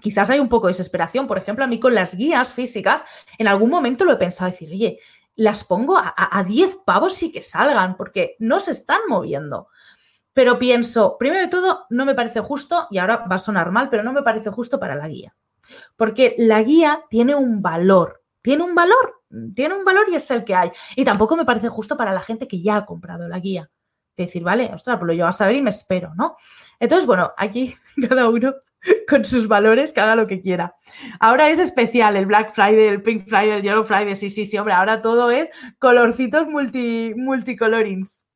quizás 0.00 0.30
hay 0.30 0.40
un 0.40 0.48
poco 0.48 0.66
de 0.66 0.72
desesperación. 0.72 1.26
Por 1.26 1.38
ejemplo, 1.38 1.64
a 1.64 1.68
mí 1.68 1.80
con 1.80 1.94
las 1.94 2.16
guías 2.16 2.52
físicas, 2.52 3.04
en 3.38 3.48
algún 3.48 3.70
momento 3.70 4.04
lo 4.04 4.12
he 4.12 4.16
pensado, 4.16 4.50
decir, 4.50 4.70
oye, 4.70 4.98
las 5.36 5.64
pongo 5.64 5.96
a, 5.96 6.14
a 6.16 6.44
10 6.44 6.78
pavos 6.84 7.22
y 7.22 7.32
que 7.32 7.42
salgan, 7.42 7.96
porque 7.96 8.36
no 8.38 8.60
se 8.60 8.72
están 8.72 9.00
moviendo. 9.08 9.68
Pero 10.32 10.58
pienso, 10.58 11.16
primero 11.18 11.42
de 11.42 11.48
todo, 11.48 11.86
no 11.90 12.04
me 12.04 12.14
parece 12.14 12.40
justo, 12.40 12.88
y 12.90 12.98
ahora 12.98 13.24
va 13.30 13.36
a 13.36 13.38
sonar 13.38 13.70
mal, 13.70 13.88
pero 13.88 14.02
no 14.02 14.12
me 14.12 14.22
parece 14.22 14.50
justo 14.50 14.78
para 14.80 14.96
la 14.96 15.08
guía. 15.08 15.34
Porque 15.96 16.34
la 16.38 16.62
guía 16.62 17.04
tiene 17.08 17.34
un 17.34 17.62
valor, 17.62 18.22
tiene 18.42 18.64
un 18.64 18.74
valor, 18.74 19.22
tiene 19.54 19.74
un 19.74 19.84
valor 19.84 20.06
y 20.10 20.14
es 20.16 20.30
el 20.30 20.44
que 20.44 20.54
hay. 20.54 20.70
Y 20.96 21.04
tampoco 21.04 21.36
me 21.36 21.44
parece 21.44 21.68
justo 21.68 21.96
para 21.96 22.12
la 22.12 22.20
gente 22.20 22.48
que 22.48 22.62
ya 22.62 22.76
ha 22.76 22.86
comprado 22.86 23.28
la 23.28 23.38
guía. 23.38 23.70
decir, 24.16 24.42
vale, 24.42 24.70
ostras, 24.72 24.96
pues 24.98 25.08
lo 25.08 25.12
llevo 25.12 25.28
a 25.28 25.32
saber 25.32 25.56
y 25.56 25.62
me 25.62 25.70
espero, 25.70 26.12
¿no? 26.14 26.36
Entonces, 26.78 27.06
bueno, 27.06 27.32
aquí 27.36 27.74
cada 28.08 28.28
uno 28.28 28.54
con 29.08 29.24
sus 29.24 29.48
valores, 29.48 29.92
que 29.92 30.00
haga 30.00 30.14
lo 30.14 30.26
que 30.26 30.42
quiera. 30.42 30.76
Ahora 31.18 31.48
es 31.48 31.58
especial 31.58 32.16
el 32.16 32.26
Black 32.26 32.52
Friday, 32.52 32.86
el 32.86 33.02
Pink 33.02 33.26
Friday, 33.26 33.50
el 33.50 33.62
Yellow 33.62 33.84
Friday, 33.84 34.14
sí, 34.14 34.28
sí, 34.28 34.44
sí, 34.44 34.58
hombre, 34.58 34.74
ahora 34.74 35.00
todo 35.00 35.30
es 35.30 35.48
colorcitos 35.78 36.46
multi, 36.46 37.12
multicolorings. 37.16 38.28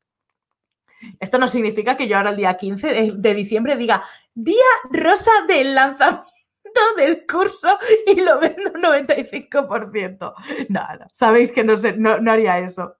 Esto 1.19 1.37
no 1.37 1.47
significa 1.47 1.95
que 1.95 2.07
yo 2.07 2.17
ahora 2.17 2.31
el 2.31 2.35
día 2.35 2.57
15 2.57 2.87
de, 2.87 3.13
de 3.15 3.33
diciembre 3.33 3.77
diga 3.77 4.03
día 4.33 4.65
rosa 4.91 5.31
del 5.47 5.75
lanzamiento 5.75 6.38
del 6.97 7.25
curso 7.25 7.77
y 8.05 8.21
lo 8.21 8.39
vendo 8.39 8.71
un 8.73 8.81
95%. 8.81 10.33
No, 10.69 10.81
no, 10.99 11.07
sabéis 11.11 11.51
que 11.51 11.63
no, 11.63 11.77
sé, 11.77 11.93
no, 11.93 12.31
haría 12.31 12.59
eso. 12.59 12.95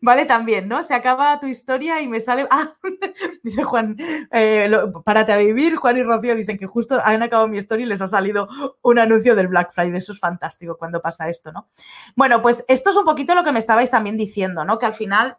Vale, 0.00 0.26
también, 0.26 0.68
¿no? 0.68 0.82
Se 0.82 0.92
acaba 0.92 1.38
tu 1.38 1.46
historia 1.46 2.00
y 2.02 2.08
me 2.08 2.20
sale. 2.20 2.46
Ah, 2.50 2.72
dice 3.42 3.62
Juan, 3.62 3.96
eh, 4.32 4.70
párate 5.04 5.32
a 5.32 5.36
vivir. 5.36 5.76
Juan 5.76 5.96
y 5.96 6.02
Rocío 6.02 6.34
dicen 6.34 6.58
que 6.58 6.66
justo 6.66 7.00
han 7.02 7.22
acabado 7.22 7.48
mi 7.48 7.58
historia 7.58 7.86
y 7.86 7.88
les 7.88 8.00
ha 8.00 8.08
salido 8.08 8.48
un 8.82 8.98
anuncio 8.98 9.34
del 9.36 9.48
Black 9.48 9.72
Friday. 9.72 9.98
Eso 9.98 10.12
es 10.12 10.20
fantástico 10.20 10.76
cuando 10.76 11.00
pasa 11.00 11.28
esto, 11.28 11.52
¿no? 11.52 11.68
Bueno, 12.16 12.42
pues 12.42 12.64
esto 12.68 12.90
es 12.90 12.96
un 12.96 13.04
poquito 13.04 13.34
lo 13.34 13.44
que 13.44 13.52
me 13.52 13.58
estabais 13.58 13.90
también 13.90 14.16
diciendo, 14.16 14.64
¿no? 14.64 14.78
Que 14.78 14.86
al 14.86 14.94
final 14.94 15.38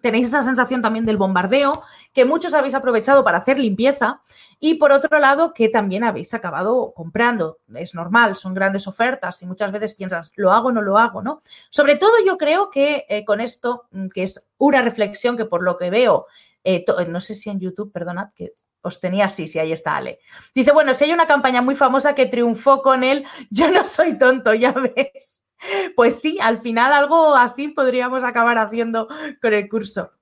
tenéis 0.00 0.28
esa 0.28 0.42
sensación 0.42 0.82
también 0.82 1.06
del 1.06 1.16
bombardeo, 1.16 1.82
que 2.12 2.24
muchos 2.24 2.54
habéis 2.54 2.74
aprovechado 2.74 3.24
para 3.24 3.38
hacer 3.38 3.58
limpieza 3.58 4.22
y 4.58 4.74
por 4.74 4.92
otro 4.92 5.18
lado 5.18 5.54
que 5.54 5.68
también 5.68 6.04
habéis 6.04 6.34
acabado 6.34 6.92
comprando. 6.94 7.58
Es 7.74 7.94
normal, 7.94 8.36
son 8.36 8.54
grandes 8.54 8.86
ofertas 8.86 9.42
y 9.42 9.46
muchas 9.46 9.72
veces 9.72 9.94
piensas, 9.94 10.32
¿lo 10.36 10.52
hago 10.52 10.72
no 10.72 10.82
lo 10.82 10.98
hago? 10.98 11.22
¿no? 11.22 11.42
Sobre 11.70 11.96
todo 11.96 12.12
yo 12.24 12.36
creo 12.38 12.70
que 12.70 13.06
eh, 13.08 13.24
con 13.24 13.40
esto, 13.40 13.86
mm, 13.90 14.08
que 14.08 14.22
es 14.22 14.48
una 14.58 14.82
reflexión 14.82 15.36
que 15.36 15.44
por 15.44 15.62
lo 15.62 15.76
que 15.76 15.90
veo, 15.90 16.26
eh, 16.64 16.84
no 17.08 17.20
sé 17.20 17.34
si 17.34 17.50
en 17.50 17.60
YouTube, 17.60 17.92
perdonad, 17.92 18.28
que 18.34 18.52
os 18.82 19.00
tenía 19.00 19.26
así, 19.26 19.46
si 19.46 19.58
ahí 19.58 19.72
está 19.72 19.96
Ale. 19.96 20.20
Dice, 20.54 20.72
bueno, 20.72 20.94
si 20.94 21.04
hay 21.04 21.12
una 21.12 21.26
campaña 21.26 21.62
muy 21.62 21.74
famosa 21.74 22.14
que 22.14 22.26
triunfó 22.26 22.82
con 22.82 23.04
él, 23.04 23.26
yo 23.50 23.70
no 23.70 23.84
soy 23.84 24.18
tonto, 24.18 24.54
ya 24.54 24.72
ves. 24.72 25.39
Pues 25.96 26.20
sí, 26.20 26.38
al 26.40 26.60
final 26.60 26.92
algo 26.92 27.34
así 27.34 27.68
podríamos 27.68 28.24
acabar 28.24 28.58
haciendo 28.58 29.08
con 29.40 29.52
el 29.52 29.68
curso. 29.68 30.12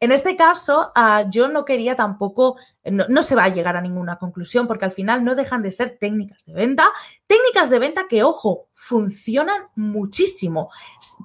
En 0.00 0.12
este 0.12 0.36
caso, 0.36 0.92
ah, 0.94 1.24
yo 1.30 1.48
no 1.48 1.64
quería 1.64 1.94
tampoco, 1.94 2.56
no, 2.84 3.22
se 3.22 3.34
va 3.34 3.44
a 3.44 3.48
llegar 3.48 3.76
a 3.76 3.80
ninguna 3.80 4.18
conclusión 4.18 4.66
porque 4.66 4.86
al 4.86 4.92
final 4.92 5.24
no 5.24 5.34
dejan 5.34 5.62
de 5.62 5.72
ser 5.72 5.98
técnicas 5.98 6.44
de 6.46 6.54
venta, 6.54 6.88
técnicas 7.26 7.70
de 7.70 7.78
venta 7.78 8.08
que, 8.08 8.22
ojo, 8.22 8.68
funcionan 8.74 9.68
muchísimo. 9.76 10.70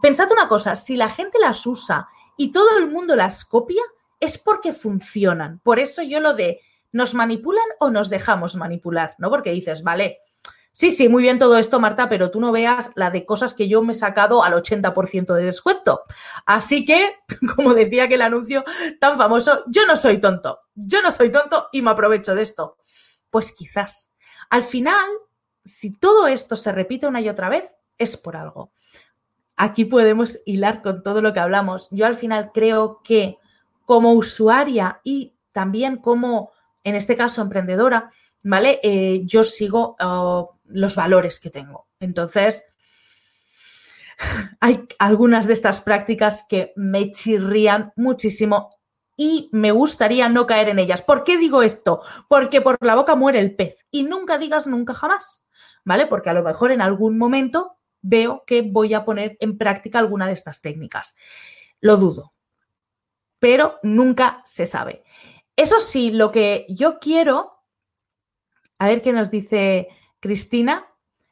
Pensad 0.01 0.31
una 0.31 0.47
cosa, 0.47 0.75
si 0.75 0.97
la 0.97 1.09
gente 1.09 1.39
las 1.39 1.65
usa 1.65 2.07
y 2.37 2.51
todo 2.51 2.77
el 2.77 2.91
mundo 2.91 3.15
las 3.15 3.45
copia, 3.45 3.81
es 4.19 4.37
porque 4.37 4.73
funcionan. 4.73 5.59
Por 5.59 5.79
eso 5.79 6.01
yo 6.01 6.19
lo 6.19 6.33
de, 6.33 6.61
¿nos 6.91 7.13
manipulan 7.13 7.65
o 7.79 7.89
nos 7.89 8.09
dejamos 8.09 8.55
manipular? 8.55 9.15
¿No? 9.17 9.29
Porque 9.29 9.51
dices, 9.51 9.83
vale, 9.83 10.19
Sí, 10.75 10.89
sí, 10.89 11.07
muy 11.07 11.21
bien 11.21 11.37
todo 11.37 11.59
esto, 11.59 11.79
Marta, 11.79 12.09
pero 12.09 12.31
tú 12.31 12.39
no 12.39 12.51
veas 12.51 12.89
la 12.95 13.11
de 13.11 13.27
cosas 13.27 13.53
que 13.53 13.67
yo 13.67 13.83
me 13.83 13.93
he 13.93 13.95
sacado 13.95 14.43
al 14.43 14.53
80% 14.53 15.35
de 15.35 15.43
descuento. 15.43 16.01
Así 16.47 16.83
que, 16.83 17.15
como 17.55 17.75
decía 17.75 18.07
que 18.07 18.15
el 18.15 18.23
anuncio 18.23 18.63
tan 18.99 19.19
famoso, 19.19 19.63
yo 19.67 19.85
no 19.85 19.95
soy 19.95 20.17
tonto, 20.17 20.61
yo 20.73 21.03
no 21.03 21.11
soy 21.11 21.31
tonto 21.31 21.67
y 21.71 21.83
me 21.83 21.91
aprovecho 21.91 22.33
de 22.33 22.41
esto. 22.41 22.77
Pues 23.29 23.51
quizás. 23.51 24.11
Al 24.49 24.63
final, 24.63 25.05
si 25.63 25.91
todo 25.91 26.25
esto 26.25 26.55
se 26.55 26.71
repite 26.71 27.05
una 27.05 27.21
y 27.21 27.29
otra 27.29 27.49
vez, 27.49 27.71
es 27.99 28.17
por 28.17 28.35
algo. 28.35 28.71
Aquí 29.55 29.85
podemos 29.85 30.39
hilar 30.43 30.81
con 30.81 31.03
todo 31.03 31.21
lo 31.21 31.33
que 31.33 31.39
hablamos. 31.39 31.87
Yo 31.91 32.07
al 32.07 32.17
final 32.17 32.49
creo 32.51 33.01
que 33.03 33.37
como 33.85 34.13
usuaria 34.13 35.01
y 35.03 35.35
también 35.51 35.97
como, 35.97 36.51
en 36.83 36.95
este 36.95 37.15
caso, 37.15 37.43
emprendedora, 37.43 38.11
¿vale? 38.41 38.79
Eh, 38.81 39.21
yo 39.25 39.43
sigo 39.43 39.95
oh, 39.99 40.52
los 40.65 40.95
valores 40.95 41.39
que 41.39 41.49
tengo. 41.49 41.87
Entonces, 41.99 42.65
hay 44.59 44.87
algunas 44.99 45.47
de 45.47 45.53
estas 45.53 45.81
prácticas 45.81 46.45
que 46.47 46.73
me 46.75 47.11
chirrían 47.11 47.93
muchísimo 47.95 48.69
y 49.15 49.49
me 49.51 49.71
gustaría 49.71 50.29
no 50.29 50.47
caer 50.47 50.69
en 50.69 50.79
ellas. 50.79 51.01
¿Por 51.01 51.23
qué 51.23 51.37
digo 51.37 51.61
esto? 51.61 52.01
Porque 52.27 52.61
por 52.61 52.77
la 52.81 52.95
boca 52.95 53.15
muere 53.15 53.39
el 53.39 53.55
pez 53.55 53.75
y 53.91 54.03
nunca 54.03 54.37
digas 54.37 54.67
nunca 54.67 54.93
jamás, 54.93 55.45
¿vale? 55.83 56.07
Porque 56.07 56.29
a 56.29 56.33
lo 56.33 56.43
mejor 56.43 56.71
en 56.71 56.81
algún 56.81 57.17
momento 57.17 57.77
veo 58.01 58.43
que 58.45 58.61
voy 58.61 58.93
a 58.93 59.05
poner 59.05 59.37
en 59.39 59.57
práctica 59.57 59.99
alguna 59.99 60.27
de 60.27 60.33
estas 60.33 60.61
técnicas. 60.61 61.15
Lo 61.79 61.97
dudo, 61.97 62.33
pero 63.39 63.79
nunca 63.83 64.41
se 64.45 64.65
sabe. 64.65 65.03
Eso 65.55 65.79
sí, 65.79 66.11
lo 66.11 66.31
que 66.31 66.65
yo 66.69 66.99
quiero, 66.99 67.59
a 68.79 68.87
ver 68.87 69.01
qué 69.01 69.13
nos 69.13 69.29
dice 69.29 69.89
Cristina, 70.23 70.87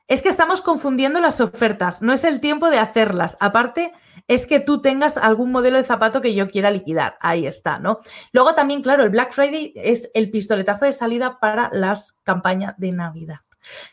es 0.09 0.21
que 0.21 0.27
estamos 0.27 0.61
confundiendo 0.61 1.21
las 1.21 1.39
ofertas, 1.39 2.01
no 2.01 2.11
es 2.11 2.25
el 2.25 2.41
tiempo 2.41 2.69
de 2.69 2.77
hacerlas. 2.77 3.37
Aparte, 3.39 3.93
es 4.27 4.45
que 4.45 4.59
tú 4.59 4.81
tengas 4.81 5.15
algún 5.15 5.53
modelo 5.53 5.77
de 5.77 5.85
zapato 5.85 6.19
que 6.19 6.33
yo 6.33 6.49
quiera 6.49 6.69
liquidar. 6.71 7.15
Ahí 7.21 7.47
está, 7.47 7.79
¿no? 7.79 8.01
Luego 8.33 8.53
también, 8.53 8.81
claro, 8.81 9.03
el 9.03 9.09
Black 9.09 9.31
Friday 9.31 9.71
es 9.77 10.11
el 10.13 10.29
pistoletazo 10.29 10.83
de 10.83 10.91
salida 10.91 11.39
para 11.39 11.69
las 11.71 12.17
campañas 12.23 12.73
de 12.77 12.91
Navidad. 12.91 13.37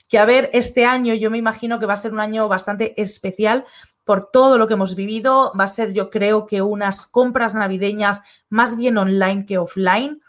Que 0.09 0.19
a 0.19 0.25
ver, 0.25 0.51
este 0.53 0.85
año 0.85 1.15
yo 1.15 1.31
me 1.31 1.39
imagino 1.39 1.79
que 1.79 1.87
va 1.87 1.95
a 1.95 1.99
ser 1.99 2.13
un 2.13 2.19
año 2.19 2.49
bastante 2.49 3.01
especial 3.01 3.65
por 4.03 4.33
todo 4.33 4.59
lo 4.59 4.67
que 4.67 4.75
hemos 4.75 4.97
vivido. 4.97 5.53
Va 5.57 5.65
a 5.65 5.69
ser, 5.69 5.93
yo 5.93 6.11
creo 6.11 6.45
que 6.47 6.61
unas 6.61 7.07
compras 7.07 7.55
navideñas 7.55 8.23
más 8.49 8.77
bien 8.77 8.99
online 8.99 9.45
que 9.45 9.59
offline 9.59 10.21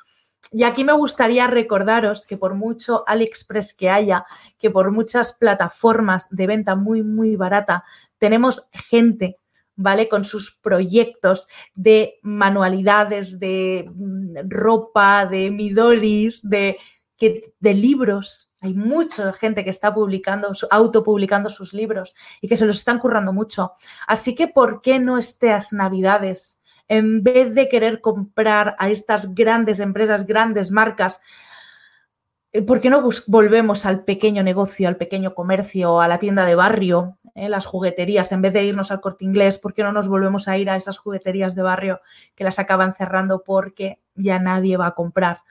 Y 0.52 0.64
aquí 0.64 0.84
me 0.84 0.94
gustaría 0.94 1.48
recordaros 1.48 2.26
que 2.26 2.38
por 2.38 2.56
mucho 2.56 3.04
AliExpress 3.08 3.76
que 3.76 3.90
haya, 3.90 4.26
que 4.58 4.72
por 4.72 4.92
muchas 4.92 5.34
plataformas 5.34 6.28
de 6.32 6.48
venta 6.48 6.76
muy, 6.76 7.04
muy 7.04 7.36
barata, 7.36 7.84
tenemos 8.18 8.68
gente, 8.72 9.38
¿vale? 9.76 10.10
Con 10.10 10.26
sus 10.26 10.52
proyectos 10.52 11.48
de 11.76 12.20
manualidades, 12.24 13.40
de 13.40 13.90
mm, 13.94 14.50
ropa, 14.50 15.28
de 15.28 15.52
midoris, 15.52 16.42
de, 16.48 16.78
libros. 17.62 18.52
Hay 18.62 18.74
mucha 18.74 19.32
gente 19.34 19.64
que 19.64 19.70
está 19.70 19.94
publicando, 19.94 20.52
autopublicando 20.72 21.50
sus 21.50 21.74
libros 21.74 22.16
y 22.42 22.48
que 22.48 22.58
se 22.58 22.66
los 22.66 22.78
están 22.78 23.00
currando 23.00 23.32
mucho. 23.34 23.74
Así 24.08 24.36
que, 24.36 24.48
¿por 24.48 24.82
qué 24.82 25.00
no 25.00 25.18
estas 25.18 25.72
navidades? 25.74 26.59
En 26.90 27.24
vez 27.24 27.54
de 27.54 27.70
querer 27.70 28.02
comprar 28.02 28.76
a 28.80 28.90
estas 28.90 29.34
grandes 29.36 29.80
empresas, 29.80 30.26
grandes 30.26 30.72
marcas, 30.72 31.22
eh, 32.52 32.64
¿por 32.64 32.82
qué 32.82 32.90
no 32.90 33.08
volvemos 33.28 33.86
al 33.86 34.04
pequeño 34.04 34.42
negocio, 34.42 34.88
al 34.88 34.98
pequeño 34.98 35.36
comercio, 35.36 36.02
a 36.02 36.08
la 36.08 36.18
tienda 36.18 36.46
de 36.46 36.56
barrio, 36.56 37.20
eh, 37.36 37.48
las 37.48 37.68
jugueterías, 37.68 38.32
en 38.32 38.42
vez 38.42 38.54
de 38.54 38.66
irnos 38.66 38.90
al 38.90 39.02
corte 39.02 39.24
inglés? 39.24 39.60
¿Por 39.60 39.76
qué 39.76 39.84
no 39.84 39.92
nos 39.92 40.08
volvemos 40.08 40.48
a 40.48 40.58
ir 40.58 40.70
a 40.72 40.76
esas 40.76 40.98
jugueterías 40.98 41.56
de 41.56 41.62
barrio 41.62 42.02
que 42.36 42.44
las 42.44 42.58
acaban 42.58 42.96
cerrando 42.96 43.44
porque 43.44 44.00
ya 44.16 44.40
nadie 44.40 44.76
va 44.76 44.88
a 44.88 44.96
comprar? 44.96 45.44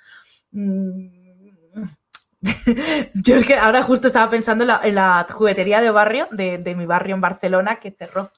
Mm. 0.51 1.19
Yo 3.15 3.37
es 3.37 3.45
que 3.45 3.55
ahora 3.55 3.85
justo 3.85 4.09
estaba 4.09 4.29
pensando 4.29 4.65
en 4.83 4.95
la, 4.95 5.27
juguetería 5.31 5.81
de 5.81 5.91
barrio, 5.91 6.27
de 6.33 6.75
mi 6.77 6.87
barrio 6.87 7.15
en 7.15 7.21
Barcelona, 7.21 7.77
que 7.77 7.93
cerró 7.93 8.33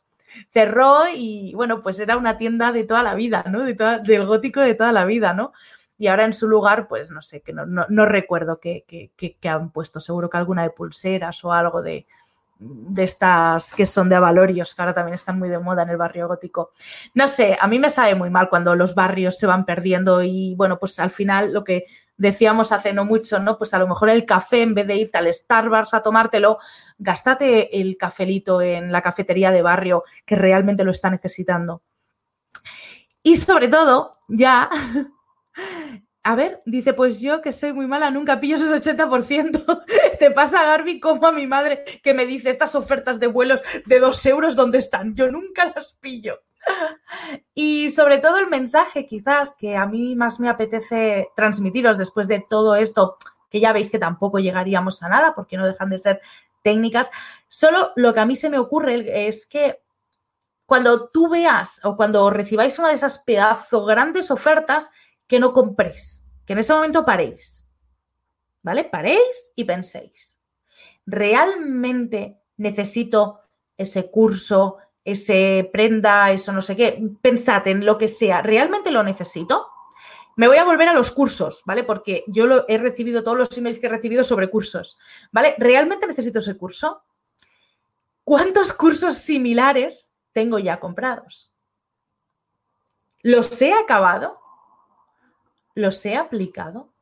cerró 0.53 1.05
y 1.15 1.53
bueno, 1.55 1.83
pues 1.83 1.99
era 1.99 2.17
una 2.17 2.39
tienda 2.39 2.73
de 2.73 2.85
toda 2.85 3.03
la 3.03 3.15
vida, 3.15 3.45
¿no? 3.51 3.65
De 3.65 3.75
del 4.03 4.27
gótico 4.27 4.61
de 4.61 4.75
toda 4.75 4.93
la 4.93 5.05
vida, 5.05 5.35
¿no? 5.35 5.53
Y 5.99 6.07
ahora 6.07 6.25
en 6.25 6.33
su 6.33 6.49
lugar, 6.49 6.89
pues 6.89 7.11
no 7.11 7.21
sé, 7.21 7.43
que 7.43 7.53
no, 7.53 7.67
no, 7.67 8.07
recuerdo 8.07 8.59
qué 8.59 8.85
que, 8.87 9.49
han 9.49 9.71
puesto, 9.71 10.01
seguro 10.01 10.31
que 10.31 10.39
alguna 10.39 10.63
de 10.63 10.71
pulseras 10.71 11.45
o 11.45 11.53
algo 11.53 11.83
de, 11.83 12.07
de 12.61 13.05
estas 13.05 13.73
que 13.73 13.87
son 13.87 14.11
de 14.11 14.17
avalorios, 14.17 14.75
que 14.75 14.83
ahora 14.83 14.95
también 14.95 15.15
están 15.15 15.39
muy 15.39 15.49
de 15.49 15.59
moda 15.59 15.83
en 15.83 15.89
el 15.89 15.97
barrio 15.97 16.29
gótico. 16.29 16.73
No 17.15 17.27
sé, 17.27 17.57
a 17.59 17.67
mí 17.67 17.79
me 17.79 17.89
sabe 17.89 18.15
muy 18.15 18.29
mal 18.29 18.51
cuando 18.51 18.77
los 18.77 18.95
barrios 18.95 19.39
se 19.39 19.47
van 19.47 19.65
perdiendo 19.65 20.23
y 20.23 20.55
bueno, 20.57 20.79
pues 20.79 20.99
al 20.99 21.11
final 21.11 21.55
lo 21.55 21.65
que 21.65 21.85
decíamos 22.19 22.71
hace 22.71 22.93
no 22.93 23.07
mucho, 23.07 23.39
¿no? 23.39 23.57
Pues 23.57 23.73
a 23.73 23.79
lo 23.79 23.89
mejor 23.89 24.11
el 24.11 24.27
café, 24.27 24.61
en 24.61 24.75
vez 24.75 24.87
de 24.87 24.97
irte 24.97 25.17
al 25.17 25.33
Starbucks 25.33 25.95
a 25.95 26.03
tomártelo, 26.03 26.59
gástate 26.99 27.81
el 27.81 27.97
cafelito 27.97 28.61
en 28.61 28.93
la 28.93 29.01
cafetería 29.01 29.51
de 29.51 29.63
barrio 29.63 30.05
que 30.27 30.37
realmente 30.37 30.85
lo 30.85 30.91
está 30.91 31.09
necesitando. 31.09 31.83
Y 33.23 33.37
sobre 33.37 33.69
todo, 33.69 34.19
ya, 34.29 34.69
a 36.23 36.35
ver, 36.35 36.63
dice, 36.67 36.93
pues 36.93 37.21
yo 37.21 37.41
que 37.41 37.53
soy 37.53 37.73
muy 37.73 37.87
mala, 37.87 38.11
nunca 38.11 38.41
pillo 38.41 38.57
esos 38.57 38.71
80%. 38.83 39.85
Te 40.19 40.31
pasa, 40.31 40.65
Garby, 40.65 41.01
como 41.01 41.27
a 41.27 41.33
mi 41.33 41.47
madre 41.47 41.85
que 42.03 42.15
me 42.15 42.27
dice 42.27 42.51
estas 42.51 42.75
ofertas 42.75 43.21
de 43.21 43.27
vuelos 43.27 43.61
de 43.87 44.01
dos 44.01 44.25
euros, 44.27 44.57
¿dónde 44.57 44.79
están? 44.79 45.15
Yo 45.15 45.31
nunca 45.31 45.73
las 45.75 45.95
pillo. 45.95 46.43
Y 47.55 47.91
sobre 47.91 48.19
todo 48.19 48.39
el 48.39 48.49
mensaje 48.49 49.07
quizás 49.07 49.55
que 49.59 49.77
a 49.77 49.87
mí 49.87 50.15
más 50.15 50.41
me 50.41 50.49
apetece 50.49 51.29
transmitiros 51.35 51.97
después 51.97 52.29
de 52.29 52.45
todo 52.49 52.77
esto, 52.77 53.17
que 53.49 53.61
ya 53.61 53.73
veis 53.73 53.91
que 53.91 53.99
tampoco 53.99 54.39
llegaríamos 54.39 55.03
a 55.03 55.09
nada 55.09 55.35
porque 55.35 55.57
no 55.57 55.67
dejan 55.67 55.89
de 55.89 55.99
ser 55.99 56.21
técnicas, 56.63 57.11
solo 57.49 57.93
lo 57.97 58.13
que 58.13 58.21
a 58.21 58.27
mí 58.27 58.37
se 58.37 58.51
me 58.51 58.59
ocurre 58.59 59.27
es 59.27 59.47
que 59.47 59.81
cuando 60.67 61.09
tú 61.09 61.29
veas 61.29 61.81
o 61.85 61.97
cuando 61.97 62.31
recibáis 62.31 62.79
una 62.79 62.91
de 62.91 62.95
esas 62.95 63.19
pedazo 63.19 63.85
grandes 63.87 64.31
ofertas, 64.31 64.91
que 65.31 65.39
no 65.39 65.53
compréis, 65.53 66.27
que 66.45 66.55
en 66.55 66.59
ese 66.59 66.73
momento 66.73 67.05
paréis, 67.05 67.65
¿vale? 68.63 68.83
Paréis 68.83 69.53
y 69.55 69.63
penséis, 69.63 70.41
¿realmente 71.07 72.41
necesito 72.57 73.39
ese 73.77 74.11
curso, 74.11 74.79
ese 75.05 75.71
prenda, 75.73 76.33
eso 76.33 76.53
no 76.53 76.61
sé 76.61 76.75
qué, 76.75 77.01
pensad 77.23 77.69
en 77.69 77.87
lo 77.87 77.97
que 77.97 78.09
sea, 78.09 78.43
¿realmente 78.43 78.91
lo 78.91 79.05
necesito? 79.05 79.69
Me 80.35 80.49
voy 80.49 80.57
a 80.57 80.65
volver 80.65 80.89
a 80.89 80.95
los 80.95 81.13
cursos, 81.13 81.63
¿vale? 81.65 81.85
Porque 81.85 82.25
yo 82.27 82.49
lo, 82.49 82.65
he 82.67 82.79
recibido 82.79 83.23
todos 83.23 83.39
los 83.39 83.57
emails 83.57 83.79
que 83.79 83.87
he 83.87 83.91
recibido 83.91 84.25
sobre 84.25 84.51
cursos, 84.51 84.99
¿vale? 85.31 85.55
¿Realmente 85.59 86.09
necesito 86.09 86.41
ese 86.41 86.57
curso? 86.57 87.05
¿Cuántos 88.25 88.73
cursos 88.73 89.17
similares 89.17 90.13
tengo 90.33 90.59
ya 90.59 90.81
comprados? 90.81 91.53
¿Los 93.23 93.63
he 93.63 93.73
acabado? 93.73 94.40
¿Los 95.81 96.05
he 96.05 96.17
aplicado? 96.17 96.93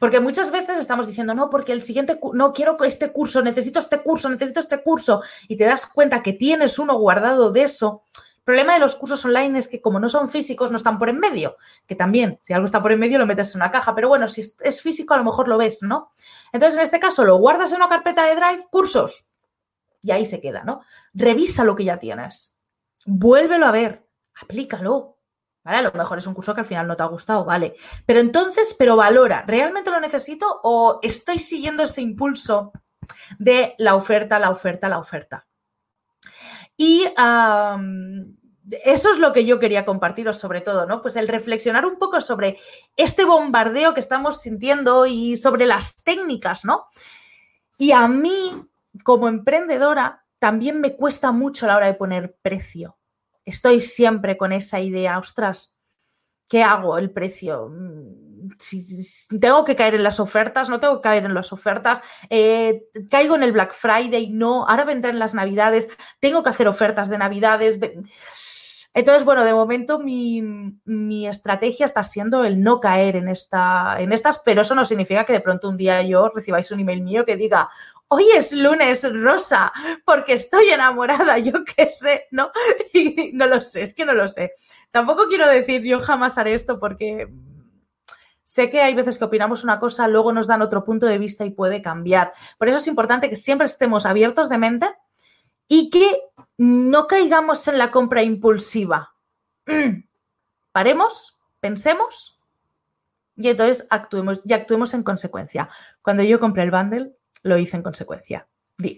Porque 0.00 0.18
muchas 0.18 0.50
veces 0.50 0.76
estamos 0.76 1.06
diciendo, 1.06 1.34
no, 1.34 1.50
porque 1.50 1.72
el 1.72 1.84
siguiente, 1.84 2.18
no 2.32 2.52
quiero 2.52 2.76
este 2.82 3.12
curso, 3.12 3.42
necesito 3.42 3.78
este 3.78 4.02
curso, 4.02 4.28
necesito 4.28 4.58
este 4.58 4.82
curso, 4.82 5.22
y 5.46 5.56
te 5.56 5.64
das 5.64 5.86
cuenta 5.86 6.22
que 6.22 6.32
tienes 6.32 6.80
uno 6.80 6.98
guardado 6.98 7.52
de 7.52 7.62
eso. 7.62 8.02
El 8.16 8.42
problema 8.42 8.74
de 8.74 8.80
los 8.80 8.96
cursos 8.96 9.24
online 9.24 9.58
es 9.58 9.68
que 9.68 9.80
como 9.80 10.00
no 10.00 10.08
son 10.08 10.28
físicos, 10.28 10.72
no 10.72 10.78
están 10.78 10.98
por 10.98 11.10
en 11.10 11.20
medio, 11.20 11.58
que 11.86 11.94
también, 11.94 12.40
si 12.42 12.54
algo 12.54 12.66
está 12.66 12.82
por 12.82 12.90
en 12.90 12.98
medio, 12.98 13.18
lo 13.18 13.26
metes 13.26 13.54
en 13.54 13.60
una 13.60 13.70
caja, 13.70 13.94
pero 13.94 14.08
bueno, 14.08 14.26
si 14.26 14.40
es 14.40 14.82
físico, 14.82 15.14
a 15.14 15.18
lo 15.18 15.24
mejor 15.24 15.46
lo 15.46 15.58
ves, 15.58 15.82
¿no? 15.82 16.10
Entonces, 16.52 16.78
en 16.78 16.84
este 16.84 16.98
caso, 16.98 17.24
lo 17.24 17.36
guardas 17.36 17.70
en 17.70 17.76
una 17.76 17.88
carpeta 17.88 18.24
de 18.24 18.34
Drive, 18.34 18.66
cursos, 18.70 19.26
y 20.02 20.10
ahí 20.10 20.26
se 20.26 20.40
queda, 20.40 20.64
¿no? 20.64 20.80
Revisa 21.14 21.62
lo 21.62 21.76
que 21.76 21.84
ya 21.84 21.98
tienes, 21.98 22.58
vuélvelo 23.04 23.66
a 23.66 23.70
ver, 23.70 24.08
aplícalo, 24.40 25.17
a 25.64 25.82
lo 25.82 25.92
mejor 25.92 26.18
es 26.18 26.26
un 26.26 26.34
curso 26.34 26.54
que 26.54 26.60
al 26.60 26.66
final 26.66 26.86
no 26.86 26.96
te 26.96 27.02
ha 27.02 27.06
gustado, 27.06 27.44
vale. 27.44 27.76
Pero 28.06 28.20
entonces, 28.20 28.74
pero 28.78 28.96
valora, 28.96 29.44
¿realmente 29.46 29.90
lo 29.90 30.00
necesito 30.00 30.60
o 30.62 30.98
estoy 31.02 31.38
siguiendo 31.38 31.82
ese 31.82 32.00
impulso 32.00 32.72
de 33.38 33.74
la 33.78 33.94
oferta, 33.94 34.38
la 34.38 34.50
oferta, 34.50 34.88
la 34.88 34.98
oferta? 34.98 35.46
Y 36.76 37.04
eso 38.84 39.10
es 39.10 39.18
lo 39.18 39.32
que 39.32 39.44
yo 39.46 39.58
quería 39.58 39.86
compartiros 39.86 40.38
sobre 40.38 40.60
todo, 40.60 40.86
¿no? 40.86 41.02
Pues 41.02 41.16
el 41.16 41.26
reflexionar 41.26 41.86
un 41.86 41.98
poco 41.98 42.20
sobre 42.20 42.58
este 42.96 43.24
bombardeo 43.24 43.94
que 43.94 44.00
estamos 44.00 44.40
sintiendo 44.40 45.06
y 45.06 45.36
sobre 45.36 45.66
las 45.66 45.96
técnicas, 45.96 46.64
¿no? 46.64 46.86
Y 47.78 47.92
a 47.92 48.08
mí, 48.08 48.52
como 49.04 49.28
emprendedora, 49.28 50.24
también 50.38 50.80
me 50.80 50.96
cuesta 50.96 51.32
mucho 51.32 51.64
a 51.64 51.68
la 51.68 51.76
hora 51.76 51.86
de 51.86 51.94
poner 51.94 52.36
precio 52.42 52.97
estoy 53.48 53.80
siempre 53.80 54.36
con 54.36 54.52
esa 54.52 54.80
idea, 54.80 55.18
ostras, 55.18 55.76
¿qué 56.48 56.62
hago? 56.62 56.98
El 56.98 57.10
precio. 57.10 57.68
Mm, 57.68 58.50
si, 58.58 59.38
tengo 59.38 59.64
que 59.64 59.76
caer 59.76 59.94
en 59.94 60.02
las 60.02 60.20
ofertas, 60.20 60.68
no 60.68 60.80
tengo 60.80 60.96
que 60.96 61.08
caer 61.08 61.24
en 61.24 61.34
las 61.34 61.52
ofertas, 61.52 62.02
eh, 62.30 62.84
caigo 63.10 63.34
en 63.36 63.42
el 63.42 63.52
Black 63.52 63.74
Friday, 63.74 64.30
no, 64.30 64.66
ahora 64.68 64.84
vendrán 64.84 65.14
en 65.14 65.18
las 65.18 65.34
Navidades, 65.34 65.88
tengo 66.20 66.42
que 66.42 66.50
hacer 66.50 66.68
ofertas 66.68 67.08
de 67.08 67.18
Navidades. 67.18 67.78
Entonces, 68.94 69.24
bueno, 69.24 69.44
de 69.44 69.54
momento 69.54 69.98
mi, 69.98 71.26
estrategia 71.26 71.86
está 71.86 72.02
siendo 72.02 72.44
el 72.44 72.62
no 72.62 72.80
caer 72.80 73.16
en, 73.16 73.28
esta, 73.28 73.96
en 74.00 74.12
estas, 74.12 74.40
pero 74.40 74.62
eso 74.62 74.74
no 74.74 74.84
significa 74.84 75.24
que 75.24 75.34
de 75.34 75.40
pronto 75.40 75.68
un 75.68 75.76
día 75.76 76.02
yo 76.02 76.30
recibáis 76.34 76.70
un 76.70 76.80
email 76.80 77.02
mío 77.02 77.24
que 77.24 77.36
diga, 77.36 77.68
hoy 78.08 78.24
es 78.34 78.52
lunes 78.52 79.06
rosa, 79.12 79.72
porque 80.04 80.32
estoy 80.32 80.70
enamorada, 80.70 81.38
yo 81.38 81.64
qué 81.64 81.88
sé, 81.90 82.26
¿no? 82.30 82.50
Y 82.92 83.32
no 83.34 83.46
lo 83.46 83.60
sé, 83.60 83.82
es 83.82 83.94
que 83.94 84.04
no 84.04 84.14
lo 84.14 84.28
sé. 84.28 84.52
Tampoco 84.90 85.28
quiero 85.28 85.46
decir 85.48 85.82
yo 85.82 86.00
jamás 86.00 86.38
haré 86.38 86.54
esto 86.54 86.78
porque 86.78 87.28
sé 88.42 88.70
que 88.70 88.80
hay 88.80 88.94
veces 88.94 89.18
que 89.18 89.24
opinamos 89.26 89.62
una 89.62 89.78
cosa, 89.78 90.08
luego 90.08 90.32
nos 90.32 90.46
dan 90.46 90.62
otro 90.62 90.84
punto 90.84 91.06
de 91.06 91.18
vista 91.18 91.44
y 91.44 91.50
puede 91.50 91.82
cambiar. 91.82 92.32
Por 92.56 92.68
eso 92.68 92.78
es 92.78 92.86
importante 92.86 93.28
que 93.28 93.36
siempre 93.36 93.66
estemos 93.66 94.06
abiertos 94.06 94.48
de 94.48 94.58
mente 94.58 94.86
y 95.68 95.90
que 95.90 96.22
no 96.56 97.06
caigamos 97.06 97.68
en 97.68 97.78
la 97.78 97.90
compra 97.90 98.22
impulsiva. 98.22 99.14
Paremos, 100.72 101.36
pensemos 101.60 102.38
y 103.36 103.48
entonces 103.48 103.86
actuemos 103.90 104.42
y 104.44 104.52
actuemos 104.52 104.94
en 104.94 105.02
consecuencia. 105.02 105.68
Cuando 106.02 106.22
yo 106.22 106.40
compré 106.40 106.64
el 106.64 106.70
bundle, 106.70 107.12
lo 107.42 107.58
hice 107.58 107.76
en 107.76 107.82
consecuencia. 107.82 108.48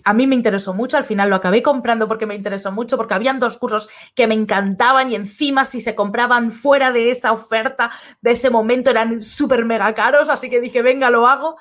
A 0.05 0.13
mí 0.13 0.27
me 0.27 0.35
interesó 0.35 0.75
mucho, 0.75 0.99
al 0.99 1.05
final 1.05 1.31
lo 1.31 1.37
acabé 1.37 1.63
comprando 1.63 2.07
porque 2.07 2.27
me 2.27 2.35
interesó 2.35 2.71
mucho, 2.71 2.99
porque 2.99 3.15
habían 3.15 3.41
dos 3.41 3.57
cursos 3.57 3.89
que 4.15 4.27
me 4.27 4.35
encantaban 4.35 5.11
y 5.11 5.15
encima 5.15 5.65
si 5.65 5.81
se 5.81 5.95
compraban 5.95 6.53
fuera 6.53 6.93
de 6.93 7.11
esa 7.11 7.33
oferta, 7.33 7.91
de 8.21 8.33
ese 8.33 8.51
momento, 8.51 8.91
eran 8.91 9.23
súper 9.23 9.65
mega 9.65 9.95
caros, 9.95 10.29
así 10.29 10.51
que 10.51 10.61
dije, 10.61 10.83
venga, 10.83 11.09
lo 11.09 11.27
hago. 11.27 11.57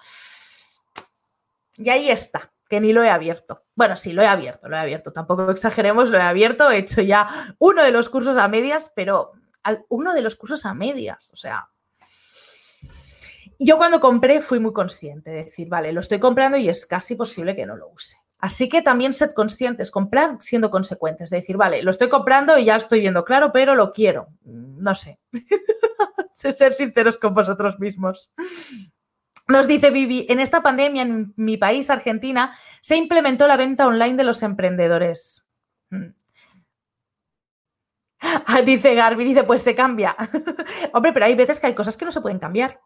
Y 1.77 1.89
ahí 1.89 2.09
está 2.09 2.51
que 2.69 2.79
ni 2.79 2.93
lo 2.93 3.03
he 3.03 3.09
abierto. 3.09 3.63
Bueno, 3.75 3.97
sí, 3.97 4.13
lo 4.13 4.21
he 4.21 4.27
abierto, 4.27 4.69
lo 4.69 4.75
he 4.77 4.79
abierto. 4.79 5.11
Tampoco 5.11 5.49
exageremos, 5.49 6.09
lo 6.09 6.17
he 6.17 6.21
abierto. 6.21 6.69
He 6.71 6.77
hecho 6.77 7.01
ya 7.01 7.27
uno 7.57 7.83
de 7.83 7.91
los 7.91 8.09
cursos 8.09 8.37
a 8.37 8.47
medias, 8.47 8.91
pero 8.95 9.33
uno 9.89 10.13
de 10.13 10.21
los 10.21 10.35
cursos 10.35 10.65
a 10.65 10.73
medias, 10.73 11.31
o 11.33 11.37
sea. 11.37 11.67
Yo 13.57 13.77
cuando 13.77 13.99
compré 13.99 14.39
fui 14.39 14.59
muy 14.59 14.71
consciente 14.71 15.31
de 15.31 15.43
decir, 15.45 15.67
vale, 15.67 15.91
lo 15.91 15.99
estoy 15.99 16.19
comprando 16.19 16.57
y 16.57 16.69
es 16.69 16.85
casi 16.85 17.15
posible 17.15 17.55
que 17.55 17.65
no 17.65 17.75
lo 17.75 17.89
use. 17.89 18.15
Así 18.37 18.69
que 18.69 18.81
también 18.81 19.13
sed 19.13 19.31
conscientes, 19.33 19.91
comprar 19.91 20.37
siendo 20.39 20.71
consecuentes, 20.71 21.29
de 21.29 21.37
decir, 21.37 21.57
vale, 21.57 21.83
lo 21.83 21.91
estoy 21.91 22.07
comprando 22.07 22.57
y 22.57 22.65
ya 22.65 22.77
estoy 22.77 23.01
viendo 23.01 23.25
claro, 23.25 23.51
pero 23.51 23.75
lo 23.75 23.91
quiero. 23.91 24.29
No 24.45 24.95
sé. 24.95 25.19
ser 26.31 26.73
sinceros 26.73 27.17
con 27.17 27.33
vosotros 27.33 27.77
mismos. 27.79 28.31
Nos 29.49 29.67
dice 29.67 29.89
Vivi, 29.89 30.27
en 30.29 30.39
esta 30.39 30.61
pandemia 30.61 31.01
en 31.01 31.33
mi 31.35 31.57
país, 31.57 31.89
Argentina, 31.89 32.55
se 32.81 32.95
implementó 32.95 33.47
la 33.47 33.57
venta 33.57 33.87
online 33.87 34.15
de 34.15 34.23
los 34.23 34.43
emprendedores. 34.43 35.47
Mm. 35.89 36.09
Ah, 38.45 38.61
dice 38.61 38.95
Garby, 38.95 39.23
dice, 39.23 39.45
pues 39.45 39.61
se 39.61 39.73
cambia. 39.75 40.15
Hombre, 40.93 41.13
pero 41.13 41.25
hay 41.25 41.35
veces 41.35 41.59
que 41.59 41.67
hay 41.67 41.73
cosas 41.73 41.95
que 41.95 42.03
no 42.03 42.11
se 42.11 42.19
pueden 42.19 42.37
cambiar. 42.37 42.81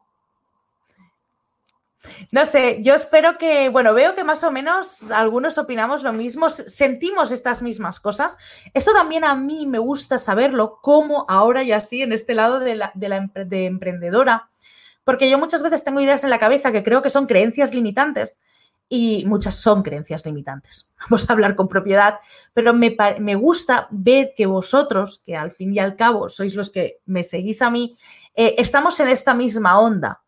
No 2.31 2.45
sé, 2.45 2.83
yo 2.83 2.93
espero 2.93 3.37
que, 3.39 3.69
bueno, 3.69 3.93
veo 3.95 4.13
que 4.13 4.23
más 4.23 4.43
o 4.43 4.51
menos 4.51 5.09
algunos 5.09 5.57
opinamos 5.57 6.03
lo 6.03 6.13
mismo, 6.13 6.49
sentimos 6.49 7.31
estas 7.31 7.63
mismas 7.63 7.99
cosas. 7.99 8.37
Esto 8.75 8.93
también 8.93 9.23
a 9.25 9.35
mí 9.35 9.65
me 9.65 9.79
gusta 9.79 10.19
saberlo, 10.19 10.79
como 10.81 11.25
ahora 11.27 11.63
y 11.63 11.71
así 11.71 12.03
en 12.03 12.13
este 12.13 12.35
lado 12.35 12.59
de 12.59 12.75
la, 12.75 12.91
de 12.93 13.65
emprendedora, 13.65 14.52
porque 15.03 15.29
yo 15.29 15.37
muchas 15.37 15.63
veces 15.63 15.83
tengo 15.83 15.99
ideas 15.99 16.23
en 16.23 16.29
la 16.29 16.39
cabeza 16.39 16.71
que 16.71 16.83
creo 16.83 17.01
que 17.01 17.09
son 17.09 17.25
creencias 17.25 17.73
limitantes 17.73 18.37
y 18.89 19.23
muchas 19.25 19.55
son 19.55 19.83
creencias 19.83 20.25
limitantes. 20.25 20.93
Vamos 21.09 21.29
a 21.29 21.33
hablar 21.33 21.55
con 21.55 21.67
propiedad, 21.67 22.19
pero 22.53 22.73
me, 22.73 23.35
gusta 23.35 23.87
ver 23.91 24.33
que 24.35 24.45
vosotros, 24.45 25.21
que 25.25 25.35
al 25.35 25.51
fin 25.51 25.73
y 25.73 25.79
al 25.79 25.95
cabo 25.95 26.29
sois 26.29 26.55
los 26.55 26.69
que 26.69 26.99
me 27.05 27.23
seguís 27.23 27.61
a 27.61 27.69
mí, 27.69 27.97
eh, 28.35 28.55
estamos 28.57 28.99
en 28.99 29.09
esta 29.09 29.33
misma 29.33 29.79
onda 29.79 30.23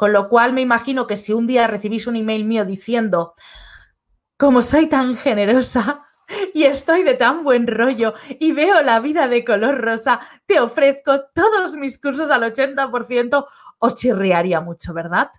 con 0.00 0.14
lo 0.14 0.30
cual 0.30 0.54
me 0.54 0.62
imagino 0.62 1.06
que 1.06 1.18
si 1.18 1.34
un 1.34 1.46
día 1.46 1.66
recibís 1.66 2.06
un 2.06 2.16
email 2.16 2.46
mío 2.46 2.64
diciendo, 2.64 3.34
como 4.38 4.62
soy 4.62 4.86
tan 4.86 5.14
generosa 5.14 6.06
y 6.54 6.62
estoy 6.62 7.02
de 7.02 7.12
tan 7.12 7.44
buen 7.44 7.66
rollo 7.66 8.14
y 8.30 8.52
veo 8.52 8.80
la 8.80 9.00
vida 9.00 9.28
de 9.28 9.44
color 9.44 9.78
rosa, 9.78 10.18
te 10.46 10.58
ofrezco 10.58 11.24
todos 11.34 11.76
mis 11.76 12.00
cursos 12.00 12.30
al 12.30 12.44
80%, 12.44 13.46
os 13.80 13.94
chirriaría 13.96 14.60
mucho, 14.60 14.94
¿verdad? 14.94 15.30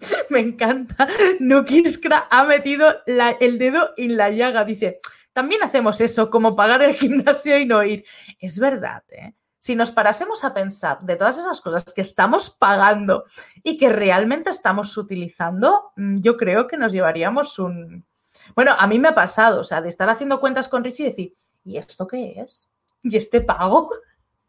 Me 0.30 0.40
encanta. 0.40 1.06
Nukiskra 1.40 2.28
ha 2.30 2.44
metido 2.44 2.96
el 3.06 3.58
dedo 3.58 3.90
en 3.96 4.16
la 4.16 4.30
llaga. 4.30 4.64
Dice, 4.64 5.00
también 5.32 5.62
hacemos 5.62 6.00
eso, 6.00 6.30
como 6.30 6.56
pagar 6.56 6.82
el 6.82 6.94
gimnasio 6.94 7.58
y 7.58 7.66
no 7.66 7.84
ir. 7.84 8.04
Es 8.40 8.58
verdad, 8.58 9.04
¿eh? 9.10 9.34
si 9.58 9.74
nos 9.74 9.92
parásemos 9.92 10.44
a 10.44 10.54
pensar 10.54 11.00
de 11.00 11.16
todas 11.16 11.38
esas 11.38 11.60
cosas 11.60 11.84
que 11.92 12.00
estamos 12.00 12.50
pagando 12.50 13.24
y 13.62 13.76
que 13.76 13.90
realmente 13.90 14.50
estamos 14.50 14.96
utilizando, 14.96 15.92
mm, 15.96 16.20
yo 16.20 16.36
creo 16.36 16.66
que 16.66 16.76
nos 16.76 16.92
llevaríamos 16.92 17.58
un... 17.58 18.06
Bueno, 18.54 18.74
a 18.78 18.86
mí 18.86 18.98
me 18.98 19.08
ha 19.08 19.14
pasado, 19.14 19.60
o 19.60 19.64
sea, 19.64 19.82
de 19.82 19.88
estar 19.88 20.08
haciendo 20.08 20.40
cuentas 20.40 20.68
con 20.68 20.84
Richie 20.84 21.02
y 21.04 21.08
decir, 21.08 21.34
¿y 21.64 21.76
esto 21.76 22.06
qué 22.06 22.40
es? 22.40 22.70
¿Y 23.02 23.16
este 23.16 23.40
pago? 23.40 23.90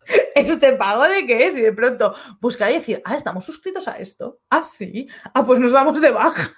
¿Este 0.35 0.73
pago 0.73 1.07
de 1.07 1.25
qué 1.25 1.47
es? 1.47 1.57
Y 1.57 1.61
de 1.61 1.73
pronto 1.73 2.13
buscar 2.39 2.71
y 2.71 2.75
decir, 2.75 3.01
ah, 3.05 3.15
estamos 3.15 3.45
suscritos 3.45 3.87
a 3.87 3.97
esto. 3.97 4.39
Ah, 4.49 4.63
sí. 4.63 5.07
Ah, 5.33 5.45
pues 5.45 5.59
nos 5.59 5.71
vamos 5.71 5.99
de 6.01 6.11
baja. 6.11 6.51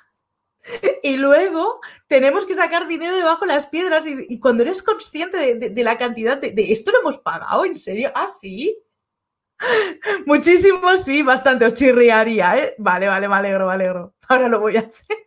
Y 1.02 1.18
luego 1.18 1.82
tenemos 2.08 2.46
que 2.46 2.54
sacar 2.54 2.88
dinero 2.88 3.16
debajo 3.16 3.48
de 3.48 3.54
las 3.54 3.66
piedras 3.66 4.06
y, 4.06 4.40
cuando 4.40 4.62
eres 4.62 4.84
consciente 4.84 5.56
de, 5.56 5.84
la 5.84 5.98
cantidad 5.98 6.38
de, 6.38 6.54
esto 6.72 6.92
lo 6.92 7.00
hemos 7.00 7.18
pagado, 7.18 7.66
¿en 7.66 7.76
serio? 7.76 8.12
¿Ah, 8.14 8.28
sí? 8.28 8.78
Muchísimo, 10.28 10.98
sí, 10.98 11.24
bastante. 11.24 11.66
Os 11.66 11.74
chirriaría, 11.74 12.60
¿eh? 12.60 12.76
Vale, 12.78 13.08
vale, 13.08 13.28
me 13.28 13.36
alegro, 13.36 13.66
me 13.66 13.74
alegro. 13.74 14.14
Ahora 14.28 14.48
lo 14.48 14.60
voy 14.60 14.78
a 14.78 14.82
hacer. 14.82 15.18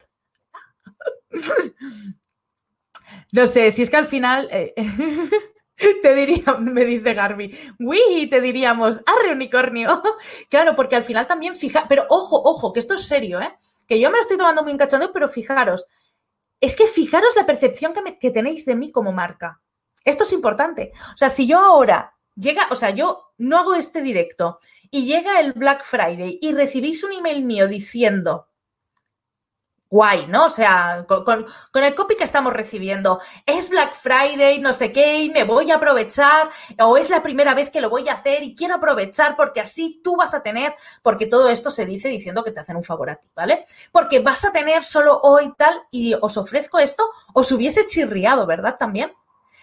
No 3.33 3.47
sé, 3.49 3.73
si 3.73 3.83
es 3.83 3.91
que 3.91 3.97
al 3.97 4.07
final 4.07 4.49
eh, 4.53 4.73
te 6.03 6.15
diría, 6.15 6.55
me 6.59 6.85
dice 6.85 7.15
Garby, 7.15 7.57
uy, 7.81 8.29
te 8.29 8.41
diríamos, 8.41 9.01
arre 9.07 9.33
unicornio. 9.33 10.03
Claro, 10.49 10.77
porque 10.77 10.97
al 10.97 11.05
final 11.05 11.27
también 11.27 11.55
fija, 11.55 11.87
pero 11.89 12.07
ojo, 12.09 12.41
ojo, 12.43 12.73
que 12.73 12.81
esto 12.81 12.95
es 12.95 13.07
serio, 13.07 13.41
¿eh? 13.41 13.55
que 13.87 14.01
yo 14.01 14.11
me 14.11 14.17
lo 14.17 14.23
estoy 14.23 14.39
tomando 14.39 14.63
muy 14.63 14.73
encachando, 14.73 15.13
pero 15.13 15.29
fijaros, 15.29 15.87
es 16.61 16.77
que 16.77 16.87
fijaros 16.87 17.35
la 17.37 17.47
percepción 17.47 17.93
que, 18.21 18.31
tenéis 18.31 18.65
de 18.65 18.77
mí 18.77 18.91
como 18.91 19.13
marca. 19.13 19.61
Esto 20.05 20.25
es 20.25 20.33
importante. 20.33 20.93
O 21.13 21.17
sea, 21.17 21.29
si 21.29 21.47
yo 21.47 21.59
ahora 21.59 22.15
llega, 22.35 22.69
o 22.71 22.77
sea, 22.77 22.91
yo 22.91 23.33
no 23.39 23.59
hago 23.59 23.75
este 23.75 24.03
directo 24.03 24.61
y 24.91 25.07
llega 25.07 25.41
el 25.41 25.53
Black 25.53 25.85
Friday 25.85 26.39
y 26.41 26.53
recibís 26.53 27.05
un 27.05 27.13
email 27.13 27.45
mío 27.45 27.69
diciendo, 27.69 28.49
guay, 29.95 30.27
¿no? 30.27 30.47
O 30.47 30.51
sea, 30.51 31.07
con, 31.07 31.47
el 31.75 31.95
copy 31.95 32.17
que 32.17 32.25
estamos 32.25 32.53
recibiendo, 32.53 33.21
es 33.47 33.71
Black 33.71 33.95
Friday, 33.95 34.59
no 34.59 34.73
sé 34.73 34.91
qué, 34.91 35.23
y 35.23 35.31
me 35.31 35.45
voy 35.45 35.71
a 35.71 35.77
aprovechar, 35.77 36.51
o 36.81 36.97
es 36.97 37.11
la 37.11 37.23
primera 37.23 37.55
vez 37.55 37.71
que 37.71 37.81
lo 37.81 37.89
voy 37.91 38.09
a 38.09 38.15
hacer 38.15 38.43
y 38.43 38.57
quiero 38.57 38.75
aprovechar 38.75 39.37
porque 39.37 39.61
así 39.61 40.01
tú 40.03 40.17
vas 40.17 40.35
a 40.35 40.43
tener, 40.43 40.75
porque 41.01 41.27
todo 41.27 41.49
esto 41.49 41.71
se 41.71 41.87
dice 41.87 42.09
diciendo 42.09 42.43
que 42.43 42.51
te 42.51 42.59
hacen 42.59 42.75
un 42.75 42.83
favor 42.83 43.09
a 43.09 43.15
ti, 43.15 43.29
¿vale? 43.37 43.67
Porque 43.93 44.19
vas 44.19 44.45
a 44.45 44.51
tener 44.51 44.83
solo 44.83 45.21
hoy 45.23 45.55
tal 45.57 45.81
y 45.93 46.15
os 46.21 46.37
ofrezco 46.39 46.81
esto, 46.81 47.09
os 47.33 47.53
hubiese 47.53 47.87
chirriado, 47.87 48.47
¿verdad? 48.47 48.77
También. 48.77 49.13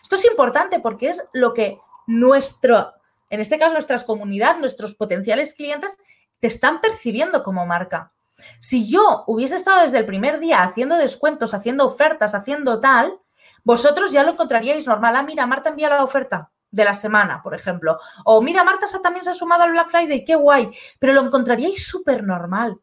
Esto 0.02 0.16
es 0.16 0.24
importante 0.24 0.80
porque 0.80 1.10
es 1.10 1.28
lo 1.34 1.54
que 1.54 1.78
nuestro, 2.08 2.94
en 3.30 3.42
este 3.42 3.60
caso 3.60 3.74
nuestras 3.74 4.06
comunidades, 4.06 4.62
nuestros 4.62 4.96
potenciales 4.96 5.54
clientes, 5.54 5.98
te 6.40 6.48
están 6.48 6.80
percibiendo 6.80 7.44
como 7.44 7.66
marca. 7.66 8.14
Si 8.60 8.90
yo 8.90 9.24
hubiese 9.28 9.56
estado 9.56 9.84
desde 9.84 10.00
el 10.00 10.06
primer 10.06 10.40
día 10.40 10.64
haciendo 10.64 10.98
descuentos, 10.98 11.54
haciendo 11.54 11.86
ofertas, 11.86 12.36
haciendo 12.36 12.80
tal, 12.80 13.20
vosotros 13.64 14.12
ya 14.12 14.24
lo 14.24 14.32
encontraríais 14.32 14.86
normal. 14.86 15.16
Ah, 15.16 15.24
mira, 15.24 15.46
Marta 15.48 15.70
envía 15.70 15.90
la 15.90 16.04
oferta 16.04 16.52
de 16.70 16.86
la 16.86 16.94
semana, 16.94 17.42
por 17.44 17.54
ejemplo. 17.54 17.98
O 18.26 18.42
mira, 18.42 18.64
Marta 18.64 18.88
también 19.02 19.24
se 19.24 19.32
ha 19.32 19.36
sumado 19.36 19.64
al 19.64 19.72
Black 19.72 19.90
Friday, 19.90 20.26
qué 20.26 20.36
guay. 20.36 20.70
Pero 21.00 21.14
lo 21.14 21.22
encontraríais 21.22 21.86
súper 21.86 22.24
normal. 22.24 22.80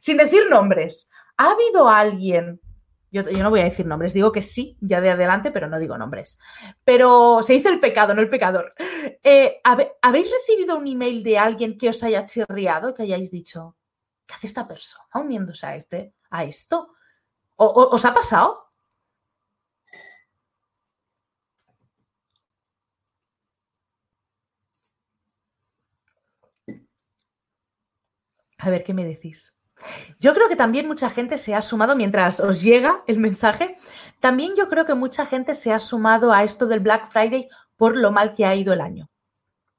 Sin 0.00 0.16
decir 0.16 0.42
nombres. 0.50 1.08
¿Ha 1.36 1.52
habido 1.52 1.88
alguien 1.88 2.60
yo, 3.10 3.22
no 3.22 3.50
voy 3.50 3.60
a 3.60 3.64
decir 3.64 3.86
nombres, 3.86 4.12
digo 4.12 4.32
que 4.32 4.42
sí, 4.42 4.76
ya 4.80 5.00
de 5.00 5.10
adelante, 5.10 5.50
pero 5.50 5.66
no 5.66 5.78
digo 5.78 5.96
nombres. 5.96 6.38
Pero 6.84 7.42
se 7.42 7.54
dice 7.54 7.70
el 7.70 7.80
pecado, 7.80 8.14
no 8.14 8.20
el 8.20 8.28
pecador. 8.28 8.74
Eh, 9.22 9.60
¿Habéis 10.02 10.30
recibido 10.30 10.76
un 10.76 10.86
email 10.86 11.22
de 11.22 11.38
alguien 11.38 11.78
que 11.78 11.88
os 11.88 12.02
haya 12.02 12.26
chirriado, 12.26 12.94
que 12.94 13.02
hayáis 13.02 13.30
dicho, 13.30 13.76
¿qué 14.28 14.34
hace 14.34 14.46
esta 14.46 14.68
persona 14.68 15.08
uniéndose 15.14 15.66
a, 15.66 15.74
este, 15.74 16.14
a 16.30 16.44
esto? 16.44 16.92
¿Os 17.56 18.04
ha 18.04 18.14
pasado? 18.14 18.68
A 28.58 28.70
ver, 28.70 28.84
¿qué 28.84 28.92
me 28.92 29.04
decís? 29.04 29.56
Yo 30.18 30.34
creo 30.34 30.48
que 30.48 30.56
también 30.56 30.86
mucha 30.86 31.08
gente 31.10 31.38
se 31.38 31.54
ha 31.54 31.62
sumado, 31.62 31.96
mientras 31.96 32.40
os 32.40 32.60
llega 32.60 33.04
el 33.06 33.18
mensaje, 33.18 33.78
también 34.20 34.54
yo 34.56 34.68
creo 34.68 34.84
que 34.84 34.94
mucha 34.94 35.24
gente 35.26 35.54
se 35.54 35.72
ha 35.72 35.78
sumado 35.78 36.32
a 36.32 36.42
esto 36.42 36.66
del 36.66 36.80
Black 36.80 37.08
Friday 37.08 37.48
por 37.76 37.96
lo 37.96 38.10
mal 38.10 38.34
que 38.34 38.44
ha 38.44 38.54
ido 38.54 38.72
el 38.72 38.80
año. 38.80 39.08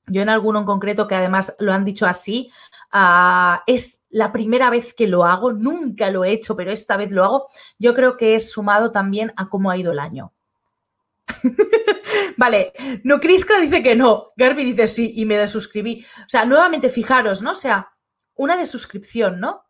Yo 0.08 0.22
en 0.22 0.30
alguno 0.30 0.60
en 0.60 0.66
concreto 0.66 1.08
que 1.08 1.16
además 1.16 1.56
lo 1.60 1.74
han 1.74 1.86
dicho 1.86 2.08
así, 2.08 2.52
ah, 2.92 3.64
es 3.68 4.06
la 4.10 4.32
primera 4.32 4.70
vez 4.70 4.94
que 4.94 5.08
lo 5.08 5.26
hago, 5.26 5.54
nunca 5.54 6.10
lo 6.12 6.24
he 6.24 6.32
hecho, 6.32 6.56
pero 6.56 6.72
esta 6.72 6.98
vez 6.98 7.14
lo 7.14 7.24
hago. 7.24 7.48
Yo 7.78 7.94
creo 7.94 8.18
que 8.18 8.36
es 8.36 8.52
sumado 8.52 8.92
también 8.92 9.34
a 9.36 9.50
cómo 9.50 9.72
ha 9.72 9.78
ido 9.78 9.92
el 9.92 10.00
año. 10.00 10.34
vale, 12.38 12.74
no 13.04 13.20
Criska 13.20 13.60
dice 13.60 13.84
que 13.84 13.96
no, 13.96 14.30
Garby 14.36 14.64
dice 14.66 14.88
sí 14.88 15.14
y 15.16 15.26
me 15.26 15.38
desuscribí. 15.38 16.06
O 16.22 16.30
sea, 16.30 16.46
nuevamente 16.46 16.90
fijaros, 16.90 17.42
¿no? 17.42 17.52
O 17.52 17.56
sea, 17.56 17.92
una 18.36 18.58
de 18.58 18.66
suscripción, 18.66 19.40
¿no? 19.40 19.66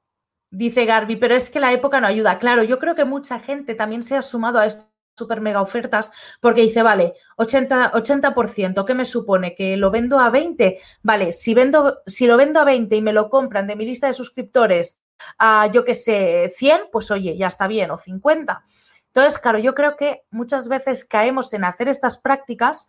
Dice 0.51 0.86
Garby, 0.86 1.15
pero 1.15 1.36
es 1.36 1.49
que 1.49 1.59
la 1.59 1.74
época 1.74 2.01
no 2.01 2.07
ayuda. 2.07 2.39
Claro, 2.39 2.63
yo 2.63 2.80
creo 2.80 2.95
que 2.95 3.05
mucha 3.05 3.39
gente 3.39 3.76
también 3.76 4.03
se 4.03 4.15
ha 4.15 4.22
sumado 4.22 4.59
a 4.59 4.65
esto 4.65 4.89
super 5.20 5.41
mega 5.41 5.61
ofertas, 5.61 6.11
porque 6.39 6.61
dice, 6.61 6.82
vale, 6.82 7.13
80%, 7.38 7.91
80%, 7.91 8.86
¿qué 8.86 8.95
me 8.95 9.05
supone? 9.05 9.53
¿Que 9.53 9.78
lo 9.78 9.91
vendo 9.91 10.20
a 10.20 10.32
20? 10.32 10.80
Vale, 11.03 11.34
si, 11.34 11.53
vendo, 11.53 12.01
si 12.07 12.26
lo 12.26 12.38
vendo 12.38 12.59
a 12.59 12.63
20 12.63 12.95
y 12.95 13.01
me 13.03 13.13
lo 13.13 13.30
compran 13.30 13.67
de 13.67 13.76
mi 13.76 13.86
lista 13.86 14.07
de 14.07 14.13
suscriptores 14.13 14.99
a, 15.38 15.67
yo 15.67 15.86
qué 15.86 15.93
sé, 15.93 16.51
100, 16.57 16.84
pues 16.91 17.11
oye, 17.11 17.38
ya 17.38 17.47
está 17.47 17.67
bien, 17.67 17.91
o 17.91 17.99
50. 17.99 18.63
Entonces, 19.07 19.39
claro, 19.39 19.59
yo 19.59 19.76
creo 19.76 19.95
que 19.95 20.24
muchas 20.32 20.67
veces 20.67 21.05
caemos 21.05 21.53
en 21.53 21.63
hacer 21.63 21.88
estas 21.89 22.17
prácticas 22.17 22.88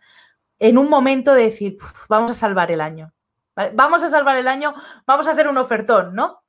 en 0.59 0.77
un 0.77 0.89
momento 0.89 1.33
de 1.33 1.45
decir, 1.45 1.77
vamos 2.07 2.31
a 2.31 2.35
salvar 2.35 2.71
el 2.71 2.81
año. 2.81 3.13
Vamos 3.73 4.03
a 4.03 4.09
salvar 4.09 4.37
el 4.37 4.47
año, 4.47 4.73
vamos 5.05 5.27
a 5.27 5.31
hacer 5.31 5.47
un 5.47 5.57
ofertón, 5.57 6.15
¿no? 6.15 6.43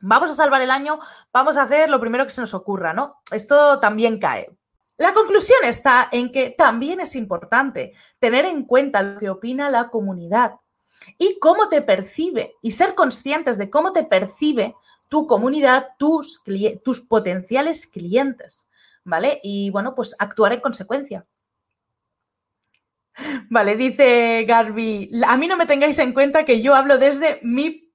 Vamos 0.00 0.30
a 0.30 0.34
salvar 0.34 0.62
el 0.62 0.70
año, 0.70 1.00
vamos 1.32 1.56
a 1.56 1.62
hacer 1.62 1.90
lo 1.90 1.98
primero 1.98 2.24
que 2.24 2.30
se 2.30 2.40
nos 2.40 2.54
ocurra, 2.54 2.92
¿no? 2.92 3.20
Esto 3.32 3.80
también 3.80 4.20
cae. 4.20 4.56
La 4.98 5.14
conclusión 5.14 5.58
está 5.64 6.08
en 6.10 6.32
que 6.32 6.50
también 6.50 7.00
es 7.00 7.14
importante 7.14 7.92
tener 8.18 8.44
en 8.44 8.64
cuenta 8.64 9.00
lo 9.00 9.20
que 9.20 9.30
opina 9.30 9.70
la 9.70 9.90
comunidad 9.90 10.56
y 11.16 11.38
cómo 11.38 11.68
te 11.68 11.82
percibe 11.82 12.54
y 12.62 12.72
ser 12.72 12.96
conscientes 12.96 13.58
de 13.58 13.70
cómo 13.70 13.92
te 13.92 14.02
percibe 14.02 14.74
tu 15.08 15.28
comunidad, 15.28 15.90
tus, 15.98 16.42
tus 16.84 17.00
potenciales 17.00 17.86
clientes, 17.86 18.68
¿vale? 19.04 19.40
Y 19.44 19.70
bueno, 19.70 19.94
pues 19.94 20.16
actuar 20.18 20.52
en 20.52 20.60
consecuencia. 20.60 21.24
Vale, 23.48 23.76
dice 23.76 24.44
Garby, 24.46 25.10
a 25.26 25.36
mí 25.36 25.46
no 25.46 25.56
me 25.56 25.66
tengáis 25.66 25.98
en 26.00 26.12
cuenta 26.12 26.44
que 26.44 26.60
yo 26.60 26.74
hablo 26.74 26.98
desde 26.98 27.40
mi 27.42 27.87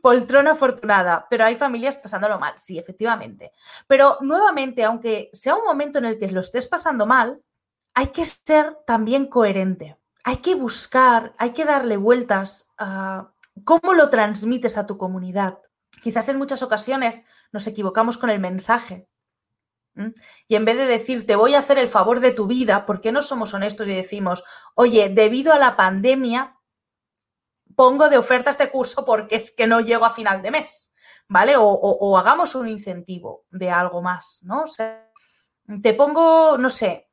poltrona 0.00 0.52
afortunada, 0.52 1.26
pero 1.30 1.44
hay 1.44 1.56
familias 1.56 1.96
pasándolo 1.96 2.38
mal, 2.38 2.54
sí, 2.56 2.78
efectivamente. 2.78 3.52
Pero 3.86 4.18
nuevamente, 4.20 4.84
aunque 4.84 5.30
sea 5.32 5.54
un 5.54 5.64
momento 5.64 5.98
en 5.98 6.06
el 6.06 6.18
que 6.18 6.30
lo 6.30 6.40
estés 6.40 6.68
pasando 6.68 7.06
mal, 7.06 7.40
hay 7.94 8.08
que 8.08 8.24
ser 8.24 8.78
también 8.86 9.26
coherente. 9.26 9.98
Hay 10.24 10.38
que 10.38 10.54
buscar, 10.54 11.34
hay 11.38 11.50
que 11.50 11.64
darle 11.64 11.96
vueltas 11.96 12.72
a 12.78 13.32
cómo 13.64 13.94
lo 13.94 14.08
transmites 14.08 14.78
a 14.78 14.86
tu 14.86 14.96
comunidad. 14.96 15.58
Quizás 16.02 16.28
en 16.28 16.38
muchas 16.38 16.62
ocasiones 16.62 17.22
nos 17.52 17.66
equivocamos 17.66 18.18
con 18.18 18.30
el 18.30 18.40
mensaje. 18.40 19.08
Y 20.48 20.54
en 20.54 20.64
vez 20.64 20.76
de 20.78 20.86
decir, 20.86 21.26
te 21.26 21.36
voy 21.36 21.54
a 21.54 21.58
hacer 21.58 21.76
el 21.76 21.88
favor 21.88 22.20
de 22.20 22.30
tu 22.30 22.46
vida, 22.46 22.86
¿por 22.86 23.00
qué 23.00 23.12
no 23.12 23.20
somos 23.20 23.52
honestos 23.52 23.86
y 23.88 23.94
decimos, 23.94 24.42
oye, 24.74 25.10
debido 25.10 25.52
a 25.52 25.58
la 25.58 25.76
pandemia, 25.76 26.56
pongo 27.74 28.08
de 28.08 28.18
oferta 28.18 28.50
este 28.50 28.70
curso 28.70 29.04
porque 29.04 29.36
es 29.36 29.50
que 29.50 29.66
no 29.66 29.80
llego 29.80 30.04
a 30.04 30.14
final 30.14 30.42
de 30.42 30.50
mes, 30.50 30.92
¿vale? 31.28 31.54
O, 31.56 32.18
hagamos 32.18 32.54
un 32.54 32.68
incentivo 32.68 33.44
de 33.50 33.70
algo 33.70 34.02
más, 34.02 34.40
¿no? 34.42 34.62
O 34.62 34.66
sea, 34.66 35.08
te 35.82 35.94
pongo, 35.94 36.58
no 36.58 36.70
sé, 36.70 37.08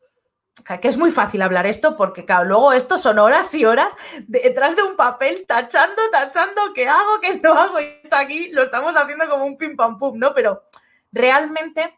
que 0.82 0.88
es 0.88 0.97
muy 0.97 1.12
fácil 1.12 1.41
hablar 1.41 1.66
esto 1.66 1.95
porque, 1.95 2.26
claro, 2.26 2.45
luego 2.45 2.74
esto 2.74 2.97
son 2.97 3.20
horas 3.20 3.53
y 3.53 3.66
horas 3.66 3.95
detrás 4.28 4.76
de 4.76 4.84
un 4.84 4.95
papel 4.95 5.45
tachando, 5.47 6.01
tachando, 6.12 6.74
qué 6.74 6.88
hago, 6.88 7.20
qué 7.22 7.39
no 7.39 7.53
hago. 7.53 7.80
Y 7.80 7.99
esto 8.03 8.16
aquí 8.18 8.49
lo 8.49 8.64
estamos 8.64 8.95
haciendo 8.95 9.30
como 9.30 9.45
un 9.45 9.57
pim 9.57 9.76
pam 9.76 9.97
pum, 9.97 10.18
¿no? 10.18 10.34
Pero 10.34 10.64
realmente 11.12 11.97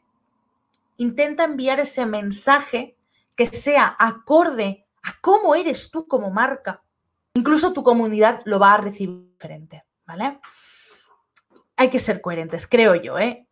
intenta 0.97 1.43
enviar 1.43 1.79
ese 1.79 2.05
mensaje 2.05 2.95
que 3.35 3.47
sea 3.47 3.95
acorde 3.97 4.85
a 5.03 5.19
cómo 5.21 5.55
eres 5.55 5.89
tú 5.89 6.07
como 6.07 6.29
marca. 6.29 6.83
Incluso 7.33 7.73
tu 7.73 7.83
comunidad 7.83 8.41
lo 8.45 8.59
va 8.59 8.73
a 8.73 8.77
recibir 8.77 9.31
diferente, 9.31 9.85
¿vale? 10.05 10.39
Hay 11.77 11.89
que 11.89 11.99
ser 11.99 12.21
coherentes, 12.21 12.67
creo 12.67 12.95
yo, 12.95 13.17
¿eh? 13.17 13.47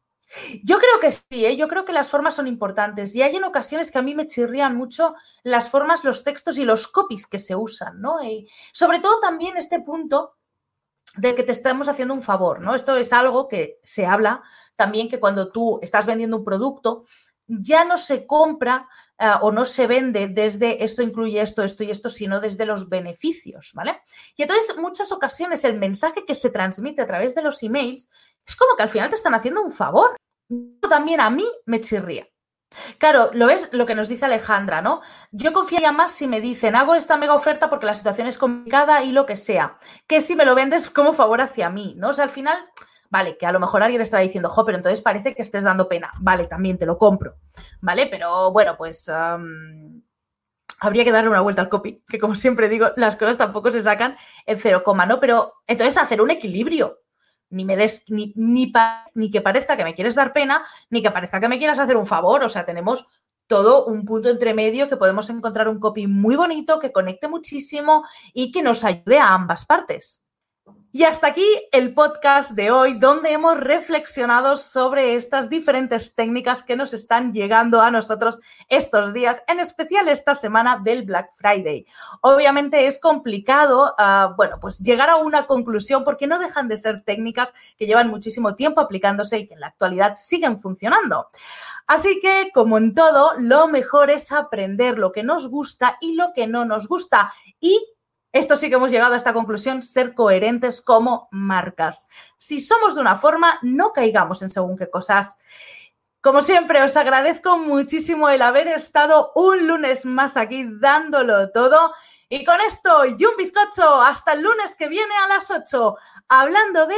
Yo 0.64 0.78
creo 0.78 1.00
que 1.00 1.12
sí, 1.12 1.46
¿eh? 1.46 1.58
yo 1.58 1.68
creo 1.68 1.86
que 1.86 1.94
las 1.94 2.10
formas 2.10 2.36
son 2.36 2.46
importantes 2.46 3.16
y 3.16 3.24
hay 3.24 3.36
en 3.36 3.44
ocasiones 3.44 3.90
que 3.90 3.98
a 3.98 4.04
mí 4.04 4.14
me 4.14 4.28
chirrían 4.28 4.76
mucho 4.76 5.16
las 5.42 5.70
formas, 5.70 6.04
los 6.04 6.24
textos 6.24 6.60
y 6.60 6.66
los 6.66 6.88
copies 6.88 7.26
que 7.26 7.40
se 7.40 7.56
usan, 7.56 8.00
¿no? 8.00 8.24
Y 8.24 8.48
sobre 8.72 9.00
todo 9.00 9.20
también 9.20 9.58
este 9.58 9.82
punto 9.82 10.36
de 11.16 11.34
que 11.34 11.42
te 11.42 11.52
estamos 11.52 11.88
haciendo 11.88 12.14
un 12.14 12.22
favor, 12.22 12.62
¿no? 12.62 12.76
Esto 12.76 12.96
es 12.96 13.12
algo 13.12 13.48
que 13.48 13.80
se 13.84 14.06
habla 14.06 14.44
también 14.76 15.10
que 15.10 15.20
cuando 15.20 15.52
tú 15.52 15.80
estás 15.82 16.06
vendiendo 16.06 16.38
un 16.38 16.46
producto, 16.46 17.06
ya 17.50 17.84
no 17.84 17.97
se 17.97 18.26
compra 18.26 18.88
eh, 19.18 19.32
o 19.41 19.52
no 19.52 19.66
se 19.66 19.88
vende 19.88 20.28
desde 20.28 20.84
esto 20.84 21.02
incluye 21.02 21.41
esto, 21.41 21.64
esto 21.64 21.84
y 21.84 21.91
esto, 21.91 22.10
sino 22.10 22.39
desde 22.39 22.66
los 22.66 22.88
beneficios, 22.88 23.72
¿vale? 23.74 24.02
Y 24.38 24.43
entonces, 24.43 24.78
muchas 24.78 25.12
ocasiones 25.12 25.64
el 25.64 25.78
mensaje 25.78 26.24
que 26.26 26.36
se 26.36 26.52
transmite 26.52 27.02
a 27.02 27.08
través 27.08 27.36
de 27.36 27.41
los 27.41 27.62
emails 27.64 28.10
es 28.45 28.56
como 28.56 28.78
que 28.78 28.84
al 28.84 28.89
final 28.89 29.10
te 29.10 29.16
están 29.16 29.34
haciendo 29.34 29.62
un 29.62 29.72
favor. 29.72 30.16
También 30.88 31.20
a 31.20 31.30
mí 31.30 31.45
me 31.66 31.82
chirría. 31.82 32.28
Claro, 33.00 33.32
lo 33.34 33.50
es 33.50 33.70
lo 33.74 33.88
que 33.88 33.95
nos 33.95 34.08
dice 34.08 34.26
Alejandra, 34.26 34.82
¿no? 34.82 35.02
Yo 35.32 35.54
confiaría 35.54 35.91
más 35.91 36.12
si 36.12 36.28
me 36.28 36.39
dicen, 36.39 36.76
hago 36.76 36.93
esta 36.93 37.18
mega 37.18 37.34
oferta 37.34 37.70
porque 37.70 37.88
la 37.88 37.95
situación 37.95 38.28
es 38.28 38.38
complicada 38.38 39.04
y 39.04 39.12
lo 39.12 39.26
que 39.26 39.38
sea, 39.38 39.80
que 40.08 40.22
si 40.22 40.36
me 40.36 40.45
lo 40.45 40.54
vendes 40.54 40.89
como 40.91 41.14
favor 41.14 41.41
hacia 41.41 41.70
mí, 41.72 41.95
¿no? 41.97 42.10
O 42.10 42.14
sea, 42.14 42.26
al 42.26 42.30
final 42.30 42.58
Vale, 43.10 43.38
que 43.38 43.45
a 43.45 43.51
lo 43.51 43.60
mejor 43.60 43.82
alguien 43.82 44.01
estará 44.01 44.22
diciendo, 44.22 44.49
jo, 44.49 44.66
pero 44.66 44.78
entonces 44.78 45.01
parece 45.01 45.34
que 45.34 45.41
estés 45.41 45.64
dando 45.64 45.89
pena. 45.89 46.12
Vale, 46.20 46.45
también 46.45 46.78
te 46.78 46.86
lo 46.86 46.97
compro. 46.97 47.38
Vale, 47.82 48.07
pero 48.07 48.51
bueno, 48.51 48.78
pues 48.78 49.12
habría 50.80 51.03
que 51.03 51.12
darle 51.12 51.30
una 51.30 51.41
vuelta 51.41 51.62
al 51.62 51.70
copy, 51.70 52.03
que 52.07 52.20
como 52.20 52.36
siempre 52.36 52.70
digo, 52.70 52.91
las 52.95 53.18
cosas 53.18 53.38
tampoco 53.38 53.72
se 53.72 53.82
sacan 53.82 54.16
en 54.45 54.57
cero 54.57 54.84
coma, 54.84 55.05
¿no? 55.05 55.20
Pero 55.20 55.55
entonces 55.68 55.97
hacer 55.97 56.22
un 56.22 56.32
equilibrio. 56.32 56.99
Ni 57.51 57.66
me 57.66 57.76
des, 57.76 58.05
ni, 58.10 58.32
ni, 58.36 58.72
ni 59.16 59.32
que 59.32 59.41
parezca 59.41 59.76
que 59.76 59.84
me 59.84 59.95
quieres 59.95 60.14
dar 60.14 60.34
pena, 60.34 60.64
ni 60.91 61.01
que 61.01 61.10
parezca 61.10 61.39
que 61.39 61.47
me 61.47 61.57
quieras 61.57 61.80
hacer 61.80 61.97
un 61.97 62.05
favor. 62.05 62.43
O 62.43 62.49
sea, 62.49 62.64
tenemos 62.64 63.07
todo 63.47 63.88
un 63.88 64.05
punto 64.05 64.30
entre 64.30 64.53
medio 64.53 64.88
que 64.88 64.97
podemos 64.97 65.32
encontrar 65.32 65.68
un 65.68 65.80
copy 65.80 66.05
muy 66.05 66.36
bonito, 66.36 66.80
que 66.80 66.91
conecte 66.91 67.28
muchísimo 67.28 68.05
y 68.34 68.51
que 68.51 68.62
nos 68.62 68.84
ayude 68.84 69.18
a 69.18 69.34
ambas 69.34 69.66
partes. 69.66 70.24
Y 70.92 71.04
hasta 71.04 71.28
aquí 71.28 71.46
el 71.72 71.94
podcast 71.94 72.54
de 72.54 72.72
hoy, 72.72 72.96
donde 72.96 73.32
hemos 73.32 73.60
reflexionado 73.60 74.58
sobre 74.58 75.14
estas 75.14 75.48
diferentes 75.48 76.16
técnicas 76.16 76.64
que 76.64 76.76
nos 76.76 76.96
están 76.96 77.32
llegando 77.32 77.80
a 77.80 77.92
nosotros 77.92 78.40
estos 78.70 79.14
días, 79.14 79.44
en 79.48 79.60
especial 79.60 80.08
esta 80.08 80.34
semana 80.34 80.82
del 80.84 81.04
Black 81.04 81.30
Friday. 81.36 81.86
Obviamente 82.22 82.88
es 82.88 83.00
complicado, 83.00 83.94
ah, 84.00 84.34
bueno, 84.36 84.58
pues 84.60 84.80
llegar 84.80 85.12
a 85.12 85.18
una 85.18 85.46
conclusión 85.46 86.04
porque 86.04 86.26
no 86.26 86.40
dejan 86.40 86.68
de 86.68 86.78
ser 86.78 87.04
técnicas 87.04 87.54
que 87.78 87.86
llevan 87.86 88.10
muchísimo 88.10 88.56
tiempo 88.56 88.82
aplicándose 88.82 89.38
y 89.38 89.48
que 89.48 89.54
en 89.54 89.60
la 89.60 89.68
actualidad 89.68 90.16
siguen 90.16 90.60
funcionando. 90.60 91.28
Así 91.86 92.20
que, 92.20 92.50
como 92.52 92.80
en 92.80 92.96
todo, 92.96 93.34
lo 93.38 93.68
mejor 93.68 94.10
es 94.10 94.32
aprender 94.32 94.98
lo 94.98 95.12
que 95.12 95.22
nos 95.22 95.50
gusta 95.50 96.00
y 96.02 96.16
lo 96.16 96.34
que 96.34 96.48
no 96.48 96.66
nos 96.66 96.88
gusta 96.88 97.32
y 97.60 97.80
esto 98.32 98.58
sí 98.58 98.70
que 98.70 98.76
hemos 98.76 98.92
llegado 98.92 99.14
a 99.14 99.18
esta 99.18 99.34
conclusión, 99.34 99.82
ser 99.82 100.14
coherentes 100.14 100.82
como 100.82 101.28
marcas. 101.32 102.10
Si 102.38 102.60
somos 102.60 102.96
de 102.96 103.02
una 103.02 103.16
forma, 103.16 103.58
no 103.64 103.92
caigamos 103.92 104.42
en 104.44 104.52
según 104.52 104.78
qué 104.78 104.90
cosas. 104.90 105.38
Como 106.22 106.44
siempre, 106.44 106.84
os 106.84 106.96
agradezco 106.96 107.58
muchísimo 107.58 108.30
el 108.30 108.42
haber 108.42 108.68
estado 108.68 109.32
un 109.36 109.68
lunes 109.68 110.06
más 110.06 110.38
aquí 110.38 110.68
dándolo 110.80 111.52
todo. 111.52 111.94
Y 112.28 112.46
con 112.46 112.62
esto, 112.62 113.06
y 113.06 113.26
un 113.26 113.36
bizcocho, 113.38 114.02
hasta 114.02 114.34
el 114.34 114.42
lunes 114.42 114.76
que 114.76 114.90
viene 114.90 115.16
a 115.26 115.28
las 115.28 115.50
8, 115.50 115.96
hablando 116.28 116.86
de... 116.86 116.96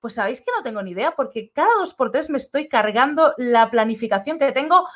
Pues 0.00 0.14
sabéis 0.14 0.40
que 0.40 0.52
no 0.54 0.62
tengo 0.62 0.82
ni 0.82 0.90
idea, 0.90 1.16
porque 1.16 1.50
cada 1.52 1.74
dos 1.76 1.94
por 1.94 2.10
tres 2.10 2.28
me 2.28 2.36
estoy 2.36 2.68
cargando 2.68 3.32
la 3.38 3.70
planificación 3.70 4.38
que 4.38 4.52
tengo. 4.52 4.86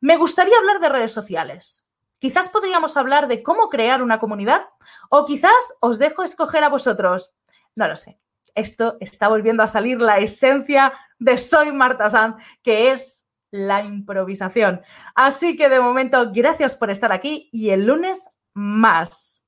Me 0.00 0.16
gustaría 0.16 0.58
hablar 0.58 0.80
de 0.80 0.90
redes 0.90 1.12
sociales. 1.12 1.89
Quizás 2.20 2.50
podríamos 2.50 2.96
hablar 2.96 3.28
de 3.28 3.42
cómo 3.42 3.70
crear 3.70 4.02
una 4.02 4.20
comunidad 4.20 4.66
o 5.08 5.24
quizás 5.24 5.74
os 5.80 5.98
dejo 5.98 6.22
escoger 6.22 6.62
a 6.62 6.68
vosotros. 6.68 7.32
No 7.74 7.88
lo 7.88 7.96
sé. 7.96 8.20
Esto 8.54 8.98
está 9.00 9.28
volviendo 9.28 9.62
a 9.62 9.66
salir 9.66 10.00
la 10.00 10.18
esencia 10.18 10.92
de 11.18 11.38
Soy 11.38 11.72
Marta 11.72 12.10
Sanz, 12.10 12.36
que 12.62 12.92
es 12.92 13.26
la 13.50 13.82
improvisación. 13.82 14.82
Así 15.14 15.56
que 15.56 15.70
de 15.70 15.80
momento, 15.80 16.30
gracias 16.30 16.76
por 16.76 16.90
estar 16.90 17.10
aquí 17.10 17.48
y 17.52 17.70
el 17.70 17.86
lunes 17.86 18.30
más. 18.52 19.39